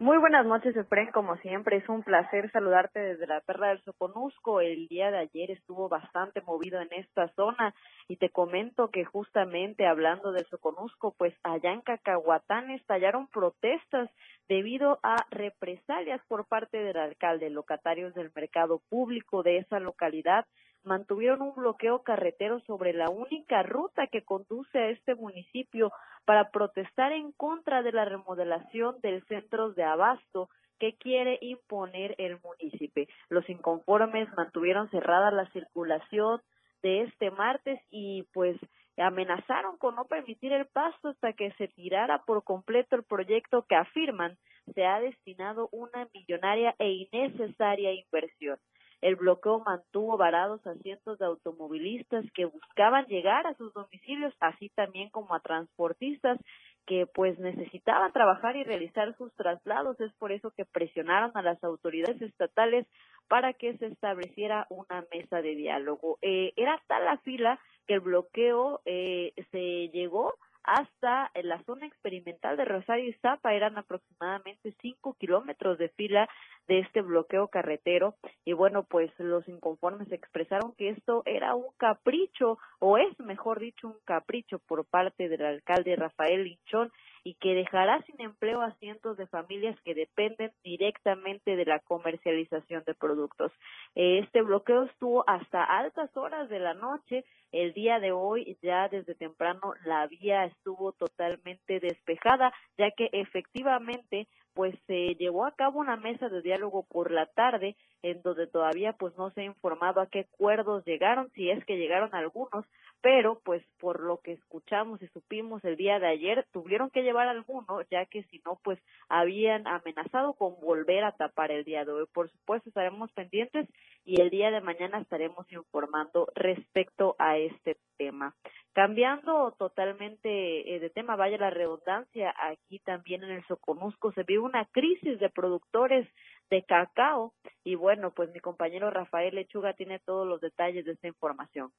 Muy 0.00 0.18
buenas 0.18 0.44
noches, 0.44 0.76
Efren. 0.76 1.12
Como 1.12 1.36
siempre, 1.36 1.76
es 1.76 1.88
un 1.88 2.02
placer 2.02 2.50
saludarte 2.50 2.98
desde 2.98 3.28
la 3.28 3.40
Perla 3.40 3.68
del 3.68 3.82
Soconusco. 3.84 4.60
El 4.60 4.88
día 4.88 5.12
de 5.12 5.18
ayer 5.18 5.52
estuvo 5.52 5.88
bastante 5.88 6.40
movido 6.40 6.80
en 6.80 6.88
esta 6.90 7.28
zona 7.34 7.72
y 8.08 8.16
te 8.16 8.28
comento 8.30 8.90
que 8.90 9.04
justamente 9.04 9.86
hablando 9.86 10.32
del 10.32 10.46
Soconusco, 10.46 11.14
pues 11.16 11.32
allá 11.44 11.72
en 11.72 11.80
Cacahuatán 11.80 12.72
estallaron 12.72 13.28
protestas 13.28 14.10
debido 14.48 14.98
a 15.04 15.14
represalias 15.30 16.20
por 16.26 16.48
parte 16.48 16.78
del 16.78 16.96
alcalde. 16.96 17.48
Locatarios 17.48 18.14
del 18.14 18.32
mercado 18.34 18.80
público 18.90 19.44
de 19.44 19.58
esa 19.58 19.78
localidad 19.78 20.44
mantuvieron 20.84 21.42
un 21.42 21.54
bloqueo 21.54 22.02
carretero 22.02 22.60
sobre 22.60 22.92
la 22.92 23.10
única 23.10 23.62
ruta 23.62 24.06
que 24.06 24.22
conduce 24.22 24.78
a 24.78 24.90
este 24.90 25.14
municipio 25.14 25.92
para 26.24 26.50
protestar 26.50 27.12
en 27.12 27.32
contra 27.32 27.82
de 27.82 27.92
la 27.92 28.04
remodelación 28.04 29.00
del 29.00 29.24
centro 29.26 29.72
de 29.72 29.84
abasto 29.84 30.48
que 30.78 30.94
quiere 30.96 31.38
imponer 31.40 32.14
el 32.18 32.38
municipio. 32.40 33.06
Los 33.28 33.48
inconformes 33.48 34.28
mantuvieron 34.36 34.90
cerrada 34.90 35.30
la 35.30 35.50
circulación 35.50 36.40
de 36.82 37.02
este 37.02 37.30
martes 37.30 37.80
y 37.90 38.24
pues 38.32 38.56
amenazaron 38.96 39.76
con 39.78 39.96
no 39.96 40.04
permitir 40.04 40.52
el 40.52 40.66
paso 40.66 41.08
hasta 41.08 41.32
que 41.32 41.52
se 41.52 41.68
tirara 41.68 42.22
por 42.24 42.44
completo 42.44 42.96
el 42.96 43.02
proyecto 43.02 43.64
que 43.68 43.74
afirman 43.74 44.36
se 44.74 44.84
ha 44.84 45.00
destinado 45.00 45.68
una 45.72 46.08
millonaria 46.14 46.74
e 46.78 46.90
innecesaria 46.90 47.92
inversión. 47.92 48.58
El 49.04 49.16
bloqueo 49.16 49.60
mantuvo 49.60 50.16
varados 50.16 50.66
a 50.66 50.76
cientos 50.76 51.18
de 51.18 51.26
automovilistas 51.26 52.24
que 52.32 52.46
buscaban 52.46 53.04
llegar 53.04 53.46
a 53.46 53.52
sus 53.52 53.70
domicilios, 53.74 54.32
así 54.40 54.70
también 54.70 55.10
como 55.10 55.34
a 55.34 55.40
transportistas 55.40 56.40
que 56.86 57.06
pues 57.06 57.38
necesitaban 57.38 58.14
trabajar 58.14 58.56
y 58.56 58.64
realizar 58.64 59.14
sus 59.18 59.30
traslados. 59.34 60.00
Es 60.00 60.10
por 60.14 60.32
eso 60.32 60.52
que 60.52 60.64
presionaron 60.64 61.32
a 61.34 61.42
las 61.42 61.62
autoridades 61.62 62.22
estatales 62.22 62.86
para 63.28 63.52
que 63.52 63.76
se 63.76 63.88
estableciera 63.88 64.66
una 64.70 65.04
mesa 65.12 65.42
de 65.42 65.54
diálogo. 65.54 66.16
Eh, 66.22 66.54
era 66.56 66.80
tal 66.86 67.04
la 67.04 67.18
fila 67.18 67.60
que 67.86 67.94
el 67.94 68.00
bloqueo 68.00 68.80
eh, 68.86 69.34
se 69.50 69.90
llegó 69.90 70.32
hasta 70.64 71.30
la 71.42 71.62
zona 71.64 71.86
experimental 71.86 72.56
de 72.56 72.64
Rosario 72.64 73.08
y 73.08 73.12
Zapa. 73.14 73.54
Eran 73.54 73.78
aproximadamente 73.78 74.74
cinco 74.80 75.14
kilómetros 75.14 75.78
de 75.78 75.90
fila 75.90 76.28
de 76.66 76.80
este 76.80 77.02
bloqueo 77.02 77.48
carretero. 77.48 78.16
Y 78.44 78.54
bueno, 78.54 78.84
pues 78.84 79.12
los 79.18 79.46
inconformes 79.48 80.10
expresaron 80.10 80.74
que 80.76 80.90
esto 80.90 81.22
era 81.26 81.54
un 81.54 81.66
capricho, 81.76 82.58
o 82.78 82.98
es 82.98 83.18
mejor 83.20 83.60
dicho, 83.60 83.88
un 83.88 83.98
capricho 84.04 84.58
por 84.58 84.84
parte 84.84 85.28
del 85.28 85.44
alcalde 85.44 85.96
Rafael 85.96 86.44
Linchón 86.44 86.90
y 87.24 87.34
que 87.34 87.54
dejará 87.54 88.02
sin 88.02 88.20
empleo 88.20 88.60
a 88.60 88.72
cientos 88.74 89.16
de 89.16 89.26
familias 89.26 89.80
que 89.80 89.94
dependen 89.94 90.52
directamente 90.62 91.56
de 91.56 91.64
la 91.64 91.80
comercialización 91.80 92.84
de 92.86 92.94
productos. 92.94 93.50
Este 93.94 94.42
bloqueo 94.42 94.84
estuvo 94.84 95.24
hasta 95.26 95.64
altas 95.64 96.14
horas 96.16 96.50
de 96.50 96.60
la 96.60 96.74
noche. 96.74 97.24
El 97.50 97.72
día 97.72 97.98
de 97.98 98.12
hoy, 98.12 98.58
ya 98.62 98.88
desde 98.88 99.14
temprano, 99.14 99.72
la 99.86 100.06
vía 100.06 100.44
estuvo 100.44 100.92
totalmente 100.92 101.80
despejada, 101.80 102.52
ya 102.76 102.90
que 102.90 103.08
efectivamente 103.12 104.28
pues 104.54 104.74
se 104.86 105.14
llevó 105.16 105.44
a 105.44 105.54
cabo 105.54 105.80
una 105.80 105.96
mesa 105.96 106.28
de 106.28 106.40
diálogo 106.40 106.84
por 106.84 107.10
la 107.10 107.26
tarde 107.26 107.76
en 108.02 108.22
donde 108.22 108.46
todavía 108.46 108.92
pues 108.92 109.16
no 109.16 109.30
se 109.30 109.40
ha 109.40 109.44
informado 109.44 110.00
a 110.00 110.06
qué 110.06 110.20
acuerdos 110.20 110.84
llegaron, 110.84 111.30
si 111.32 111.50
es 111.50 111.64
que 111.64 111.76
llegaron 111.76 112.14
algunos, 112.14 112.64
pero 113.00 113.40
pues 113.44 113.62
por 113.80 114.00
lo 114.00 114.18
que 114.20 114.32
escuchamos 114.32 115.02
y 115.02 115.08
supimos 115.08 115.64
el 115.64 115.76
día 115.76 115.98
de 115.98 116.06
ayer, 116.06 116.46
tuvieron 116.52 116.90
que 116.90 117.02
llevar 117.02 117.28
alguno, 117.28 117.82
ya 117.90 118.06
que 118.06 118.22
si 118.24 118.40
no, 118.44 118.58
pues 118.62 118.78
habían 119.08 119.66
amenazado 119.66 120.34
con 120.34 120.58
volver 120.60 121.04
a 121.04 121.12
tapar 121.12 121.50
el 121.50 121.64
día 121.64 121.84
de 121.84 121.92
hoy. 121.92 122.06
Por 122.12 122.30
supuesto, 122.30 122.68
estaremos 122.68 123.10
pendientes 123.12 123.68
y 124.04 124.20
el 124.20 124.30
día 124.30 124.50
de 124.50 124.60
mañana 124.60 125.00
estaremos 125.00 125.50
informando 125.52 126.28
respecto 126.34 127.16
a 127.18 127.38
este 127.38 127.76
tema. 127.96 128.34
Cambiando 128.74 129.54
totalmente 129.56 130.74
eh, 130.74 130.80
de 130.80 130.90
tema, 130.90 131.14
vaya 131.14 131.38
la 131.38 131.50
redundancia, 131.50 132.34
aquí 132.36 132.80
también 132.80 133.22
en 133.22 133.30
el 133.30 133.46
Soconusco 133.46 134.10
se 134.12 134.24
vio 134.24 134.42
una 134.42 134.64
crisis 134.64 135.20
de 135.20 135.30
productores 135.30 136.08
de 136.50 136.64
cacao 136.64 137.32
y 137.62 137.76
bueno, 137.76 138.10
pues 138.10 138.32
mi 138.32 138.40
compañero 138.40 138.90
Rafael 138.90 139.36
Lechuga 139.36 139.74
tiene 139.74 140.00
todos 140.00 140.26
los 140.26 140.40
detalles 140.40 140.84
de 140.84 140.92
esta 140.92 141.06
información. 141.06 141.70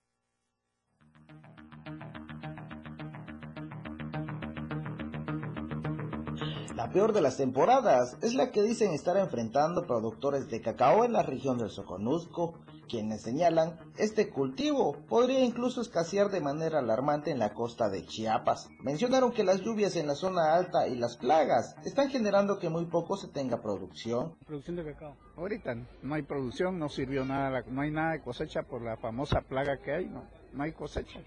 La 6.76 6.90
peor 6.90 7.14
de 7.14 7.22
las 7.22 7.38
temporadas 7.38 8.18
es 8.22 8.34
la 8.34 8.52
que 8.52 8.62
dicen 8.62 8.92
estar 8.92 9.16
enfrentando 9.16 9.88
productores 9.88 10.50
de 10.50 10.60
cacao 10.60 11.06
en 11.06 11.14
la 11.14 11.24
región 11.24 11.58
del 11.58 11.70
Soconusco, 11.70 12.60
quienes 12.90 13.22
señalan 13.22 13.80
este 13.98 14.30
cultivo 14.30 14.98
podría 15.08 15.40
incluso 15.40 15.80
escasear 15.80 16.30
de 16.32 16.42
manera 16.42 16.80
alarmante 16.80 17.32
en 17.32 17.40
la 17.40 17.54
costa 17.54 17.88
de 17.88 18.06
Chiapas. 18.06 18.68
Mencionaron 18.84 19.32
que 19.32 19.46
las 19.46 19.62
lluvias 19.62 19.96
en 19.96 20.06
la 20.06 20.16
zona 20.16 20.54
alta 20.54 20.90
y 20.90 20.98
las 20.98 21.16
plagas 21.16 21.78
están 21.86 22.10
generando 22.10 22.60
que 22.60 22.68
muy 22.68 22.88
poco 22.88 23.16
se 23.16 23.30
tenga 23.30 23.62
producción. 23.62 24.36
Producción 24.46 24.76
de 24.76 24.84
cacao. 24.84 25.16
Ahorita 25.38 25.78
no 26.04 26.16
hay 26.16 26.24
producción, 26.24 26.78
no 26.78 26.90
sirvió 26.90 27.24
nada, 27.24 27.64
no 27.70 27.84
hay 27.84 27.92
nada 27.92 28.12
de 28.12 28.22
cosecha 28.22 28.64
por 28.64 28.82
la 28.82 28.98
famosa 28.98 29.40
plaga 29.40 29.78
que 29.78 29.94
hay, 29.94 30.08
no, 30.08 30.26
no 30.52 30.64
hay 30.64 30.74
cosecha. 30.74 31.22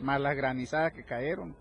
Más 0.00 0.18
las 0.18 0.34
granizadas 0.34 0.94
que 0.94 1.04
cayeron 1.04 1.54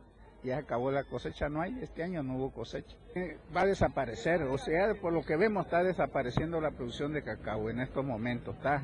ya 0.43 0.57
acabó 0.57 0.91
la 0.91 1.03
cosecha, 1.03 1.49
no 1.49 1.61
hay, 1.61 1.77
este 1.81 2.03
año 2.03 2.23
no 2.23 2.35
hubo 2.35 2.51
cosecha. 2.51 2.95
Eh, 3.15 3.37
va 3.55 3.61
a 3.61 3.65
desaparecer, 3.65 4.43
o 4.43 4.57
sea, 4.57 4.93
por 4.95 5.13
lo 5.13 5.23
que 5.23 5.37
vemos 5.37 5.65
está 5.65 5.83
desapareciendo 5.83 6.59
la 6.59 6.71
producción 6.71 7.13
de 7.13 7.23
cacao 7.23 7.69
en 7.69 7.79
estos 7.79 8.03
momentos, 8.03 8.55
está, 8.55 8.83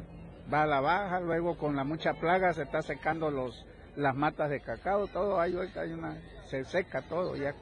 va 0.51 0.63
a 0.63 0.67
la 0.67 0.79
baja, 0.79 1.19
luego 1.19 1.57
con 1.57 1.75
la 1.75 1.83
mucha 1.83 2.13
plaga 2.13 2.53
se 2.53 2.63
está 2.63 2.81
secando 2.81 3.29
los, 3.29 3.65
las 3.95 4.15
matas 4.15 4.49
de 4.49 4.61
cacao, 4.61 5.07
todo, 5.07 5.39
hay, 5.39 5.55
hay 5.55 5.91
una, 5.91 6.17
se 6.47 6.63
seca 6.63 7.01
todo 7.03 7.35
ya 7.35 7.53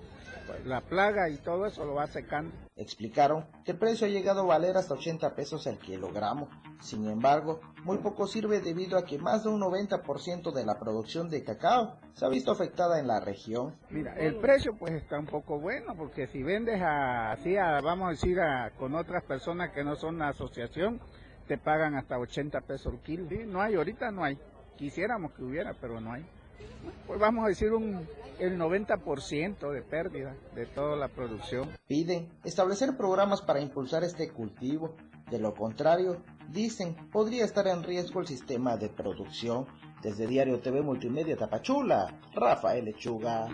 la 0.65 0.81
plaga 0.81 1.29
y 1.29 1.37
todo 1.37 1.65
eso 1.65 1.85
lo 1.85 1.95
va 1.95 2.07
secando. 2.07 2.55
Explicaron 2.75 3.45
que 3.65 3.71
el 3.71 3.77
precio 3.77 4.07
ha 4.07 4.09
llegado 4.09 4.41
a 4.41 4.45
valer 4.45 4.77
hasta 4.77 4.93
80 4.93 5.35
pesos 5.35 5.65
el 5.67 5.77
kilogramo. 5.77 6.49
Sin 6.79 7.07
embargo, 7.07 7.59
muy 7.83 7.97
poco 7.97 8.27
sirve 8.27 8.59
debido 8.59 8.97
a 8.97 9.05
que 9.05 9.17
más 9.17 9.43
de 9.43 9.49
un 9.49 9.61
90% 9.61 10.51
de 10.51 10.65
la 10.65 10.79
producción 10.79 11.29
de 11.29 11.43
cacao 11.43 11.99
se 12.13 12.25
ha 12.25 12.29
visto 12.29 12.51
afectada 12.51 12.99
en 12.99 13.07
la 13.07 13.19
región. 13.19 13.75
Mira, 13.89 14.15
el 14.15 14.35
precio 14.37 14.75
pues 14.77 14.93
está 14.93 15.17
un 15.19 15.25
poco 15.25 15.59
bueno 15.59 15.95
porque 15.97 16.27
si 16.27 16.43
vendes 16.43 16.81
así, 16.81 17.55
vamos 17.55 18.07
a 18.07 18.11
decir, 18.11 18.39
a, 18.39 18.71
con 18.77 18.95
otras 18.95 19.23
personas 19.23 19.71
que 19.71 19.83
no 19.83 19.95
son 19.95 20.19
la 20.19 20.29
asociación, 20.29 20.99
te 21.47 21.57
pagan 21.57 21.95
hasta 21.95 22.19
80 22.19 22.61
pesos 22.61 22.93
el 22.93 22.99
kilo. 23.01 23.27
no 23.47 23.61
hay, 23.61 23.75
ahorita 23.75 24.11
no 24.11 24.23
hay. 24.23 24.37
Quisiéramos 24.75 25.31
que 25.31 25.43
hubiera, 25.43 25.73
pero 25.73 25.99
no 25.99 26.13
hay 26.13 26.23
pues 27.05 27.19
vamos 27.19 27.45
a 27.45 27.47
decir 27.47 27.73
un, 27.73 28.07
el 28.39 28.57
90% 28.57 29.71
de 29.71 29.81
pérdida 29.81 30.35
de 30.55 30.65
toda 30.65 30.95
la 30.95 31.07
producción. 31.07 31.69
Piden 31.87 32.29
establecer 32.43 32.95
programas 32.97 33.41
para 33.41 33.61
impulsar 33.61 34.03
este 34.03 34.29
cultivo. 34.29 34.95
De 35.29 35.39
lo 35.39 35.53
contrario, 35.53 36.23
dicen, 36.49 36.95
podría 37.11 37.43
estar 37.43 37.67
en 37.67 37.83
riesgo 37.83 38.21
el 38.21 38.27
sistema 38.27 38.77
de 38.77 38.89
producción. 38.89 39.65
Desde 40.01 40.27
Diario 40.27 40.59
TV 40.59 40.81
Multimedia 40.81 41.35
Tapachula, 41.35 42.19
Rafael 42.33 42.85
Lechuga. 42.85 43.47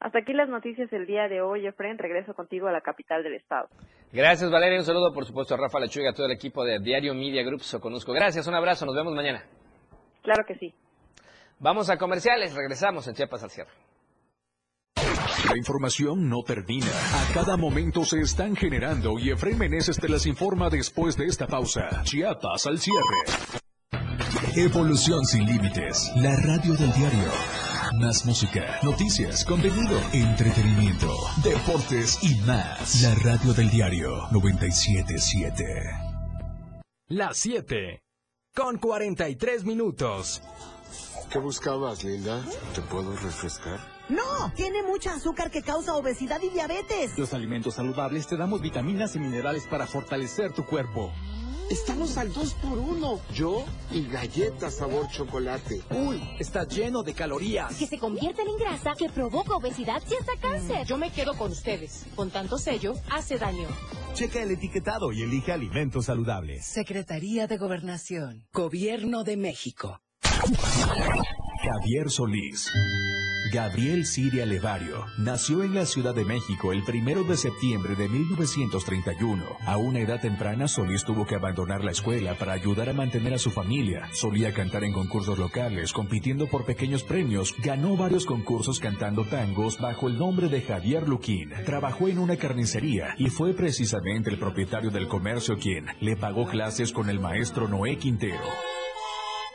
Hasta 0.00 0.20
aquí 0.20 0.32
las 0.32 0.48
noticias 0.48 0.88
del 0.90 1.06
día 1.06 1.26
de 1.28 1.40
hoy, 1.40 1.66
Efren. 1.66 1.98
Regreso 1.98 2.32
contigo 2.34 2.68
a 2.68 2.72
la 2.72 2.80
capital 2.80 3.22
del 3.24 3.34
estado. 3.34 3.68
Gracias, 4.12 4.50
Valeria. 4.50 4.78
Un 4.78 4.84
saludo, 4.84 5.12
por 5.12 5.24
supuesto, 5.24 5.54
a 5.54 5.58
Rafa 5.58 5.80
Lechuga 5.80 6.06
y 6.06 6.08
a 6.08 6.12
todo 6.12 6.26
el 6.26 6.32
equipo 6.32 6.64
de 6.64 6.78
Diario 6.78 7.14
Media 7.14 7.42
Group 7.42 7.62
Soconusco. 7.62 8.12
Gracias, 8.12 8.46
un 8.46 8.54
abrazo. 8.54 8.86
Nos 8.86 8.94
vemos 8.94 9.12
mañana. 9.14 9.42
Claro 10.22 10.44
que 10.46 10.54
sí. 10.54 10.72
Vamos 11.58 11.90
a 11.90 11.96
comerciales. 11.96 12.54
Regresamos 12.54 13.08
en 13.08 13.14
Chiapas 13.14 13.42
al 13.42 13.50
cierre. 13.50 13.70
La 15.48 15.56
información 15.56 16.28
no 16.28 16.42
termina. 16.42 16.86
A 16.86 17.34
cada 17.34 17.56
momento 17.56 18.04
se 18.04 18.20
están 18.20 18.54
generando 18.54 19.18
y 19.18 19.30
Efraín 19.30 19.58
Meneses 19.58 19.98
te 19.98 20.08
las 20.08 20.26
informa 20.26 20.68
después 20.68 21.16
de 21.16 21.26
esta 21.26 21.46
pausa. 21.46 22.02
Chiapas 22.04 22.66
al 22.66 22.78
cierre. 22.78 23.48
Evolución 24.56 25.24
sin 25.24 25.46
límites. 25.46 26.12
La 26.16 26.34
radio 26.36 26.74
del 26.74 26.92
diario. 26.92 27.77
Más 27.98 28.24
música, 28.24 28.78
noticias, 28.84 29.44
contenido, 29.44 30.00
entretenimiento, 30.12 31.12
deportes 31.42 32.22
y 32.22 32.36
más. 32.46 33.02
La 33.02 33.12
radio 33.16 33.52
del 33.52 33.68
diario 33.70 34.28
977. 34.30 35.64
Las 37.08 37.38
7. 37.38 38.00
Con 38.54 38.78
43 38.78 39.64
minutos. 39.64 40.40
¿Qué 41.32 41.40
buscabas, 41.40 42.04
Linda? 42.04 42.40
¿Te 42.72 42.82
puedo 42.82 43.16
refrescar? 43.16 43.80
No, 44.08 44.52
tiene 44.54 44.84
mucha 44.84 45.14
azúcar 45.14 45.50
que 45.50 45.62
causa 45.62 45.96
obesidad 45.96 46.40
y 46.40 46.50
diabetes. 46.50 47.18
Los 47.18 47.34
alimentos 47.34 47.74
saludables 47.74 48.28
te 48.28 48.36
damos 48.36 48.60
vitaminas 48.60 49.16
y 49.16 49.18
minerales 49.18 49.66
para 49.66 49.88
fortalecer 49.88 50.52
tu 50.52 50.64
cuerpo. 50.64 51.12
Estamos 51.70 52.16
al 52.16 52.32
2 52.32 52.54
por 52.54 52.78
1 52.78 53.20
Yo 53.34 53.64
y 53.92 54.06
galletas 54.08 54.76
sabor 54.76 55.06
chocolate. 55.08 55.82
Uy, 55.90 56.18
está 56.38 56.66
lleno 56.66 57.02
de 57.02 57.12
calorías. 57.12 57.76
Que 57.76 57.86
se 57.86 57.98
convierten 57.98 58.48
en 58.48 58.56
grasa, 58.56 58.94
que 58.98 59.10
provoca 59.10 59.54
obesidad 59.54 60.02
y 60.10 60.14
hasta 60.14 60.32
cáncer. 60.40 60.86
Yo 60.86 60.96
me 60.96 61.12
quedo 61.12 61.36
con 61.36 61.52
ustedes. 61.52 62.06
Con 62.16 62.30
tanto 62.30 62.56
sello, 62.56 62.94
hace 63.10 63.38
daño. 63.38 63.68
Checa 64.14 64.42
el 64.42 64.52
etiquetado 64.52 65.12
y 65.12 65.22
elige 65.22 65.52
alimentos 65.52 66.06
saludables. 66.06 66.64
Secretaría 66.64 67.46
de 67.46 67.58
Gobernación. 67.58 68.46
Gobierno 68.52 69.22
de 69.24 69.36
México. 69.36 70.00
Javier 71.62 72.10
Solís 72.10 72.70
Gabriel 73.50 74.04
Siria 74.04 74.44
Levario 74.44 75.06
nació 75.16 75.62
en 75.62 75.74
la 75.74 75.86
Ciudad 75.86 76.14
de 76.14 76.24
México 76.24 76.72
el 76.72 76.82
primero 76.82 77.24
de 77.24 77.36
septiembre 77.36 77.94
de 77.94 78.08
1931. 78.08 79.42
A 79.64 79.76
una 79.78 80.00
edad 80.00 80.20
temprana, 80.20 80.68
Solís 80.68 81.04
tuvo 81.04 81.24
que 81.24 81.34
abandonar 81.34 81.82
la 81.82 81.92
escuela 81.92 82.34
para 82.34 82.52
ayudar 82.52 82.90
a 82.90 82.92
mantener 82.92 83.34
a 83.34 83.38
su 83.38 83.50
familia. 83.50 84.08
Solía 84.12 84.52
cantar 84.52 84.84
en 84.84 84.92
concursos 84.92 85.38
locales, 85.38 85.92
compitiendo 85.92 86.46
por 86.48 86.66
pequeños 86.66 87.04
premios. 87.04 87.54
Ganó 87.62 87.96
varios 87.96 88.26
concursos 88.26 88.80
cantando 88.80 89.24
tangos 89.24 89.78
bajo 89.78 90.08
el 90.08 90.18
nombre 90.18 90.48
de 90.48 90.60
Javier 90.60 91.08
Luquín. 91.08 91.50
Trabajó 91.64 92.08
en 92.08 92.18
una 92.18 92.36
carnicería 92.36 93.14
y 93.16 93.30
fue 93.30 93.54
precisamente 93.54 94.30
el 94.30 94.38
propietario 94.38 94.90
del 94.90 95.08
comercio 95.08 95.56
quien 95.56 95.86
le 96.00 96.16
pagó 96.16 96.46
clases 96.46 96.92
con 96.92 97.08
el 97.08 97.18
maestro 97.18 97.68
Noé 97.68 97.96
Quintero. 97.96 98.44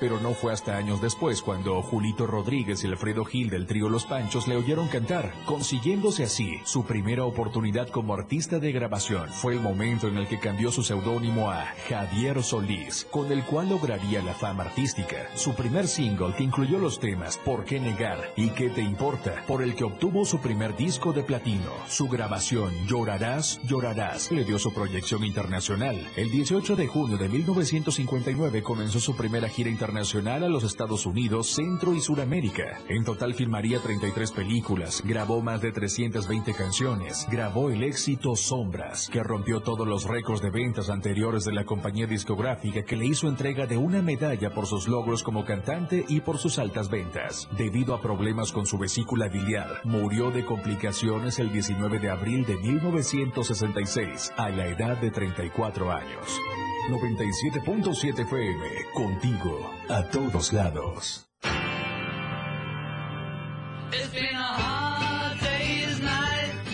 Pero 0.04 0.20
no 0.20 0.34
fue 0.34 0.52
hasta 0.52 0.76
años 0.76 1.00
después 1.00 1.42
cuando 1.42 1.82
Julito 1.82 2.28
Rodríguez 2.28 2.84
y 2.84 2.88
Alfredo 2.88 3.24
Gil 3.24 3.50
del 3.50 3.66
trío 3.66 3.88
Los 3.88 4.04
Panchos 4.04 4.50
le 4.50 4.58
oyeron 4.58 4.90
cantar, 4.90 5.32
consiguiéndose 5.46 6.26
así 6.26 6.60
su 6.66 6.84
primera 6.84 7.24
oportunidad 7.24 7.88
como 7.88 8.14
artista 8.14 8.60
de 8.60 8.74
grabación. 8.74 9.30
Fue 9.30 9.54
el 9.54 9.62
momento 9.62 10.10
en 10.10 10.18
el 10.18 10.28
que 10.28 10.40
cambió 10.40 10.74
su 10.74 10.84
seudónimo 10.84 11.50
a 11.50 11.68
Javier 11.88 12.44
Solís, 12.44 13.08
con 13.12 13.32
el 13.32 13.46
cual 13.46 13.70
lograría 13.70 14.22
la 14.22 14.34
fama 14.34 14.66
artística. 14.66 15.30
Su 15.36 15.54
primer 15.54 15.88
single 15.88 16.34
que 16.36 16.44
incluyó 16.44 16.80
los 16.80 17.00
temas 17.00 17.38
¿Por 17.38 17.64
qué 17.64 17.80
negar? 17.80 18.34
y 18.36 18.50
¿Qué 18.50 18.70
te 18.70 18.82
importa? 18.82 19.46
por 19.48 19.64
el 19.64 19.74
que 19.74 19.86
obtuvo 19.86 20.26
su 20.26 20.40
primer 20.40 20.76
disco 20.76 21.14
de 21.14 21.24
platino. 21.24 21.72
Su 21.88 22.10
grabación 22.10 22.74
Llorarás, 22.88 23.62
llorarás 23.64 24.34
le 24.34 24.44
dio 24.44 24.60
su 24.60 24.74
proyección 24.74 25.24
internacional. 25.24 25.96
El 26.18 26.30
18 26.30 26.76
de 26.76 26.88
junio 26.88 27.18
de 27.18 27.30
1959 27.30 28.64
comenzó 28.64 29.00
su 29.00 29.16
primera 29.16 29.48
gira 29.48 29.70
internacional 29.70 29.93
a 29.98 30.50
los 30.50 30.64
Estados 30.64 31.06
Unidos, 31.06 31.54
Centro 31.54 31.94
y 31.94 32.02
Suramérica. 32.02 32.80
En 32.90 33.04
total 33.04 33.36
filmaría 33.36 33.80
33 33.80 34.32
películas, 34.32 35.04
grabó 35.06 35.42
más 35.42 35.62
de 35.62 35.72
320 35.72 36.54
canciones, 36.54 37.28
grabó 37.30 37.70
el 37.70 37.84
éxito 37.84 38.36
Sombras, 38.36 39.08
que 39.12 39.22
rompió 39.22 39.62
todos 39.62 39.88
los 39.88 40.06
récords 40.06 40.42
de 40.42 40.50
ventas 40.50 40.90
anteriores 40.90 41.46
de 41.46 41.54
la 41.54 41.66
compañía 41.66 42.08
discográfica 42.08 42.84
que 42.84 42.96
le 42.96 43.06
hizo 43.06 43.28
entrega 43.28 43.68
de 43.68 43.78
una 43.78 44.02
medalla 44.02 44.50
por 44.50 44.66
sus 44.66 44.88
logros 44.88 45.22
como 45.22 45.46
cantante 45.46 46.06
y 46.08 46.22
por 46.22 46.40
sus 46.40 46.58
altas 46.58 46.90
ventas. 46.90 47.48
Debido 47.56 47.94
a 47.94 48.02
problemas 48.02 48.52
con 48.52 48.66
su 48.66 48.80
vesícula 48.80 49.28
biliar, 49.28 49.82
murió 49.84 50.32
de 50.32 50.44
complicaciones 50.44 51.38
el 51.38 51.52
19 51.52 52.00
de 52.00 52.10
abril 52.10 52.46
de 52.46 52.58
1966 52.58 54.34
a 54.38 54.50
la 54.50 54.68
edad 54.68 54.98
de 54.98 55.12
34 55.12 55.92
años. 55.92 56.42
97.7 56.90 58.20
FM, 58.20 58.66
contigo, 58.94 59.72
a 59.90 60.04
todos 60.10 60.52
lados. 60.52 61.28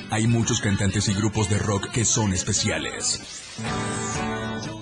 Hay 0.10 0.26
muchos 0.26 0.62
cantantes 0.62 1.08
y 1.10 1.14
grupos 1.14 1.50
de 1.50 1.60
rock 1.60 1.92
que 1.92 2.06
son 2.06 2.34
especiales. 2.34 3.22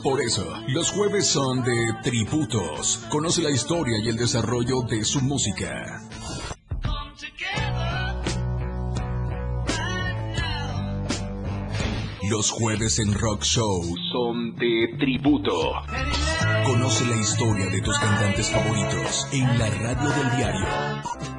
Por 0.02 0.22
eso, 0.22 0.48
los 0.70 0.92
jueves 0.92 1.28
son 1.28 1.64
de 1.64 1.76
tributos. 2.02 3.06
Conoce 3.10 3.42
la 3.42 3.52
historia 3.52 3.98
y 4.02 4.08
el 4.08 4.16
desarrollo 4.16 4.82
de 4.84 5.04
su 5.04 5.20
música. 5.20 6.02
Los 12.30 12.52
jueves 12.52 13.00
en 13.00 13.14
Rock 13.14 13.44
Show 13.44 13.84
son 14.12 14.56
de 14.56 14.96
tributo. 15.00 15.54
Conoce 16.66 17.06
la 17.06 17.16
historia 17.16 17.68
de 17.68 17.82
tus 17.82 17.98
cantantes 18.00 18.52
favoritos 18.52 19.28
en 19.32 19.58
la 19.58 19.70
radio 19.70 20.10
del 20.10 20.36
diario. 20.36 20.66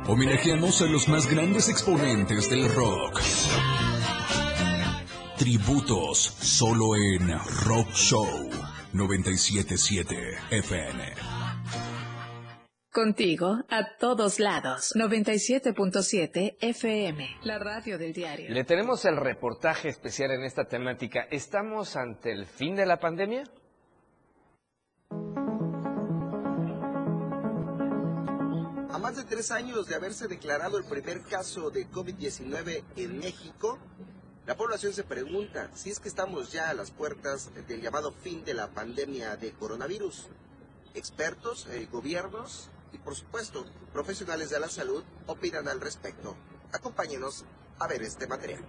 Homenajeamos 0.07 0.80
a 0.80 0.86
los 0.86 1.09
más 1.09 1.26
grandes 1.30 1.68
exponentes 1.68 2.49
del 2.49 2.72
rock. 2.74 3.20
Tributos 5.36 6.18
solo 6.41 6.97
en 6.97 7.28
Rock 7.66 7.93
Show 7.93 8.49
977 8.93 10.16
FM. 10.51 11.38
Contigo 12.93 13.64
a 13.68 13.97
todos 13.99 14.41
lados. 14.41 14.95
97.7 14.97 16.57
FM, 16.59 17.36
la 17.43 17.59
radio 17.59 17.99
del 17.99 18.14
diario. 18.14 18.49
Le 18.49 18.64
tenemos 18.64 19.05
el 19.05 19.18
reportaje 19.18 19.91
especial 19.91 20.30
en 20.30 20.43
esta 20.43 20.64
temática. 20.64 21.26
¿Estamos 21.30 21.97
ante 21.97 22.32
el 22.32 22.47
fin 22.47 22.76
de 22.76 22.86
la 22.86 22.99
pandemia? 22.99 23.45
A 28.91 28.99
más 28.99 29.16
de 29.16 29.24
tres 29.24 29.51
años 29.51 29.86
de 29.86 29.95
haberse 29.95 30.26
declarado 30.26 30.78
el 30.78 30.84
primer 30.84 31.20
caso 31.20 31.70
de 31.70 31.86
COVID-19 31.91 32.84
en 32.97 33.18
México, 33.18 33.78
la 34.47 34.57
población 34.57 34.95
se 34.95 35.05
pregunta 35.05 35.70
si 35.74 35.91
es 35.91 36.01
que 36.01 36.09
estamos 36.09 36.53
ya 36.53 36.70
a 36.70 36.74
las 36.74 36.91
puertas 36.91 37.51
del 37.68 37.82
llamado 37.82 38.12
fin 38.12 38.47
de 38.47 38.55
la 38.55 38.68
pandemia 38.68 39.36
de 39.36 39.53
coronavirus. 39.53 40.28
Expertos, 40.95 41.66
eh, 41.66 41.86
gobiernos 41.93 42.70
y 42.93 42.99
por 42.99 43.14
supuesto 43.14 43.64
profesionales 43.93 44.51
de 44.51 44.61
la 44.61 44.68
salud 44.68 45.03
opinan 45.26 45.68
al 45.68 45.80
respecto. 45.80 46.36
Acompáñenos 46.72 47.45
a 47.78 47.86
ver 47.86 48.03
este 48.03 48.26
material. 48.26 48.64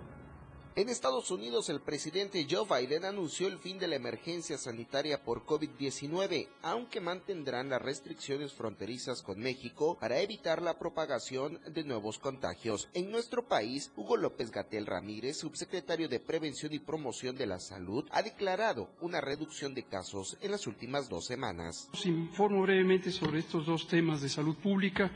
En 0.79 0.87
Estados 0.87 1.29
Unidos, 1.29 1.67
el 1.67 1.81
presidente 1.81 2.47
Joe 2.49 2.65
Biden 2.65 3.03
anunció 3.03 3.47
el 3.47 3.57
fin 3.57 3.79
de 3.79 3.89
la 3.89 3.97
emergencia 3.97 4.57
sanitaria 4.57 5.21
por 5.25 5.45
COVID-19, 5.45 6.47
aunque 6.61 7.01
mantendrán 7.01 7.67
las 7.67 7.81
restricciones 7.81 8.53
fronterizas 8.53 9.21
con 9.21 9.41
México 9.41 9.97
para 9.99 10.21
evitar 10.21 10.61
la 10.61 10.79
propagación 10.79 11.59
de 11.67 11.83
nuevos 11.83 12.17
contagios. 12.17 12.87
En 12.93 13.11
nuestro 13.11 13.45
país, 13.45 13.91
Hugo 13.97 14.15
López 14.15 14.51
Gatel 14.51 14.85
Ramírez, 14.85 15.35
subsecretario 15.39 16.07
de 16.07 16.21
Prevención 16.21 16.71
y 16.71 16.79
Promoción 16.79 17.35
de 17.35 17.47
la 17.47 17.59
Salud, 17.59 18.05
ha 18.11 18.21
declarado 18.21 18.89
una 19.01 19.19
reducción 19.19 19.73
de 19.73 19.83
casos 19.83 20.37
en 20.39 20.51
las 20.51 20.65
últimas 20.65 21.09
dos 21.09 21.25
semanas. 21.25 21.89
Os 21.91 22.05
informo 22.05 22.61
brevemente 22.61 23.11
sobre 23.11 23.39
estos 23.39 23.65
dos 23.65 23.85
temas 23.85 24.21
de 24.21 24.29
salud 24.29 24.55
pública. 24.55 25.11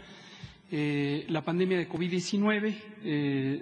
Eh, 0.76 1.28
la 1.30 1.46
pandemia 1.46 1.78
de 1.78 1.88
COVID-19 1.88 2.76
eh, 3.04 3.62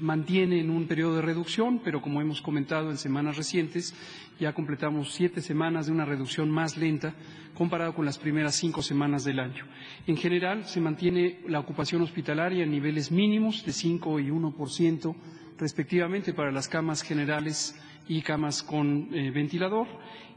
mantiene 0.00 0.60
en 0.60 0.70
un 0.70 0.86
periodo 0.86 1.16
de 1.16 1.22
reducción, 1.22 1.80
pero 1.82 2.00
como 2.00 2.20
hemos 2.20 2.40
comentado 2.40 2.92
en 2.92 2.96
semanas 2.96 3.36
recientes, 3.36 3.92
ya 4.38 4.52
completamos 4.52 5.12
siete 5.12 5.40
semanas 5.40 5.86
de 5.86 5.92
una 5.92 6.04
reducción 6.04 6.48
más 6.52 6.76
lenta 6.76 7.12
comparado 7.56 7.92
con 7.92 8.04
las 8.04 8.18
primeras 8.18 8.54
cinco 8.54 8.82
semanas 8.82 9.24
del 9.24 9.40
año. 9.40 9.64
En 10.06 10.16
general, 10.16 10.64
se 10.64 10.80
mantiene 10.80 11.40
la 11.48 11.58
ocupación 11.58 12.02
hospitalaria 12.02 12.62
en 12.62 12.70
niveles 12.70 13.10
mínimos 13.10 13.64
de 13.66 13.72
5 13.72 14.20
y 14.20 14.28
1% 14.28 15.12
respectivamente 15.58 16.34
para 16.34 16.52
las 16.52 16.68
camas 16.68 17.02
generales 17.02 17.74
y 18.08 18.22
camas 18.22 18.62
con 18.62 19.08
eh, 19.12 19.30
ventilador 19.30 19.86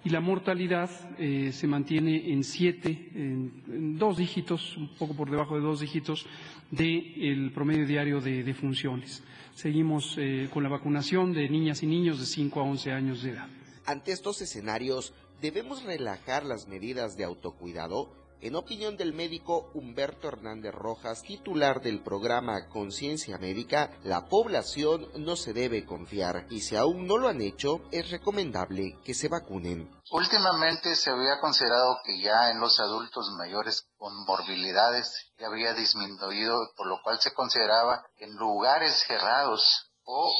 y 0.04 0.10
la 0.10 0.22
mortalidad 0.22 0.90
eh, 1.20 1.52
se 1.52 1.68
mantiene 1.68 2.32
en 2.32 2.44
siete, 2.44 3.10
en, 3.14 3.98
dos 3.98 4.18
dígitos, 4.18 4.78
un 4.78 4.96
poco 4.96 5.14
por 5.16 5.30
debajo 5.30 5.56
de 5.56 5.62
dos 5.62 5.82
dígitos 5.82 6.26
del 6.72 7.52
promedio 7.54 7.86
diario 7.86 8.22
de, 8.22 8.54
funciones. 8.54 9.24
Seguimos 9.54 10.16
eh, 10.18 10.50
con 10.54 10.64
la 10.64 10.70
vacunación 10.70 11.34
de 11.34 11.50
niñas 11.50 11.84
y 11.84 11.88
niños 11.88 12.20
de 12.20 12.26
5 12.26 12.60
a 12.60 12.64
11 12.64 12.92
años 12.92 13.24
de 13.24 13.32
edad. 13.32 13.48
Ante 13.86 14.12
estos 14.12 14.42
escenarios, 14.42 15.14
¿debemos 15.42 15.84
relajar 15.84 16.46
las 16.46 16.68
medidas 16.68 17.18
de 17.18 17.24
autocuidado? 17.24 18.10
En 18.40 18.56
opinión 18.56 18.98
del 18.98 19.14
médico 19.14 19.72
Humberto 19.74 20.28
Hernández 20.28 20.72
Rojas, 20.72 21.24
titular 21.24 21.82
del 21.82 22.04
programa 22.04 22.70
Conciencia 22.70 23.40
Médica, 23.40 23.90
la 24.04 24.30
población 24.30 25.10
no 25.16 25.36
se 25.36 25.54
debe 25.54 25.88
confiar 25.88 26.46
y 26.52 26.62
si 26.62 26.76
aún 26.76 27.08
no 27.08 27.18
lo 27.18 27.30
han 27.30 27.42
hecho, 27.42 27.82
es 27.92 28.12
recomendable 28.12 29.00
que 29.04 29.16
se 29.16 29.28
vacunen. 29.28 29.90
Últimamente 30.12 30.96
se 30.96 31.10
había 31.10 31.40
considerado 31.42 31.98
que 32.06 32.22
ya 32.22 32.52
en 32.52 32.60
los 32.60 32.80
adultos 32.80 33.28
mayores 33.40 33.88
con 33.98 34.14
morbilidades 34.28 35.32
ya 35.40 35.48
había 35.48 35.74
disminuido, 35.74 36.56
por 36.78 36.86
lo 36.86 37.02
cual 37.02 37.20
se 37.20 37.34
consideraba 37.34 38.06
que 38.18 38.26
en 38.26 38.36
lugares 38.36 39.04
cerrados 39.08 39.90
o 40.04 40.32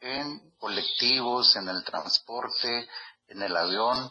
en 0.00 0.54
colectivos, 0.58 1.54
en 1.56 1.68
el 1.68 1.84
transporte, 1.84 2.88
en 3.28 3.42
el 3.42 3.54
avión, 3.54 4.10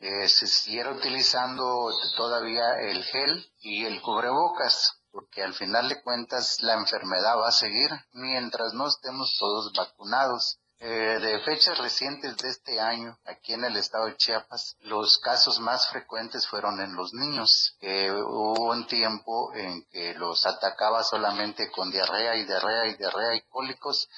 eh, 0.00 0.28
se 0.28 0.46
siguiera 0.46 0.92
utilizando 0.92 1.90
todavía 2.16 2.64
el 2.80 3.04
gel 3.04 3.46
y 3.60 3.84
el 3.84 4.00
cubrebocas, 4.00 4.94
porque 5.12 5.42
al 5.42 5.52
final 5.52 5.90
de 5.90 6.02
cuentas 6.02 6.56
la 6.62 6.72
enfermedad 6.72 7.36
va 7.38 7.48
a 7.48 7.52
seguir 7.52 7.90
mientras 8.12 8.72
no 8.72 8.88
estemos 8.88 9.36
todos 9.38 9.70
vacunados. 9.74 10.58
Eh, 10.82 11.18
de 11.20 11.40
fechas 11.40 11.76
recientes 11.76 12.38
de 12.38 12.48
este 12.48 12.80
año, 12.80 13.18
aquí 13.26 13.52
en 13.52 13.64
el 13.64 13.76
estado 13.76 14.06
de 14.06 14.16
Chiapas, 14.16 14.78
los 14.80 15.18
casos 15.18 15.60
más 15.60 15.90
frecuentes 15.90 16.46
fueron 16.48 16.80
en 16.80 16.94
los 16.94 17.12
niños. 17.12 17.76
hubo 17.82 18.70
un 18.70 18.86
tiempo 18.86 19.52
en 19.54 19.84
que 19.90 20.14
los 20.14 20.46
atacaba 20.46 21.04
solamente 21.04 21.70
con 21.70 21.90
diarrea 21.90 22.34
y 22.36 22.46
diarrea 22.46 22.86
y 22.86 22.94
diarrea 22.94 23.34
y 23.34 23.42
cólicos 23.50 24.08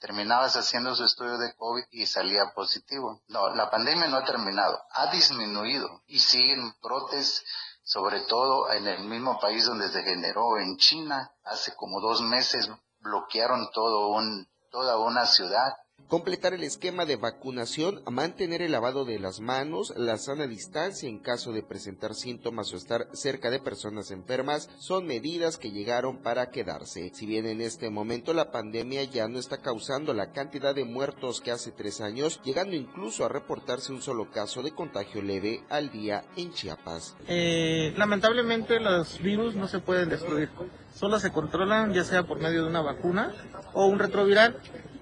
terminabas 0.00 0.56
haciendo 0.56 0.94
su 0.94 1.04
estudio 1.04 1.38
de 1.38 1.54
COVID 1.54 1.84
y 1.90 2.06
salía 2.06 2.52
positivo. 2.54 3.22
No, 3.28 3.54
la 3.54 3.70
pandemia 3.70 4.08
no 4.08 4.16
ha 4.16 4.24
terminado, 4.24 4.82
ha 4.90 5.10
disminuido 5.10 6.02
y 6.06 6.18
siguen 6.18 6.74
brotes 6.82 7.44
sobre 7.86 8.22
todo 8.22 8.72
en 8.72 8.88
el 8.88 9.04
mismo 9.04 9.38
país 9.38 9.64
donde 9.64 9.88
se 9.88 10.02
generó, 10.02 10.58
en 10.58 10.76
China, 10.76 11.30
hace 11.44 11.74
como 11.76 12.00
dos 12.00 12.20
meses 12.20 12.68
bloquearon 12.98 13.70
todo 13.72 14.08
un, 14.08 14.48
toda 14.72 14.98
una 14.98 15.24
ciudad 15.26 15.72
completar 16.08 16.54
el 16.54 16.62
esquema 16.62 17.04
de 17.04 17.16
vacunación, 17.16 18.02
mantener 18.10 18.62
el 18.62 18.72
lavado 18.72 19.04
de 19.04 19.18
las 19.18 19.40
manos, 19.40 19.92
la 19.96 20.18
sana 20.18 20.46
distancia 20.46 21.08
en 21.08 21.18
caso 21.18 21.52
de 21.52 21.62
presentar 21.62 22.14
síntomas 22.14 22.72
o 22.72 22.76
estar 22.76 23.08
cerca 23.12 23.50
de 23.50 23.58
personas 23.58 24.10
enfermas, 24.10 24.70
son 24.78 25.06
medidas 25.06 25.58
que 25.58 25.72
llegaron 25.72 26.18
para 26.22 26.50
quedarse. 26.50 27.10
Si 27.12 27.26
bien 27.26 27.46
en 27.46 27.60
este 27.60 27.90
momento 27.90 28.34
la 28.34 28.52
pandemia 28.52 29.04
ya 29.04 29.26
no 29.28 29.38
está 29.38 29.58
causando 29.58 30.14
la 30.14 30.30
cantidad 30.32 30.74
de 30.74 30.84
muertos 30.84 31.40
que 31.40 31.50
hace 31.50 31.72
tres 31.72 32.00
años, 32.00 32.40
llegando 32.44 32.76
incluso 32.76 33.24
a 33.24 33.28
reportarse 33.28 33.92
un 33.92 34.02
solo 34.02 34.30
caso 34.30 34.62
de 34.62 34.72
contagio 34.72 35.22
leve 35.22 35.64
al 35.68 35.90
día 35.90 36.24
en 36.36 36.52
Chiapas. 36.52 37.16
Eh, 37.26 37.92
lamentablemente 37.96 38.78
los 38.78 39.20
virus 39.20 39.56
no 39.56 39.66
se 39.66 39.80
pueden 39.80 40.08
destruir, 40.08 40.50
solo 40.94 41.18
se 41.18 41.32
controlan 41.32 41.92
ya 41.92 42.04
sea 42.04 42.22
por 42.22 42.38
medio 42.38 42.62
de 42.62 42.70
una 42.70 42.82
vacuna 42.82 43.32
o 43.72 43.86
un 43.86 43.98
retroviral 43.98 44.56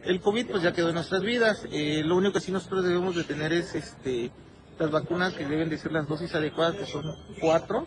el 0.06 0.20
COVID 0.20 0.50
pues 0.50 0.62
ya 0.62 0.72
quedó 0.72 0.88
en 0.88 0.94
nuestras 0.94 1.22
vidas. 1.22 1.66
Eh, 1.70 2.02
lo 2.04 2.16
único 2.16 2.34
que 2.34 2.40
sí 2.40 2.52
nosotros 2.52 2.84
debemos 2.84 3.16
de 3.16 3.24
tener 3.24 3.52
es 3.52 3.74
este 3.74 4.30
las 4.78 4.90
vacunas 4.90 5.34
que 5.34 5.46
deben 5.46 5.68
de 5.68 5.78
ser 5.78 5.92
las 5.92 6.08
dosis 6.08 6.34
adecuadas, 6.34 6.74
que 6.76 6.86
son 6.86 7.04
cuatro, 7.40 7.86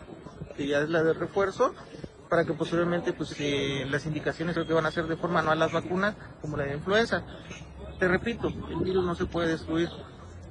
que 0.56 0.66
ya 0.66 0.80
es 0.80 0.88
la 0.88 1.02
de 1.02 1.12
refuerzo, 1.12 1.74
para 2.30 2.44
que 2.44 2.54
posteriormente 2.54 3.12
pues 3.12 3.34
eh, 3.38 3.86
las 3.90 4.06
indicaciones 4.06 4.54
creo 4.54 4.66
que 4.66 4.72
van 4.72 4.86
a 4.86 4.90
ser 4.90 5.06
de 5.06 5.16
forma 5.16 5.40
anual 5.40 5.58
las 5.58 5.72
vacunas, 5.72 6.14
como 6.40 6.56
la 6.56 6.64
de 6.64 6.74
influenza. 6.74 7.24
Te 7.98 8.08
repito, 8.08 8.48
el 8.48 8.84
virus 8.84 9.04
no 9.04 9.14
se 9.14 9.26
puede 9.26 9.48
destruir. 9.48 9.88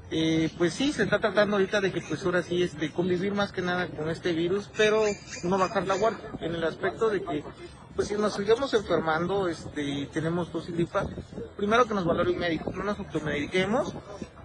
Eh, 0.09 0.49
pues 0.57 0.73
sí, 0.73 0.93
se 0.93 1.03
está 1.03 1.19
tratando 1.19 1.57
ahorita 1.57 1.81
de 1.81 1.91
que 1.91 2.01
pues 2.01 2.23
ahora 2.23 2.41
sí 2.41 2.63
este, 2.63 2.91
convivir 2.91 3.33
más 3.33 3.51
que 3.51 3.61
nada 3.61 3.87
con 3.87 4.09
este 4.09 4.31
virus, 4.31 4.69
pero 4.77 5.03
no 5.43 5.57
bajar 5.57 5.85
la 5.85 5.97
guardia, 5.97 6.29
en 6.39 6.55
el 6.55 6.63
aspecto 6.63 7.09
de 7.09 7.21
que 7.21 7.43
pues 7.97 8.09
si 8.09 8.13
nos 8.13 8.33
seguimos 8.33 8.71
enfermando 8.75 9.47
este, 9.47 9.81
y 9.81 10.05
tenemos 10.05 10.51
tos 10.51 10.69
y 10.69 10.71
gripa, 10.71 11.07
primero 11.57 11.85
que 11.85 11.95
nos 11.95 12.05
valore 12.05 12.29
un 12.29 12.37
médico, 12.37 12.71
no 12.71 12.83
nos 12.83 12.99
automediquemos 12.99 13.91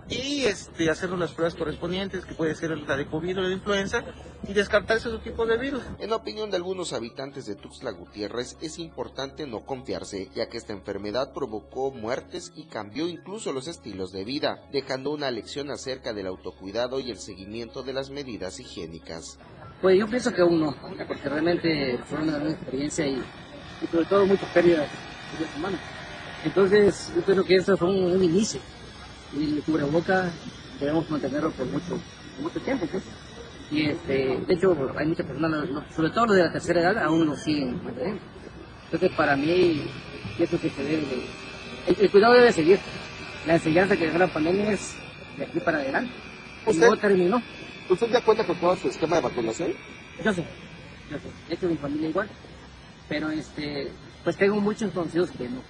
y 0.09 0.45
este, 0.45 0.89
hacernos 0.89 1.19
las 1.19 1.33
pruebas 1.33 1.55
correspondientes, 1.55 2.25
que 2.25 2.35
puede 2.35 2.55
ser 2.55 2.71
la 2.71 2.97
de 2.97 3.07
COVID 3.07 3.39
o 3.39 3.43
la 3.43 3.49
de 3.49 3.55
influenza, 3.55 4.05
y 4.49 4.55
descartar 4.55 4.97
ese 4.97 5.11
tipo 5.19 5.45
de 5.45 5.59
virus. 5.59 5.83
En 5.99 6.15
opinión 6.15 6.51
de 6.51 6.57
algunos 6.57 6.95
habitantes 6.95 7.45
de 7.45 7.55
Tuxtla 7.55 7.91
Gutiérrez, 7.91 8.57
es 8.63 8.79
importante 8.79 9.47
no 9.47 9.67
confiarse, 9.67 10.31
ya 10.35 10.49
que 10.49 10.57
esta 10.57 10.73
enfermedad 10.73 11.35
provocó 11.35 11.91
muertes 11.91 12.53
y 12.57 12.65
cambió 12.69 13.07
incluso 13.07 13.53
los 13.53 13.69
estilos 13.69 14.13
de 14.13 14.25
vida, 14.25 14.67
dejando 14.73 15.11
una 15.11 15.31
lección 15.31 15.71
acerca 15.71 16.15
del 16.15 16.27
autocuidado 16.27 17.01
y 17.01 17.11
el 17.11 17.19
seguimiento 17.19 17.83
de 17.83 17.93
las 17.93 18.09
medidas 18.09 18.61
higiénicas. 18.61 19.39
Pues 19.83 19.99
yo 19.99 20.07
pienso 20.07 20.33
que 20.33 20.41
aún 20.41 20.61
no, 20.61 20.75
porque 21.07 21.29
realmente 21.29 21.99
fue 22.07 22.23
una 22.23 22.39
gran 22.39 22.53
experiencia 22.53 23.07
y 23.07 23.23
y 23.83 23.87
sobre 23.89 24.05
todo 24.07 24.27
muchas 24.27 24.49
pérdidas 24.51 24.89
de 25.39 25.59
humanas. 25.59 25.81
Entonces, 26.45 27.13
yo 27.15 27.23
creo 27.23 27.45
que 27.45 27.57
eso 27.57 27.77
fue 27.77 27.89
un, 27.89 28.23
inicio. 28.23 28.61
Y 29.37 29.57
el 29.57 29.63
cubreboca 29.63 30.31
debemos 30.79 31.09
mantenerlo 31.11 31.51
por 31.53 31.67
mucho, 31.67 31.99
mucho 32.41 32.61
tiempo, 32.61 32.87
pues. 32.91 33.03
Y 33.71 33.87
este, 33.87 34.39
de 34.47 34.55
hecho, 34.55 34.77
hay 34.97 35.07
muchas 35.07 35.27
personas, 35.27 35.69
sobre 35.97 36.11
todo 36.11 36.27
los 36.27 36.37
de 36.37 36.43
la 36.43 36.53
tercera 36.53 36.81
edad, 36.81 37.05
aún 37.05 37.27
lo 37.27 37.37
siguen 37.37 37.83
manteniendo. 37.83 38.23
Entonces, 38.85 39.17
para 39.17 39.37
mí, 39.37 39.83
pienso 40.37 40.61
que 40.61 40.69
se 40.69 40.83
debe 40.85 41.07
el, 41.89 42.11
cuidado 42.11 42.35
debe 42.35 42.53
seguir. 42.53 42.79
La 43.47 43.55
enseñanza 43.55 43.97
que 43.97 44.07
dejó 44.07 44.19
la 44.19 44.33
pandemia 44.33 44.73
es 44.73 44.95
de 45.37 45.45
aquí 45.45 45.59
para 45.61 45.79
adelante. 45.79 46.13
¿Usted, 46.67 46.89
no 46.89 46.97
terminó. 46.97 47.43
¿Usted 47.93 48.11
da 48.11 48.25
cuenta 48.25 48.47
con 48.47 48.59
todo 48.59 48.77
su 48.77 48.89
esquema 48.89 49.17
de 49.17 49.23
vacunación? 49.23 49.73
Yo 50.25 50.33
sé, 50.33 50.45
yo 51.11 51.19
sé. 51.19 51.29
De 51.49 51.55
hecho, 51.55 51.69
mi 51.69 51.77
familia 51.77 52.09
igual 52.09 52.29
pero 53.13 53.31
este, 53.31 53.93
pues 54.25 54.39
tengo 54.39 54.59
muchos 54.59 54.91
conocidos 54.91 55.31
que 55.33 55.47
no, 55.47 55.61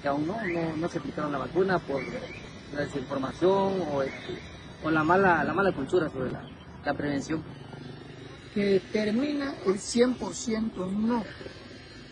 que 0.00 0.08
aún 0.08 0.26
no, 0.26 0.36
no, 0.76 0.88
se 0.88 0.96
aplicaron 0.96 1.30
la 1.30 1.36
vacuna 1.36 1.78
por 1.78 2.02
la 2.72 2.80
desinformación 2.80 3.82
o, 3.92 4.02
este, 4.02 4.38
o 4.82 4.90
la 4.90 5.04
mala, 5.04 5.44
la 5.44 5.52
mala 5.52 5.72
cultura 5.72 6.08
sobre 6.08 6.30
la, 6.30 6.94
prevención. 6.94 7.44
Que 8.54 8.80
termina 8.92 9.54
el 9.66 9.74
100% 9.74 10.90
no. 10.90 11.22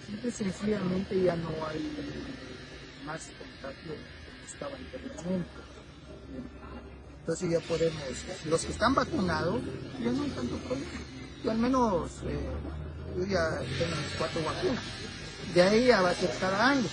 Simple 0.06 0.30
sencillamente 0.30 1.22
ya 1.22 1.34
no 1.36 1.48
hay 1.66 1.90
más 3.06 3.30
contagio 3.38 3.92
como 3.94 4.46
estaba 4.46 4.76
anteriormente. 4.76 5.67
Entonces 7.28 7.50
ya 7.50 7.60
podemos, 7.60 8.02
los 8.46 8.64
que 8.64 8.72
están 8.72 8.94
vacunados, 8.94 9.60
ya 10.02 10.10
no 10.12 10.22
hay 10.22 10.30
tanto 10.30 10.56
problema. 10.56 10.90
Yo 11.44 11.50
al 11.50 11.58
menos 11.58 12.10
eh, 12.24 12.48
yo 13.18 13.26
ya 13.26 13.50
tengo 13.58 13.96
mis 13.96 14.16
cuatro 14.16 14.42
vacunas. 14.46 14.82
De 15.52 15.60
ahí 15.60 15.84
ya 15.88 16.00
va 16.00 16.08
a 16.08 16.14
ser 16.14 16.30
cada 16.40 16.68
año. 16.70 16.88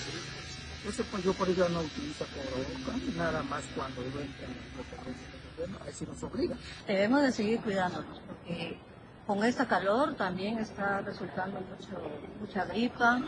Entonces, 0.80 1.06
pues 1.10 1.24
yo 1.24 1.32
por 1.32 1.48
ello 1.48 1.66
no 1.70 1.80
utilizo 1.80 2.26
cubrebocas, 2.26 3.16
nada 3.16 3.42
más 3.44 3.62
cuando 3.74 4.02
yo 4.02 4.20
entro 4.20 4.44
en 4.44 5.56
bueno, 5.56 5.78
así 5.88 6.04
nos 6.04 6.22
obliga. 6.22 6.54
Debemos 6.86 7.22
de 7.22 7.32
seguir 7.32 7.60
cuidándonos, 7.62 8.20
porque 8.26 8.78
con 9.26 9.42
esta 9.42 9.66
calor 9.66 10.16
también 10.16 10.58
está 10.58 11.00
resultando 11.00 11.60
mucho, 11.62 11.98
mucha 12.40 12.66
gripa, 12.66 13.22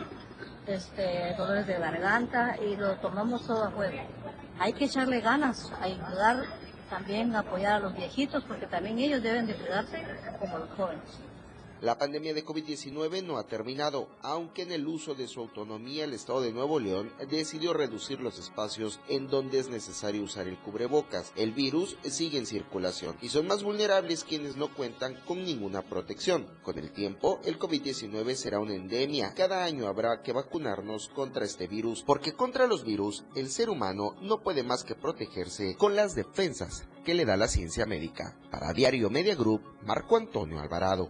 este, 0.67 1.33
dolores 1.35 1.65
de 1.65 1.73
garganta 1.73 2.55
y 2.63 2.75
lo 2.75 2.97
tomamos 2.97 3.47
todo 3.47 3.63
a 3.63 3.71
juego. 3.71 3.97
Hay 4.59 4.73
que 4.73 4.85
echarle 4.85 5.21
ganas 5.21 5.71
a 5.71 5.85
ayudar 5.85 6.68
también 6.89 7.35
apoyar 7.35 7.73
a 7.73 7.79
los 7.79 7.95
viejitos 7.95 8.43
porque 8.43 8.65
también 8.67 8.99
ellos 8.99 9.21
deben 9.21 9.47
de 9.47 9.55
cuidarse 9.55 10.03
como 10.39 10.57
los 10.57 10.69
jóvenes. 10.71 11.28
La 11.81 11.97
pandemia 11.97 12.33
de 12.33 12.43
COVID-19 12.43 13.23
no 13.23 13.37
ha 13.37 13.47
terminado, 13.47 14.09
aunque 14.21 14.63
en 14.63 14.73
el 14.73 14.85
uso 14.85 15.15
de 15.15 15.29
su 15.29 15.39
autonomía 15.39 16.03
el 16.03 16.11
Estado 16.11 16.41
de 16.41 16.51
Nuevo 16.51 16.77
León 16.77 17.13
decidió 17.29 17.71
reducir 17.71 18.19
los 18.19 18.37
espacios 18.37 18.99
en 19.07 19.29
donde 19.29 19.59
es 19.59 19.69
necesario 19.69 20.23
usar 20.23 20.49
el 20.49 20.57
cubrebocas. 20.57 21.31
El 21.37 21.53
virus 21.53 21.95
sigue 22.03 22.37
en 22.37 22.45
circulación 22.45 23.15
y 23.21 23.29
son 23.29 23.47
más 23.47 23.63
vulnerables 23.63 24.25
quienes 24.25 24.57
no 24.57 24.73
cuentan 24.73 25.15
con 25.25 25.41
ninguna 25.45 25.81
protección. 25.81 26.47
Con 26.63 26.77
el 26.77 26.91
tiempo, 26.91 27.39
el 27.45 27.57
COVID-19 27.57 28.35
será 28.35 28.59
una 28.59 28.75
endemia. 28.75 29.33
Cada 29.33 29.63
año 29.63 29.87
habrá 29.87 30.21
que 30.21 30.33
vacunarnos 30.33 31.07
contra 31.07 31.45
este 31.45 31.67
virus, 31.67 32.03
porque 32.03 32.33
contra 32.33 32.67
los 32.67 32.83
virus 32.83 33.23
el 33.35 33.49
ser 33.49 33.69
humano 33.69 34.15
no 34.21 34.41
puede 34.41 34.63
más 34.63 34.83
que 34.83 34.95
protegerse 34.95 35.77
con 35.77 35.95
las 35.95 36.13
defensas 36.13 36.89
que 37.05 37.13
le 37.13 37.23
da 37.23 37.37
la 37.37 37.47
ciencia 37.47 37.85
médica. 37.85 38.37
Para 38.51 38.73
Diario 38.73 39.09
Media 39.09 39.35
Group, 39.35 39.61
Marco 39.83 40.17
Antonio 40.17 40.59
Alvarado. 40.59 41.09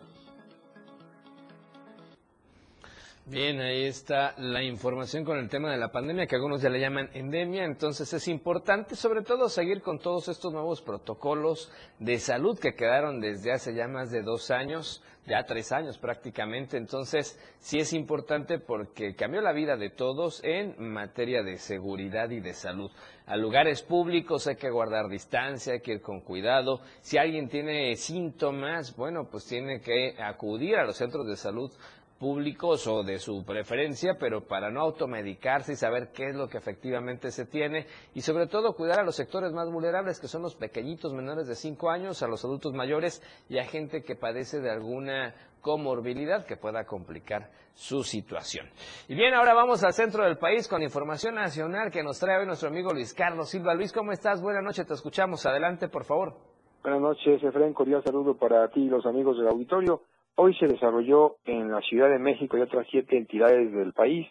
Bien, 3.30 3.61
ahí 3.61 3.84
está 3.84 4.34
la 4.39 4.63
información 4.63 5.23
con 5.23 5.38
el 5.38 5.49
tema 5.49 5.71
de 5.71 5.77
la 5.77 5.91
pandemia, 5.91 6.25
que 6.25 6.36
algunos 6.36 6.63
ya 6.63 6.69
le 6.69 6.80
llaman 6.80 7.11
endemia. 7.13 7.63
Entonces 7.63 8.11
es 8.11 8.27
importante, 8.27 8.95
sobre 8.95 9.21
todo, 9.21 9.49
seguir 9.49 9.84
con 9.84 9.99
todos 9.99 10.27
estos 10.30 10.51
nuevos 10.51 10.82
protocolos 10.82 11.71
de 11.99 12.17
salud 12.17 12.57
que 12.57 12.73
quedaron 12.73 13.21
desde 13.21 13.51
hace 13.51 13.75
ya 13.75 13.88
más 13.88 14.09
de 14.09 14.23
dos 14.23 14.49
años, 14.49 15.03
ya 15.27 15.43
tres 15.43 15.71
años 15.71 15.99
prácticamente. 15.99 16.77
Entonces 16.77 17.39
sí 17.59 17.77
es 17.77 17.93
importante 17.93 18.57
porque 18.57 19.13
cambió 19.13 19.41
la 19.41 19.53
vida 19.53 19.77
de 19.77 19.91
todos 19.91 20.43
en 20.43 20.73
materia 20.91 21.43
de 21.43 21.57
seguridad 21.57 22.32
y 22.32 22.39
de 22.39 22.55
salud. 22.55 22.89
A 23.27 23.38
lugares 23.38 23.84
públicos 23.84 24.47
hay 24.47 24.55
que 24.55 24.71
guardar 24.71 25.07
distancia, 25.07 25.73
hay 25.73 25.82
que 25.82 25.93
ir 25.93 26.01
con 26.01 26.21
cuidado. 26.21 26.82
Si 27.01 27.19
alguien 27.19 27.47
tiene 27.47 27.95
síntomas, 27.95 28.95
bueno, 28.95 29.27
pues 29.30 29.45
tiene 29.45 29.82
que 29.82 30.15
acudir 30.19 30.77
a 30.77 30.84
los 30.84 30.97
centros 30.97 31.27
de 31.27 31.36
salud 31.36 31.71
públicos 32.20 32.86
o 32.88 33.03
de 33.03 33.17
su 33.17 33.45
preferencia, 33.45 34.17
pero 34.20 34.41
para 34.41 34.70
no 34.70 34.82
automedicarse 34.82 35.72
y 35.72 35.76
saber 35.76 36.11
qué 36.13 36.28
es 36.28 36.36
lo 36.36 36.49
que 36.49 36.57
efectivamente 36.57 37.32
se 37.32 37.45
tiene 37.45 37.88
y 38.13 38.22
sobre 38.22 38.47
todo 38.47 38.76
cuidar 38.76 38.99
a 38.99 39.03
los 39.03 39.15
sectores 39.15 39.53
más 39.53 39.72
vulnerables 39.72 40.20
que 40.20 40.28
son 40.28 40.41
los 40.41 40.55
pequeñitos 40.55 41.13
menores 41.13 41.47
de 41.47 41.55
5 41.55 41.89
años, 41.89 42.22
a 42.22 42.28
los 42.28 42.43
adultos 42.43 42.74
mayores 42.74 43.24
y 43.47 43.57
a 43.57 43.65
gente 43.65 44.03
que 44.03 44.15
padece 44.15 44.59
de 44.59 44.70
alguna 44.70 45.34
comorbilidad 45.61 46.45
que 46.45 46.57
pueda 46.57 46.86
complicar 46.86 47.49
su 47.74 48.03
situación. 48.03 48.67
Y 49.07 49.15
bien, 49.15 49.34
ahora 49.34 49.53
vamos 49.53 49.84
al 49.84 49.93
centro 49.93 50.26
del 50.26 50.38
país 50.38 50.67
con 50.67 50.84
información 50.84 51.36
nacional 51.36 51.91
que 51.91 52.03
nos 52.03 52.20
trae 52.20 52.39
hoy 52.39 52.45
nuestro 52.45 52.70
amigo 52.70 52.91
Luis 52.91 53.13
Carlos 53.13 53.49
Silva. 53.49 53.74
Luis, 53.74 53.93
¿cómo 53.93 54.11
estás? 54.11 54.41
Buenas 54.41 54.63
noches, 54.63 54.86
te 54.86 54.93
escuchamos. 54.93 55.45
Adelante, 55.45 55.88
por 55.88 56.03
favor. 56.03 56.36
Buenas 56.84 57.01
noches, 57.01 57.43
Efraín. 57.43 57.74
Cordial 57.74 58.03
saludo 58.03 58.36
para 58.36 58.67
ti 58.70 58.82
y 58.82 58.89
los 58.89 59.05
amigos 59.05 59.38
del 59.38 59.47
auditorio. 59.47 60.01
Hoy 60.41 60.55
se 60.55 60.67
desarrolló 60.67 61.35
en 61.43 61.69
la 61.69 61.81
Ciudad 61.81 62.09
de 62.09 62.17
México 62.17 62.57
y 62.57 62.61
otras 62.61 62.87
siete 62.89 63.17
entidades 63.17 63.73
del 63.73 63.91
país 63.91 64.25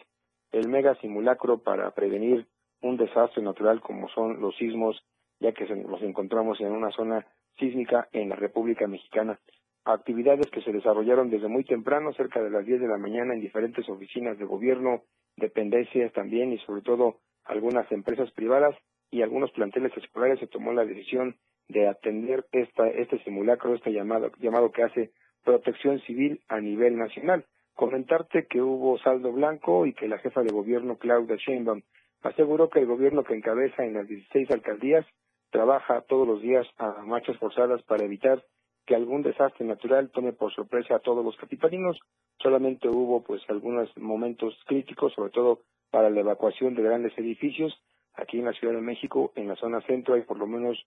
el 0.51 0.67
mega 0.67 0.95
simulacro 1.01 1.59
para 1.59 1.91
prevenir 1.91 2.47
un 2.81 2.97
desastre 2.97 3.43
natural 3.43 3.79
como 3.79 4.09
son 4.09 4.41
los 4.41 4.55
sismos, 4.55 4.99
ya 5.39 5.51
que 5.51 5.65
nos 5.75 6.01
encontramos 6.01 6.59
en 6.61 6.71
una 6.71 6.89
zona 6.89 7.27
sísmica 7.59 8.09
en 8.11 8.29
la 8.29 8.35
República 8.35 8.87
Mexicana. 8.87 9.39
Actividades 9.85 10.49
que 10.49 10.63
se 10.63 10.71
desarrollaron 10.71 11.29
desde 11.29 11.47
muy 11.47 11.63
temprano, 11.63 12.11
cerca 12.13 12.41
de 12.41 12.49
las 12.49 12.65
10 12.65 12.81
de 12.81 12.87
la 12.87 12.97
mañana, 12.97 13.35
en 13.35 13.41
diferentes 13.41 13.87
oficinas 13.87 14.39
de 14.39 14.45
gobierno, 14.45 15.03
dependencias 15.37 16.11
también 16.13 16.51
y 16.51 16.57
sobre 16.65 16.81
todo 16.81 17.17
algunas 17.43 17.85
empresas 17.91 18.31
privadas 18.31 18.75
y 19.11 19.21
algunos 19.21 19.51
planteles 19.51 19.95
escolares 19.95 20.39
se 20.39 20.47
tomó 20.47 20.73
la 20.73 20.85
decisión 20.85 21.35
de 21.67 21.87
atender 21.87 22.47
esta, 22.51 22.87
este 22.87 23.23
simulacro, 23.23 23.75
este 23.75 23.93
llamado, 23.93 24.31
llamado 24.39 24.71
que 24.71 24.81
hace 24.81 25.11
protección 25.49 25.99
civil 26.01 26.41
a 26.47 26.59
nivel 26.59 26.95
nacional. 26.95 27.43
Comentarte 27.73 28.45
que 28.45 28.61
hubo 28.61 28.99
saldo 28.99 29.31
blanco 29.31 29.87
y 29.87 29.93
que 29.93 30.07
la 30.07 30.19
jefa 30.19 30.43
de 30.43 30.53
gobierno 30.53 30.97
Claudia 30.97 31.37
Sheinbaum 31.37 31.81
aseguró 32.21 32.69
que 32.69 32.79
el 32.79 32.85
gobierno 32.85 33.23
que 33.23 33.33
encabeza 33.33 33.83
en 33.83 33.95
las 33.95 34.07
16 34.07 34.51
alcaldías 34.51 35.07
trabaja 35.49 36.01
todos 36.01 36.27
los 36.27 36.39
días 36.39 36.67
a 36.77 37.01
marchas 37.03 37.35
forzadas 37.37 37.81
para 37.81 38.03
evitar 38.03 38.43
que 38.85 38.93
algún 38.95 39.23
desastre 39.23 39.65
natural 39.65 40.11
tome 40.11 40.33
por 40.33 40.53
sorpresa 40.53 40.97
a 40.97 40.99
todos 40.99 41.25
los 41.25 41.35
capitalinos. 41.37 41.99
Solamente 42.37 42.87
hubo 42.87 43.23
pues 43.23 43.41
algunos 43.49 43.89
momentos 43.97 44.55
críticos, 44.67 45.13
sobre 45.13 45.31
todo 45.31 45.61
para 45.89 46.11
la 46.11 46.19
evacuación 46.19 46.75
de 46.75 46.83
grandes 46.83 47.17
edificios. 47.17 47.73
Aquí 48.13 48.37
en 48.37 48.45
la 48.45 48.53
Ciudad 48.53 48.75
de 48.75 48.81
México, 48.81 49.31
en 49.35 49.47
la 49.47 49.55
zona 49.55 49.81
centro, 49.81 50.13
hay 50.13 50.21
por 50.21 50.37
lo 50.37 50.45
menos 50.45 50.77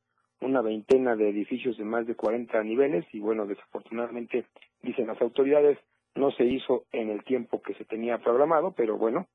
una 0.43 0.61
veintena 0.61 1.17
de 1.17 1.29
edificios 1.29 1.77
de 1.79 1.85
más 1.85 2.07
de 2.07 2.15
40 2.15 2.63
niveles 2.63 3.05
y 3.13 3.21
bueno, 3.21 3.47
desafortunadamente, 3.47 4.45
dicen 4.83 5.07
las 5.07 5.21
autoridades, 5.21 5.79
no 6.15 6.31
se 6.33 6.45
hizo 6.45 6.85
en 6.93 7.11
el 7.11 7.25
tiempo 7.25 7.63
que 7.63 7.75
se 7.75 7.85
tenía 7.85 8.19
programado, 8.19 8.73
pero 8.73 8.99
bueno, 8.99 9.27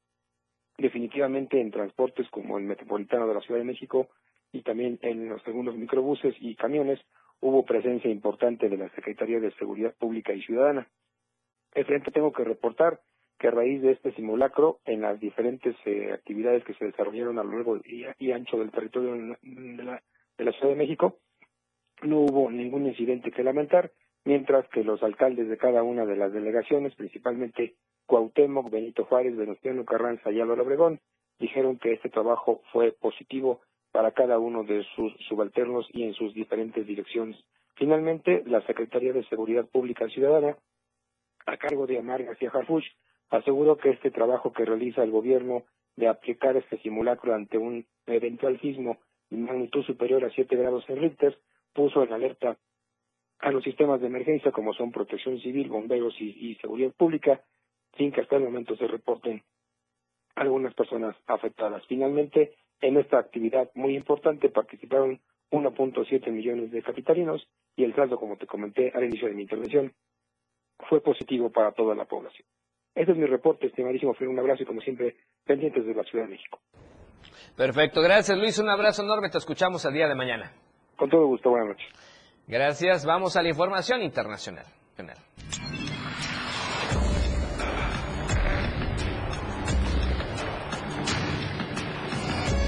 definitivamente 0.77 1.59
en 1.59 1.71
transportes 1.71 2.29
como 2.29 2.57
el 2.57 2.65
metropolitano 2.65 3.27
de 3.27 3.33
la 3.33 3.41
Ciudad 3.41 3.59
de 3.59 3.65
México 3.65 4.07
y 4.51 4.61
también 4.61 4.99
en 5.01 5.29
los 5.29 5.41
segundos 5.43 5.75
microbuses 5.75 6.35
y 6.39 6.55
camiones 6.55 6.99
hubo 7.39 7.65
presencia 7.65 8.09
importante 8.09 8.69
de 8.69 8.77
la 8.77 8.89
Secretaría 8.89 9.39
de 9.39 9.51
Seguridad 9.53 9.93
Pública 9.97 10.33
y 10.33 10.41
Ciudadana. 10.41 10.87
Es 11.73 11.85
frente 11.85 12.11
tengo 12.11 12.31
que 12.31 12.43
reportar 12.43 12.99
que 13.37 13.47
a 13.47 13.51
raíz 13.51 13.81
de 13.81 13.91
este 13.91 14.13
simulacro, 14.13 14.79
en 14.85 15.01
las 15.01 15.19
diferentes 15.19 15.75
eh, 15.85 16.11
actividades 16.11 16.63
que 16.63 16.73
se 16.73 16.85
desarrollaron 16.85 17.37
a 17.37 17.43
lo 17.43 17.51
largo 17.51 17.77
y, 17.85 18.31
ancho 18.31 18.57
del 18.57 18.71
territorio 18.71 19.37
de 19.43 19.83
la, 19.83 20.01
de 20.37 20.45
la 20.45 20.51
Ciudad 20.53 20.69
de 20.69 20.75
México, 20.75 21.17
no 22.01 22.19
hubo 22.19 22.51
ningún 22.51 22.85
incidente 22.85 23.31
que 23.31 23.43
lamentar, 23.43 23.91
mientras 24.23 24.67
que 24.69 24.83
los 24.83 25.01
alcaldes 25.03 25.49
de 25.49 25.57
cada 25.57 25.83
una 25.83 26.05
de 26.05 26.15
las 26.15 26.31
delegaciones, 26.31 26.95
principalmente 26.95 27.75
Cuauhtémoc, 28.05 28.69
Benito 28.69 29.05
Juárez, 29.05 29.35
Venustiano 29.35 29.83
Carranza 29.85 30.31
y 30.31 30.39
Álvaro 30.39 30.63
Obregón, 30.63 30.99
dijeron 31.39 31.77
que 31.77 31.93
este 31.93 32.09
trabajo 32.09 32.61
fue 32.71 32.91
positivo 32.91 33.61
para 33.91 34.11
cada 34.11 34.37
uno 34.37 34.63
de 34.63 34.83
sus 34.95 35.13
subalternos 35.27 35.87
y 35.91 36.03
en 36.03 36.13
sus 36.13 36.33
diferentes 36.33 36.85
direcciones. 36.85 37.37
Finalmente, 37.75 38.43
la 38.45 38.61
Secretaría 38.65 39.13
de 39.13 39.23
Seguridad 39.25 39.65
Pública 39.65 40.07
Ciudadana, 40.09 40.57
a 41.45 41.57
cargo 41.57 41.87
de 41.87 41.99
Amar 41.99 42.23
García 42.23 42.51
Harfuch, 42.53 42.85
aseguró 43.29 43.77
que 43.77 43.89
este 43.89 44.11
trabajo 44.11 44.51
que 44.53 44.65
realiza 44.65 45.03
el 45.03 45.11
gobierno 45.11 45.63
de 45.95 46.07
aplicar 46.07 46.55
este 46.57 46.77
simulacro 46.79 47.33
ante 47.33 47.57
un 47.57 47.85
eventual 48.05 48.59
sismo 48.61 48.97
magnitud 49.29 49.83
superior 49.83 50.23
a 50.25 50.29
7 50.29 50.55
grados 50.55 50.83
en 50.89 51.01
Richter 51.01 51.37
puso 51.73 52.03
en 52.03 52.13
alerta 52.13 52.57
a 53.39 53.51
los 53.51 53.63
sistemas 53.63 54.01
de 54.01 54.07
emergencia 54.07 54.51
como 54.51 54.73
son 54.73 54.91
protección 54.91 55.39
civil, 55.39 55.69
bomberos 55.69 56.15
y, 56.19 56.55
seguridad 56.55 56.91
pública, 56.93 57.41
sin 57.97 58.11
que 58.11 58.21
hasta 58.21 58.37
el 58.37 58.43
momento 58.43 58.75
se 58.75 58.87
reporten 58.87 59.43
algunas 60.35 60.73
personas 60.73 61.15
afectadas. 61.27 61.85
Finalmente, 61.87 62.55
en 62.81 62.97
esta 62.97 63.19
actividad 63.19 63.69
muy 63.75 63.95
importante 63.95 64.49
participaron 64.49 65.19
1.7 65.51 66.31
millones 66.31 66.71
de 66.71 66.81
capitalinos 66.81 67.47
y 67.75 67.83
el 67.83 67.95
saldo, 67.95 68.19
como 68.19 68.37
te 68.37 68.47
comenté 68.47 68.91
al 68.93 69.05
inicio 69.05 69.27
de 69.27 69.35
mi 69.35 69.43
intervención, 69.43 69.93
fue 70.89 71.01
positivo 71.01 71.51
para 71.51 71.71
toda 71.71 71.95
la 71.95 72.05
población. 72.05 72.47
Este 72.93 73.11
es 73.11 73.17
mi 73.17 73.25
reporte, 73.25 73.67
estimadísimo 73.67 74.13
Fue 74.15 74.27
Un 74.27 74.39
abrazo 74.39 74.63
y 74.63 74.65
como 74.65 74.81
siempre, 74.81 75.15
pendientes 75.45 75.85
de 75.85 75.93
la 75.93 76.03
Ciudad 76.03 76.25
de 76.25 76.31
México. 76.31 76.59
Perfecto, 77.57 78.01
gracias 78.01 78.37
Luis, 78.37 78.59
un 78.59 78.69
abrazo 78.69 79.01
enorme, 79.01 79.31
te 79.31 79.39
escuchamos 79.39 79.83
el 79.85 79.93
día 79.93 80.07
de 80.07 80.13
mañana. 80.13 80.51
Con 80.95 81.09
todo 81.09 81.25
gusto, 81.25 81.49
buenas 81.49 81.69
noches. 81.69 81.87
Gracias, 82.45 83.03
vamos 83.03 83.35
a 83.35 83.41
la 83.41 83.49
información 83.49 84.03
internacional. 84.03 84.65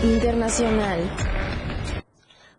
Internacional. 0.01 1.28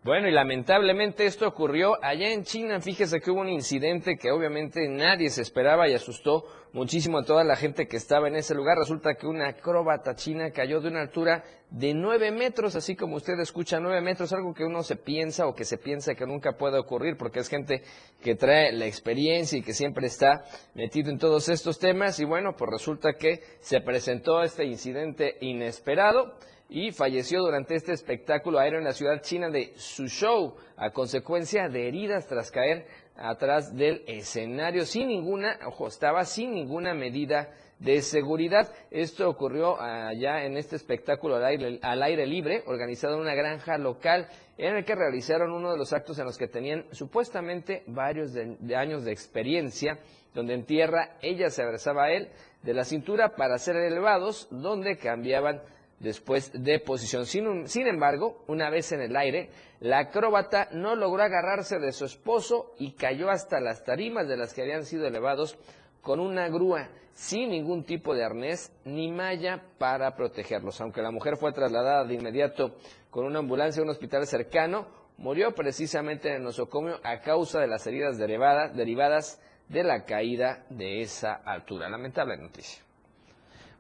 Bueno, 0.03 0.29
y 0.29 0.33
lamentablemente 0.33 1.27
esto 1.27 1.47
ocurrió 1.47 2.03
allá 2.03 2.33
en 2.33 2.43
China. 2.43 2.81
Fíjese 2.81 3.21
que 3.21 3.31
hubo 3.31 3.43
un 3.43 3.51
incidente 3.51 4.17
que 4.17 4.31
obviamente 4.31 4.89
nadie 4.89 5.29
se 5.29 5.43
esperaba 5.43 5.91
y 5.91 5.93
asustó 5.93 6.47
muchísimo 6.73 7.19
a 7.19 7.25
toda 7.25 7.45
la 7.45 7.55
gente 7.55 7.87
que 7.87 7.99
estaba 7.99 8.27
en 8.27 8.37
ese 8.37 8.55
lugar. 8.55 8.79
Resulta 8.79 9.17
que 9.17 9.27
una 9.27 9.49
acróbata 9.49 10.15
china 10.15 10.53
cayó 10.53 10.81
de 10.81 10.89
una 10.89 11.03
altura 11.03 11.45
de 11.69 11.93
nueve 11.93 12.31
metros, 12.31 12.77
así 12.77 12.97
como 12.97 13.17
usted 13.17 13.39
escucha 13.41 13.79
nueve 13.79 14.01
metros, 14.01 14.33
algo 14.33 14.55
que 14.55 14.65
uno 14.65 14.83
se 14.83 14.97
piensa 14.97 15.47
o 15.47 15.55
que 15.55 15.67
se 15.67 15.77
piensa 15.77 16.15
que 16.15 16.25
nunca 16.25 16.57
puede 16.57 16.79
ocurrir, 16.79 17.19
porque 17.19 17.41
es 17.41 17.51
gente 17.51 17.83
que 18.23 18.37
trae 18.37 18.73
la 18.73 18.87
experiencia 18.87 19.59
y 19.59 19.63
que 19.63 19.75
siempre 19.75 20.07
está 20.07 20.45
metido 20.73 21.11
en 21.11 21.19
todos 21.19 21.51
estos 21.51 21.79
temas. 21.79 22.19
Y 22.21 22.25
bueno, 22.25 22.57
pues 22.57 22.71
resulta 22.71 23.13
que 23.19 23.43
se 23.61 23.83
presentó 23.83 24.43
este 24.43 24.65
incidente 24.65 25.37
inesperado 25.43 26.39
y 26.71 26.93
falleció 26.93 27.41
durante 27.41 27.75
este 27.75 27.93
espectáculo 27.93 28.61
aéreo 28.61 28.79
en 28.79 28.85
la 28.85 28.93
ciudad 28.93 29.21
china 29.23 29.51
de 29.51 29.73
Suzhou 29.77 30.55
a 30.77 30.91
consecuencia 30.91 31.69
de 31.69 31.89
heridas 31.89 32.29
tras 32.29 32.51
caer 32.53 32.87
atrás 33.17 33.77
del 33.77 34.05
escenario 34.07 34.87
sin 34.87 35.09
ninguna, 35.09 35.59
ojo, 35.67 35.89
estaba 35.89 36.25
sin 36.25 36.55
ninguna 36.55 36.95
medida 36.95 37.51
de 37.81 38.03
seguridad. 38.03 38.73
Esto 38.91 39.29
ocurrió 39.29 39.81
allá 39.81 40.45
en 40.45 40.57
este 40.57 40.77
espectáculo 40.77 41.37
al 41.37 41.45
aire, 41.45 41.79
al 41.83 42.03
aire, 42.03 42.27
libre, 42.27 42.63
organizado 42.67 43.15
en 43.15 43.23
una 43.23 43.35
granja 43.35 43.77
local, 43.77 44.29
en 44.57 44.77
el 44.77 44.85
que 44.85 44.95
realizaron 44.95 45.51
uno 45.51 45.73
de 45.73 45.79
los 45.79 45.93
actos 45.93 46.19
en 46.19 46.27
los 46.27 46.39
que 46.39 46.47
tenían 46.47 46.85
supuestamente 46.93 47.83
varios 47.87 48.33
años 48.77 49.05
de 49.05 49.13
experiencia, 49.13 49.99
donde 50.35 50.55
en 50.55 50.65
tierra 50.65 51.17
ella 51.21 51.51
se 51.51 51.63
abrazaba 51.63 52.05
a 52.05 52.13
él 52.13 52.29
de 52.63 52.75
la 52.75 52.85
cintura 52.85 53.35
para 53.35 53.59
ser 53.59 53.77
elevados, 53.77 54.47
donde 54.51 54.97
cambiaban 54.97 55.63
después 56.01 56.51
de 56.53 56.81
posición. 56.81 57.27
Sin, 57.27 57.87
embargo, 57.87 58.43
una 58.49 58.71
vez 58.71 58.91
en 58.93 59.03
el 59.03 59.17
aire, 59.17 59.51
la 59.81 60.01
acróbata 60.01 60.69
no 60.73 60.97
logró 60.97 61.23
agarrarse 61.23 61.79
de 61.79 61.93
su 61.93 62.07
esposo 62.07 62.75
y 62.79 62.93
cayó 62.93 63.31
hasta 63.31 63.61
las 63.61 63.85
tarimas 63.85 64.27
de 64.27 64.37
las 64.37 64.53
que 64.53 64.63
habían 64.63 64.85
sido 64.85 65.07
elevados 65.07 65.57
con 66.01 66.19
una 66.19 66.49
grúa, 66.49 66.89
sin 67.13 67.51
ningún 67.51 67.85
tipo 67.85 68.15
de 68.15 68.25
arnés 68.25 68.73
ni 68.85 69.13
malla 69.13 69.63
para 69.79 70.17
protegerlos. 70.17 70.81
Aunque 70.81 71.03
la 71.03 71.11
mujer 71.11 71.37
fue 71.37 71.53
trasladada 71.53 72.05
de 72.05 72.15
inmediato 72.15 72.77
con 73.11 73.27
una 73.27 73.41
ambulancia 73.41 73.81
a 73.81 73.85
un 73.85 73.91
hospital 73.91 74.27
cercano, 74.27 74.89
murió 75.19 75.55
precisamente 75.55 76.31
en 76.31 76.37
el 76.37 76.43
nosocomio 76.43 76.99
a 77.05 77.21
causa 77.21 77.61
de 77.61 77.69
las 77.69 77.87
heridas 77.87 78.17
derivadas 78.17 79.39
de 79.69 79.85
la 79.85 80.05
caída 80.05 80.65
de 80.71 81.03
esa 81.03 81.35
altura. 81.35 81.91
Lamentable 81.91 82.39
noticia. 82.39 82.83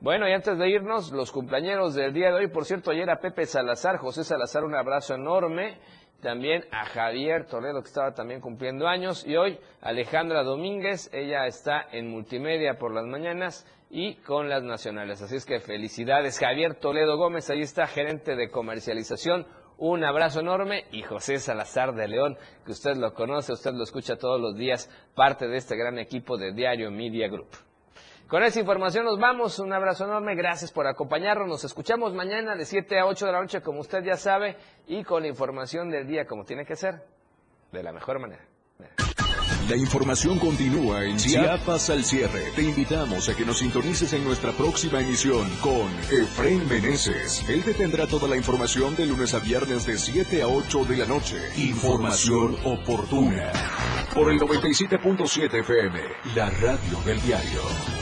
Bueno, 0.02 0.26
y 0.26 0.32
antes 0.32 0.56
de 0.56 0.70
irnos, 0.70 1.12
los 1.12 1.30
cumpleaños 1.30 1.94
del 1.94 2.14
día 2.14 2.28
de 2.28 2.36
hoy, 2.36 2.48
por 2.48 2.64
cierto, 2.64 2.90
ayer 2.90 3.10
a 3.10 3.20
Pepe 3.20 3.44
Salazar, 3.44 3.98
José 3.98 4.24
Salazar, 4.24 4.64
un 4.64 4.74
abrazo 4.74 5.14
enorme. 5.14 5.78
También 6.22 6.64
a 6.72 6.86
Javier 6.86 7.46
Toledo, 7.46 7.82
que 7.82 7.88
estaba 7.88 8.14
también 8.14 8.40
cumpliendo 8.40 8.88
años. 8.88 9.26
Y 9.26 9.36
hoy 9.36 9.58
Alejandra 9.82 10.42
Domínguez, 10.42 11.10
ella 11.12 11.46
está 11.46 11.86
en 11.92 12.08
multimedia 12.08 12.78
por 12.78 12.94
las 12.94 13.04
mañanas 13.04 13.66
y 13.90 14.14
con 14.16 14.48
las 14.48 14.62
nacionales. 14.62 15.20
Así 15.20 15.36
es 15.36 15.44
que 15.44 15.60
felicidades. 15.60 16.38
Javier 16.38 16.76
Toledo 16.76 17.18
Gómez, 17.18 17.50
ahí 17.50 17.60
está, 17.60 17.86
gerente 17.86 18.36
de 18.36 18.50
comercialización. 18.50 19.46
Un 19.76 20.02
abrazo 20.04 20.40
enorme 20.40 20.84
y 20.92 21.02
José 21.02 21.38
Salazar 21.38 21.94
de 21.94 22.08
León, 22.08 22.38
que 22.64 22.72
usted 22.72 22.96
lo 22.96 23.12
conoce, 23.12 23.52
usted 23.52 23.72
lo 23.72 23.82
escucha 23.82 24.16
todos 24.16 24.40
los 24.40 24.56
días, 24.56 24.90
parte 25.14 25.46
de 25.46 25.58
este 25.58 25.76
gran 25.76 25.98
equipo 25.98 26.38
de 26.38 26.52
Diario 26.52 26.90
Media 26.90 27.28
Group. 27.28 27.69
Con 28.30 28.44
esa 28.44 28.60
información 28.60 29.04
nos 29.04 29.18
vamos. 29.18 29.58
Un 29.58 29.72
abrazo 29.72 30.04
enorme. 30.04 30.36
Gracias 30.36 30.70
por 30.70 30.86
acompañarnos. 30.86 31.48
Nos 31.48 31.64
escuchamos 31.64 32.14
mañana 32.14 32.54
de 32.54 32.64
7 32.64 33.00
a 33.00 33.06
8 33.06 33.26
de 33.26 33.32
la 33.32 33.40
noche, 33.40 33.60
como 33.60 33.80
usted 33.80 34.04
ya 34.04 34.16
sabe, 34.16 34.56
y 34.86 35.02
con 35.02 35.22
la 35.22 35.28
información 35.28 35.90
del 35.90 36.06
día, 36.06 36.26
como 36.26 36.44
tiene 36.44 36.64
que 36.64 36.76
ser, 36.76 37.02
de 37.72 37.82
la 37.82 37.90
mejor 37.92 38.20
manera. 38.20 38.44
La 39.68 39.76
información 39.76 40.38
continúa 40.38 41.04
en 41.04 41.16
Chiapas 41.16 41.90
al 41.90 42.04
cierre. 42.04 42.52
Te 42.54 42.62
invitamos 42.62 43.28
a 43.28 43.36
que 43.36 43.44
nos 43.44 43.58
sintonices 43.58 44.12
en 44.12 44.24
nuestra 44.24 44.52
próxima 44.52 45.00
emisión 45.00 45.48
con 45.60 45.88
Efraín 46.10 46.68
Meneses. 46.68 47.48
Él 47.48 47.64
te 47.64 47.74
tendrá 47.74 48.06
toda 48.06 48.28
la 48.28 48.36
información 48.36 48.94
de 48.94 49.06
lunes 49.06 49.34
a 49.34 49.40
viernes 49.40 49.86
de 49.86 49.98
7 49.98 50.42
a 50.42 50.46
8 50.46 50.84
de 50.84 50.96
la 50.98 51.06
noche. 51.06 51.36
Información 51.56 52.56
oportuna. 52.64 53.50
Por 54.14 54.30
el 54.32 54.38
97.7 54.38 55.60
FM, 55.60 56.00
la 56.36 56.48
radio 56.50 57.00
del 57.04 57.20
diario. 57.22 57.99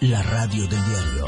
La 0.00 0.22
radio 0.22 0.62
del 0.68 0.78
diario. 0.86 1.26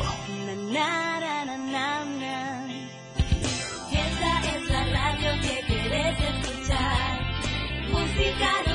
Esta 3.90 4.40
es 4.46 4.70
la 4.70 4.84
radio 4.84 5.40
que 5.42 5.60
quieres 5.66 6.16
escuchar. 6.20 7.18
Música, 7.90 8.69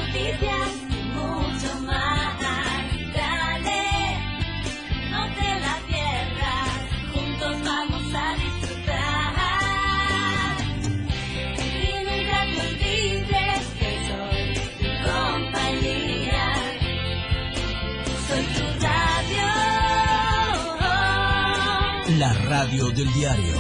La 22.26 22.34
radio 22.34 22.90
del 22.90 23.14
diario 23.14 23.54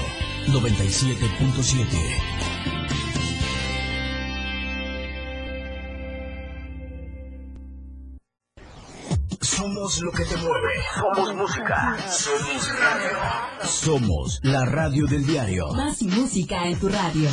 97.7. 0.48 1.86
Somos 9.40 10.02
lo 10.02 10.12
que 10.12 10.26
te 10.26 10.38
mueve. 10.38 10.82
Somos 10.96 11.36
música. 11.36 11.96
Somos 12.10 12.80
radio. 12.80 13.20
Somos 13.64 14.40
la 14.42 14.66
radio 14.66 15.06
del 15.06 15.28
diario 15.28 15.68
Más 15.74 16.02
música 16.02 16.66
en 16.68 16.80
tu 16.80 16.90
radio. 16.90 17.30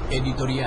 Editorial. 0.10 0.66